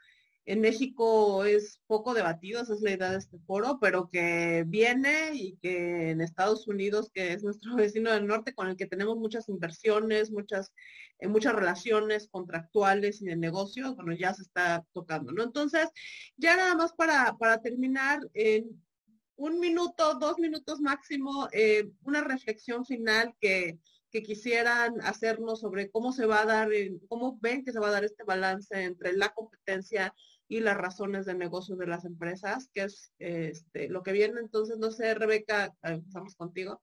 [0.45, 5.31] en México es poco debatido, esa es la idea de este foro, pero que viene
[5.33, 9.17] y que en Estados Unidos, que es nuestro vecino del norte, con el que tenemos
[9.17, 10.71] muchas inversiones, muchas,
[11.19, 15.43] eh, muchas relaciones contractuales y de negocio, bueno, ya se está tocando, ¿no?
[15.43, 15.89] Entonces,
[16.37, 18.19] ya nada más para, para terminar,
[19.41, 23.79] un minuto, dos minutos máximo, eh, una reflexión final que,
[24.11, 26.67] quisieran hacernos sobre cómo se va a dar,
[27.07, 30.13] cómo ven que se va a dar este balance entre la competencia
[30.49, 34.41] y las razones de negocio de las empresas, que es este, lo que viene.
[34.41, 36.81] Entonces, no sé, Rebeca, empezamos contigo.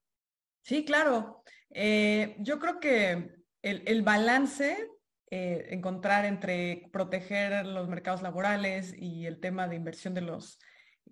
[0.63, 1.43] Sí, claro.
[1.69, 4.89] Eh, yo creo que el, balance,
[5.31, 10.59] eh, encontrar entre proteger los mercados laborales y el tema de inversión de los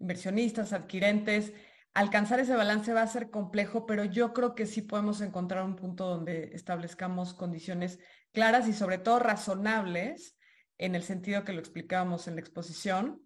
[0.01, 1.53] inversionistas, adquirentes.
[1.95, 5.77] Alcanzar ese balance va a ser complejo, pero yo creo que sí podemos encontrar un
[5.77, 7.99] punto donde establezcamos condiciones
[8.33, 10.37] claras y sobre todo razonables
[10.79, 13.23] en el sentido que lo explicábamos en la exposición.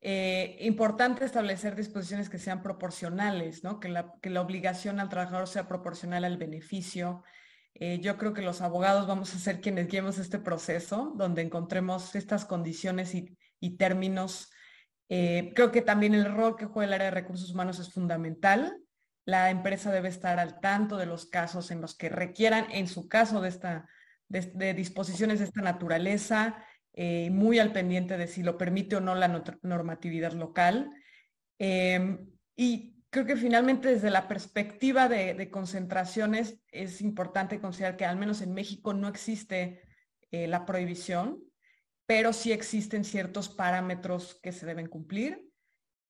[0.00, 3.80] Eh, importante establecer disposiciones que sean proporcionales, ¿no?
[3.80, 7.22] que, la, que la obligación al trabajador sea proporcional al beneficio.
[7.74, 12.14] Eh, yo creo que los abogados vamos a ser quienes guiemos este proceso, donde encontremos
[12.14, 14.50] estas condiciones y, y términos
[15.08, 18.78] eh, creo que también el rol que juega el área de recursos humanos es fundamental.
[19.24, 23.08] La empresa debe estar al tanto de los casos en los que requieran, en su
[23.08, 23.88] caso, de, esta,
[24.28, 29.14] de, disposiciones de esta naturaleza, eh, muy al pendiente de si lo permite o no
[29.14, 30.90] la normatividad local.
[31.58, 38.16] Em, y creo que finalmente desde la perspectiva de, concentraciones es importante considerar que al
[38.16, 39.82] menos en México no existe
[40.30, 41.42] eh, la prohibición
[42.06, 45.46] pero sí existen ciertos parámetros que se deben cumplir.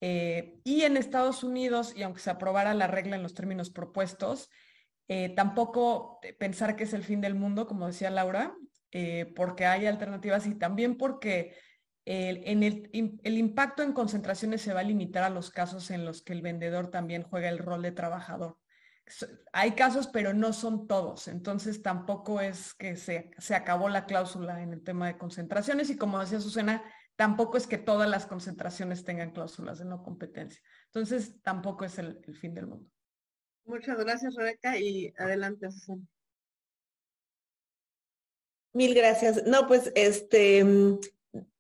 [0.01, 4.51] Eh, y en Estados Unidos, y aunque se aprobara la regla en los términos propuestos,
[5.09, 8.55] eh, tampoco pensar que es el fin del mundo, como decía Laura,
[8.93, 11.57] eh, porque hay alternativas y también porque
[12.05, 12.63] el,
[13.23, 16.43] el, impacto en concentraciones se va a limitar a los casos en los que el
[16.43, 18.59] vendedor también juega el rol de trabajador.
[19.53, 21.29] Hay casos, pero no son todos.
[21.29, 25.97] Entonces tampoco es que se, se, acabó la cláusula en el tema de concentraciones y
[25.97, 26.83] como decía Susana,
[27.15, 30.61] tampoco es que todas las concentraciones tengan cláusulas de no competencia.
[30.87, 32.91] Entonces tampoco es el, el fin del mundo.
[33.65, 36.03] Muchas gracias, Rebeca, y adelante, Susana.
[38.73, 39.45] Mil gracias.
[39.47, 40.63] No, pues este,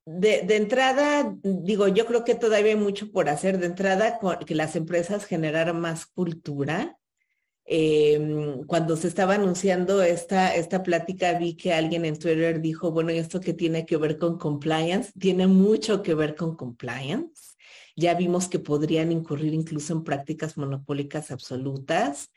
[0.05, 3.59] de, de, entrada, digo, yo creo que todavía hay mucho por hacer.
[3.59, 6.99] De entrada, que las empresas generaran más cultura
[7.67, 13.11] eh, cuando se estaba anunciando esta, esta plática, vi que alguien en Twitter dijo, bueno,
[13.11, 15.13] ¿y esto que tiene que ver con compliance?
[15.19, 17.57] Tiene mucho que ver con compliance.
[17.97, 22.31] Ya vimos que podrían incurrir incluso en prácticas monopólicas absolutas.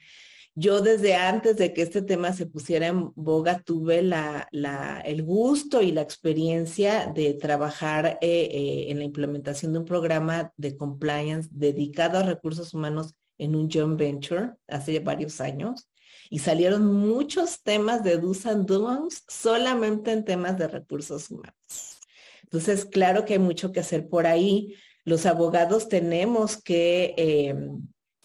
[0.55, 5.23] Yo desde antes de que este tema se pusiera en boga tuve la, la, el
[5.23, 10.75] gusto y la experiencia de trabajar eh, eh, en la implementación de un programa de
[10.75, 15.89] compliance dedicado a recursos humanos en un joint venture hace varios años
[16.29, 21.99] y salieron muchos temas de do's and don'ts solamente en temas de recursos humanos.
[22.43, 24.75] Entonces, claro que hay mucho que hacer por ahí.
[25.05, 27.81] Los abogados tenemos que em,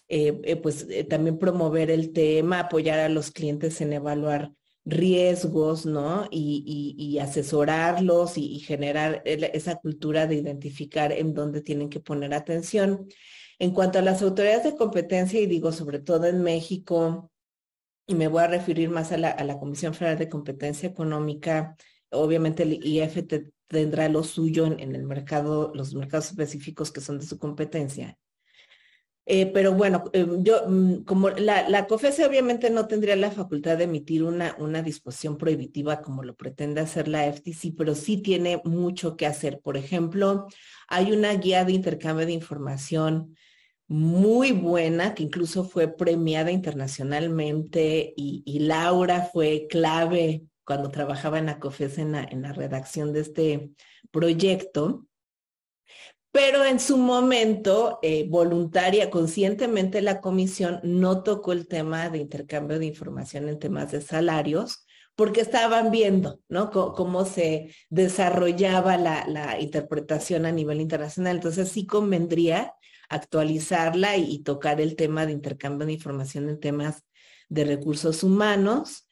[0.09, 4.53] eh, eh, pues eh, también promover el tema, apoyar a los clientes en evaluar
[4.85, 6.29] riesgos, ¿no?
[6.31, 13.09] Y, asesorarlos y, y, generar esa cultura de identificar en dónde tienen que poner atención.
[13.59, 17.31] En cuanto a las autoridades de competencia, y digo sobre todo en México,
[18.07, 21.77] y me voy a referir más a la, Comisión Federal de Competencia Económica,
[22.11, 23.25] obviamente el IF
[23.67, 28.19] tendrá lo suyo en, el mercado, los mercados específicos que son de su competencia.
[29.27, 33.79] Eh, pero bueno, eh, yo, mm, como la, la COFESE obviamente no tendría la facultad
[33.79, 38.61] de emitir una, una disposición prohibitiva como lo pretende hacer la FTC, pero sí tiene
[38.65, 39.61] mucho que hacer.
[39.61, 40.47] Por ejemplo,
[40.89, 43.35] hay una guía de intercambio de información
[43.87, 51.59] muy buena, que incluso fue premiada internacionalmente y, Laura fue clave cuando trabajaba en la
[51.59, 53.71] COFES en la, redacción de este
[54.11, 55.07] proyecto.
[56.35, 62.81] Pero en su momento, eh, voluntaria, conscientemente la comisión no tocó el tema de intercambio
[62.81, 64.85] de información en temas de salarios,
[65.15, 66.73] porque estaban viendo, ¿no?
[66.73, 71.37] cómo se desarrollaba la, la, interpretación a nivel internacional.
[71.37, 72.75] Entonces sí convendría
[73.09, 77.05] actualizarla y, tocar el tema de intercambio de información en temas
[77.49, 79.04] de recursos humanos.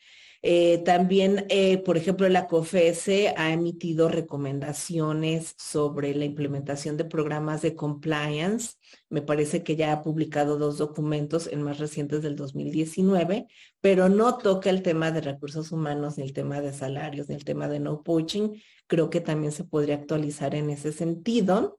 [0.44, 7.62] Eh, también, eh, por ejemplo, la COFESE ha emitido recomendaciones sobre la implementación de programas
[7.62, 8.74] de compliance.
[9.08, 13.46] Me parece que ya ha publicado dos documentos, en más recientes del 2019,
[13.80, 17.44] pero no toca el tema de recursos humanos, ni el tema de salarios, ni el
[17.44, 18.50] tema de no poaching.
[18.88, 21.78] Creo que también se podría actualizar en ese sentido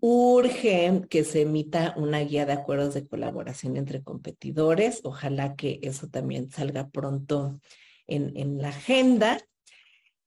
[0.00, 5.00] urge que se emita una guía de acuerdos de colaboración entre competidores.
[5.04, 7.60] Ojalá que eso también salga pronto
[8.06, 9.40] en, la agenda.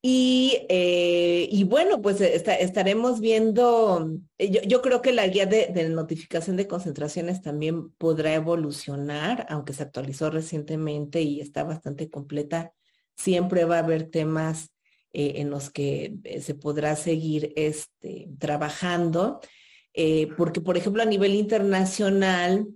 [0.02, 6.68] Y, eh, bueno, pues estaremos viendo, yo, yo, creo que la guía de, notificación de
[6.68, 12.74] concentraciones también podrá evolucionar, aunque se actualizó recientemente y está bastante completa.
[13.16, 14.72] Siempre va a haber temas
[15.12, 19.42] eh, en los que eh, se podrá seguir este, trabajando.
[19.94, 22.68] Eh, porque por ejemplo a nivel internacional,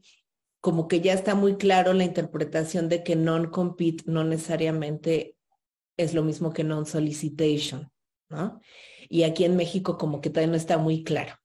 [0.59, 5.35] como que ya está muy claro la interpretación de que non-compete no necesariamente
[5.97, 7.91] es lo mismo que non-solicitation,
[8.29, 8.61] ¿no?
[9.09, 11.35] Y aquí en México como que todavía no está muy claro.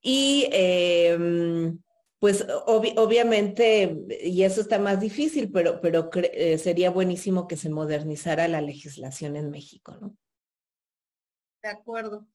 [0.00, 1.80] Y em,
[2.18, 8.48] pues obviamente, y eso está más difícil, pero, pero eh, sería buenísimo que se modernizara
[8.48, 10.16] la legislación en México, ¿no?
[11.62, 12.26] De acuerdo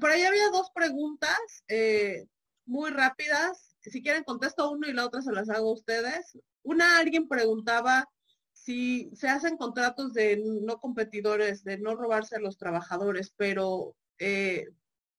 [0.00, 1.38] por ahí había dos preguntas
[1.68, 2.26] eh,
[2.64, 3.76] muy rápidas.
[3.80, 6.38] Si quieren contesto uno y la otra se las hago a ustedes.
[6.62, 8.08] Una, alguien preguntaba
[8.52, 14.66] si se hacen contratos de no competidores, de no robarse a los trabajadores, pero, eh,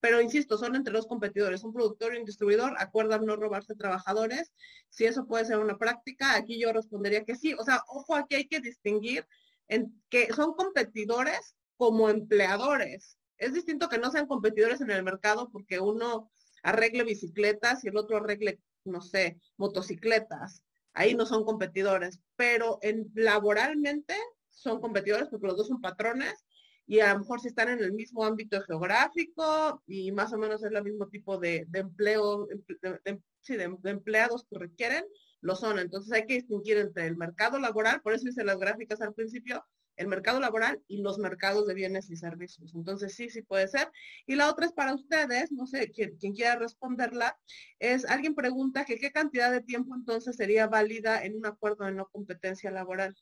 [0.01, 1.63] pero insisto, son entre los competidores.
[1.63, 4.51] Un productor y un distribuidor acuerdan no robarse trabajadores.
[4.89, 7.53] Si eso puede ser una práctica, aquí yo respondería que sí.
[7.53, 9.25] O sea, ojo, aquí hay que distinguir
[9.69, 15.49] en que son competidores como empleadores es distinto que no sean competidores en el mercado
[15.51, 16.31] porque uno
[16.63, 20.63] arregle bicicletas y el otro arregle, no sé, motocicletas.
[20.93, 24.15] Ahí no son competidores, pero en, laboralmente
[24.49, 26.45] son competidores porque los dos son patrones
[26.87, 30.63] y a lo mejor si están en el mismo ámbito geográfico y más o menos
[30.63, 35.05] es el mismo tipo de, empleo, de, empleados que requieren,
[35.41, 35.79] lo son.
[35.79, 39.63] Entonces hay que distinguir entre el mercado laboral, por eso hice las gráficas al principio,
[39.97, 42.73] el mercado laboral y los mercados de bienes y servicios.
[42.73, 43.91] Entonces sí, sí puede ser.
[44.25, 47.37] Y la otra es para ustedes, no sé, quien, quiera responderla,
[47.79, 51.93] es alguien pregunta que qué cantidad de tiempo entonces sería válida en un acuerdo de
[51.93, 53.15] no competencia laboral.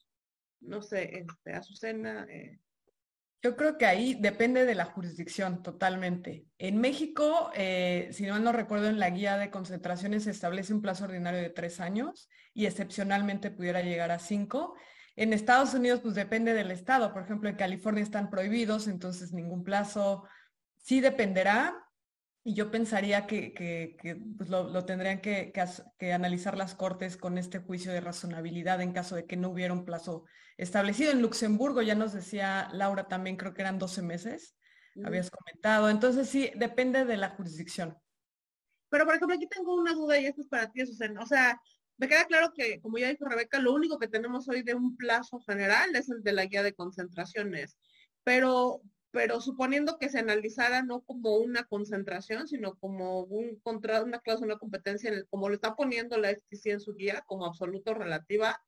[0.60, 2.28] No sé, este, Azucena.
[2.30, 2.60] Eh.
[3.42, 6.48] Yo creo que ahí depende de la jurisdicción totalmente.
[6.58, 10.82] En México, eh, si no no recuerdo, en la guía de concentraciones se establece un
[10.82, 14.76] plazo ordinario de tres años y excepcionalmente pudiera llegar a cinco.
[15.16, 17.14] En Estados Unidos, pues depende del estado.
[17.14, 20.28] Por ejemplo, en California están prohibidos, entonces ningún plazo.
[20.78, 21.82] Sí dependerá.
[22.44, 23.98] Y yo pensaría que,
[24.38, 25.52] pues, lo, tendrían que,
[26.14, 29.84] analizar las cortes con este juicio de razonabilidad en caso de que no hubiera un
[29.84, 30.26] plazo
[30.58, 31.12] establecido.
[31.12, 34.56] En Luxemburgo, ya nos decía Laura también, creo que eran 12 meses,
[35.04, 35.90] habías comentado.
[35.90, 37.98] Entonces sí, depende de la jurisdicción.
[38.90, 41.24] Pero, por ejemplo, aquí tengo una duda y esto es para ti, Susana.
[41.24, 41.60] O sea,
[41.98, 44.98] me queda claro que, como ya dijo Rebeca, lo único que tenemos hoy de un
[44.98, 47.78] plazo general es el de la guía de concentraciones.
[48.24, 48.82] Pero,
[49.12, 54.56] pero suponiendo que se analizara no como una concentración, sino como un contrato, una cláusula
[54.56, 58.62] de competencia, como lo está poniendo la FTC en su guía, como absoluto relativa,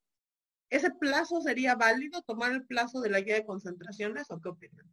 [0.69, 4.85] ¿ese plazo sería válido tomar el plazo de la guía de concentraciones o qué opinan?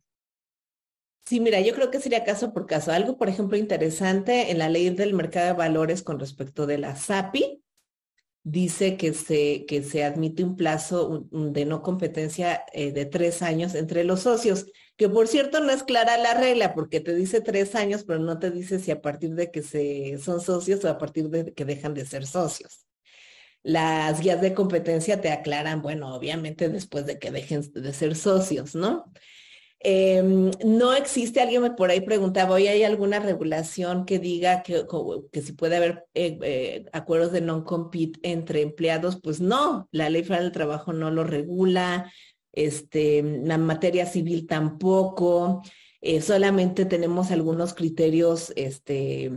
[1.26, 2.92] Sí, mira, yo creo que sería caso por caso.
[2.92, 6.96] Algo, por ejemplo, interesante en la ley del mercado de valores con respecto de la
[6.96, 7.63] SAPI,
[8.44, 13.74] dice que se, que se admite un plazo de no competencia eh, de tres años
[13.74, 14.66] entre los socios,
[14.96, 18.38] que por cierto no es clara la regla porque te dice tres años, pero no
[18.38, 21.64] te dice si a partir de que se, son socios o a partir de que
[21.64, 22.86] dejan de ser socios.
[23.62, 28.74] Las guías de competencia te aclaran, bueno, obviamente después de que dejen de ser socios,
[28.74, 29.10] ¿no?
[29.86, 34.86] Em, no existe, alguien por ahí preguntaba, ¿hoy hay alguna regulación que diga que,
[35.42, 39.20] si puede haber eh, eh, acuerdos de non-compete entre empleados?
[39.20, 42.10] Pues no, la ley federal del trabajo no lo regula,
[42.52, 45.60] este, la materia civil tampoco,
[46.00, 49.32] eh, solamente tenemos algunos criterios este,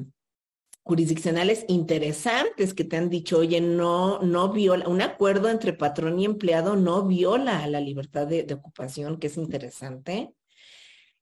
[0.84, 6.26] jurisdiccionales interesantes que te han dicho, oye, no, no viola, un acuerdo entre patrón y
[6.26, 10.37] empleado no viola la libertad de ocupación, que es interesante.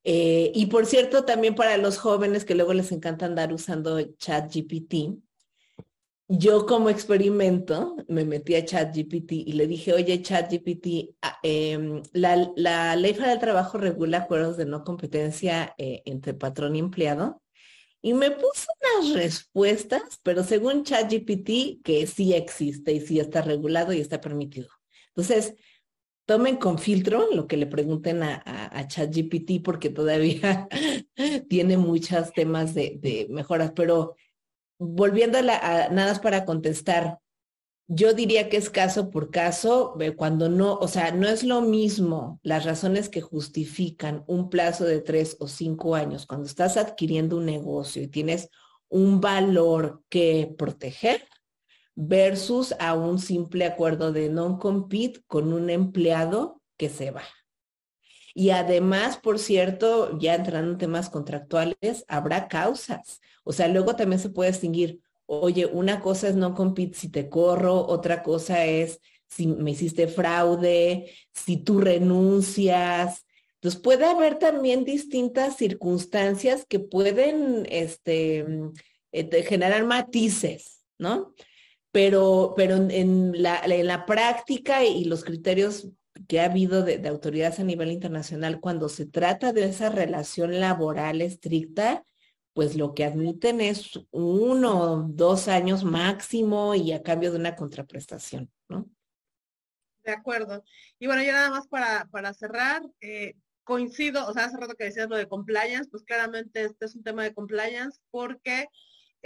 [0.08, 5.18] Eh, y por cierto, también para los jóvenes que luego les encanta andar usando ChatGPT,
[6.28, 13.14] yo como experimento me metí a ChatGPT y le dije, oye ChatGPT, em, la, ley
[13.14, 17.42] federal del trabajo regula acuerdos de no competencia eh, entre patrón y empleado.
[18.00, 18.68] Y me puso
[19.00, 24.70] unas respuestas, pero según ChatGPT, que sí existe y sí está regulado y está permitido.
[25.08, 25.56] Entonces,
[26.26, 30.68] tomen con filtro lo que le pregunten a, a, ChatGPT porque todavía
[31.50, 33.72] tiene muchos temas de, mejoras.
[33.76, 34.16] Pero
[34.80, 37.20] volviendo a, la, nada más para contestar,
[37.88, 42.40] yo diría que es caso por caso, cuando no, o sea, no es lo mismo
[42.42, 47.46] las razones que justifican un plazo de tres o cinco años cuando estás adquiriendo un
[47.46, 48.50] negocio y tienes
[48.90, 51.28] un valor que proteger
[51.96, 57.24] versus a un simple acuerdo de non-compete con un empleado que se va.
[58.34, 63.22] Y además, por cierto, ya entrando en temas contractuales, habrá causas.
[63.46, 67.88] O sea, luego también se puede distinguir, oye, una cosa es non-compete si te corro,
[67.88, 73.26] otra cosa es si me hiciste fraude, si tú renuncias.
[73.56, 78.46] Entonces puede haber también distintas circunstancias que pueden este,
[79.12, 81.34] eh, generar matices, ¿no?
[81.96, 85.88] Pero, pero en, la, en la práctica y los criterios
[86.28, 91.22] que ha habido de, autoridades a nivel internacional cuando se trata de esa relación laboral
[91.22, 92.04] estricta,
[92.52, 98.52] pues lo que admiten es uno, dos años máximo y a cambio de una contraprestación,
[98.68, 98.90] ¿no?
[100.04, 100.66] De acuerdo.
[101.00, 104.84] Y bueno, ya nada más para, para cerrar, eh, coincido, o sea, hace rato que
[104.84, 108.68] decías lo de compliance, pues claramente este es un tema de compliance porque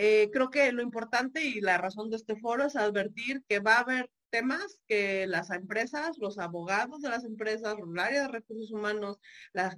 [0.01, 3.73] eh, creo que lo importante y la razón de este foro es advertir que va
[3.73, 8.71] a haber temas que las empresas, los abogados de las empresas, el área de recursos
[8.71, 9.19] humanos,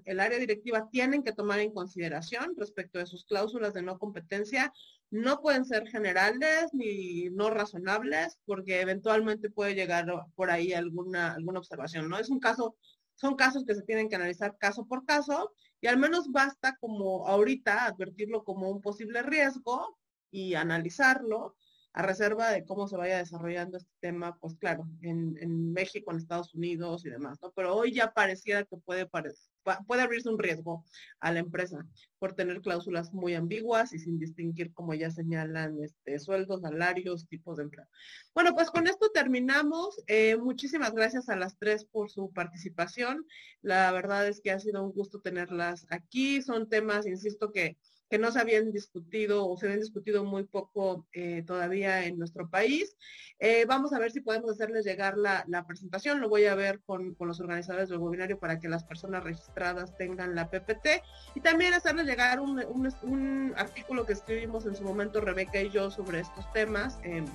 [0.05, 4.71] el área directiva tienen que tomar en consideración respecto de sus cláusulas de no competencia.
[5.09, 11.57] No pueden ser generales ni no razonables porque eventualmente puede llegar por ahí alguna, alguna
[11.57, 12.19] observación, ¿no?
[12.19, 12.75] Es un caso,
[13.15, 17.27] son casos que se tienen que analizar caso por caso y al menos basta como
[17.27, 19.97] ahorita advertirlo como un posible riesgo
[20.31, 21.55] y analizarlo
[21.93, 26.17] a reserva de cómo se vaya desarrollando este tema, pues claro, en, en México, en
[26.17, 27.51] Estados Unidos y demás, ¿no?
[27.51, 30.85] Pero hoy ya pareciera que puede, puede abrirse un riesgo
[31.19, 31.85] a la empresa
[32.17, 37.57] por tener cláusulas muy ambiguas y sin distinguir, como ya señalan, este, sueldos, salarios, tipos
[37.57, 37.87] de empleo.
[38.33, 40.01] Bueno, pues con esto terminamos.
[40.07, 43.25] Eh, muchísimas gracias a las tres por su participación.
[43.61, 46.41] La verdad es que ha sido un gusto tenerlas aquí.
[46.41, 47.77] Son temas, insisto, que
[48.11, 52.49] que no se habían discutido o se habían discutido muy poco eh, todavía en nuestro
[52.49, 52.97] país.
[53.39, 56.19] Eh, vamos a ver si podemos hacerles llegar la, presentación.
[56.19, 60.35] Lo voy a ver con, los organizadores del webinario para que las personas registradas tengan
[60.35, 61.01] la PPT
[61.35, 66.19] y también hacerles llegar un, artículo que escribimos en su momento Rebeca y yo sobre
[66.19, 67.25] estos temas em,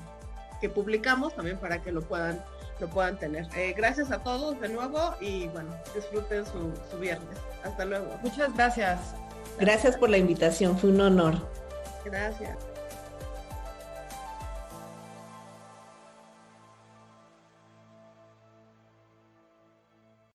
[0.61, 2.44] que publicamos también para que lo puedan
[2.81, 3.47] lo puedan tener.
[3.57, 7.39] Eh, gracias a todos de nuevo y bueno, disfruten su, su viernes.
[7.65, 8.19] Hasta luego.
[8.23, 9.15] Muchas gracias.
[9.58, 11.34] Gracias por la invitación, fue un honor.
[12.04, 12.56] Gracias.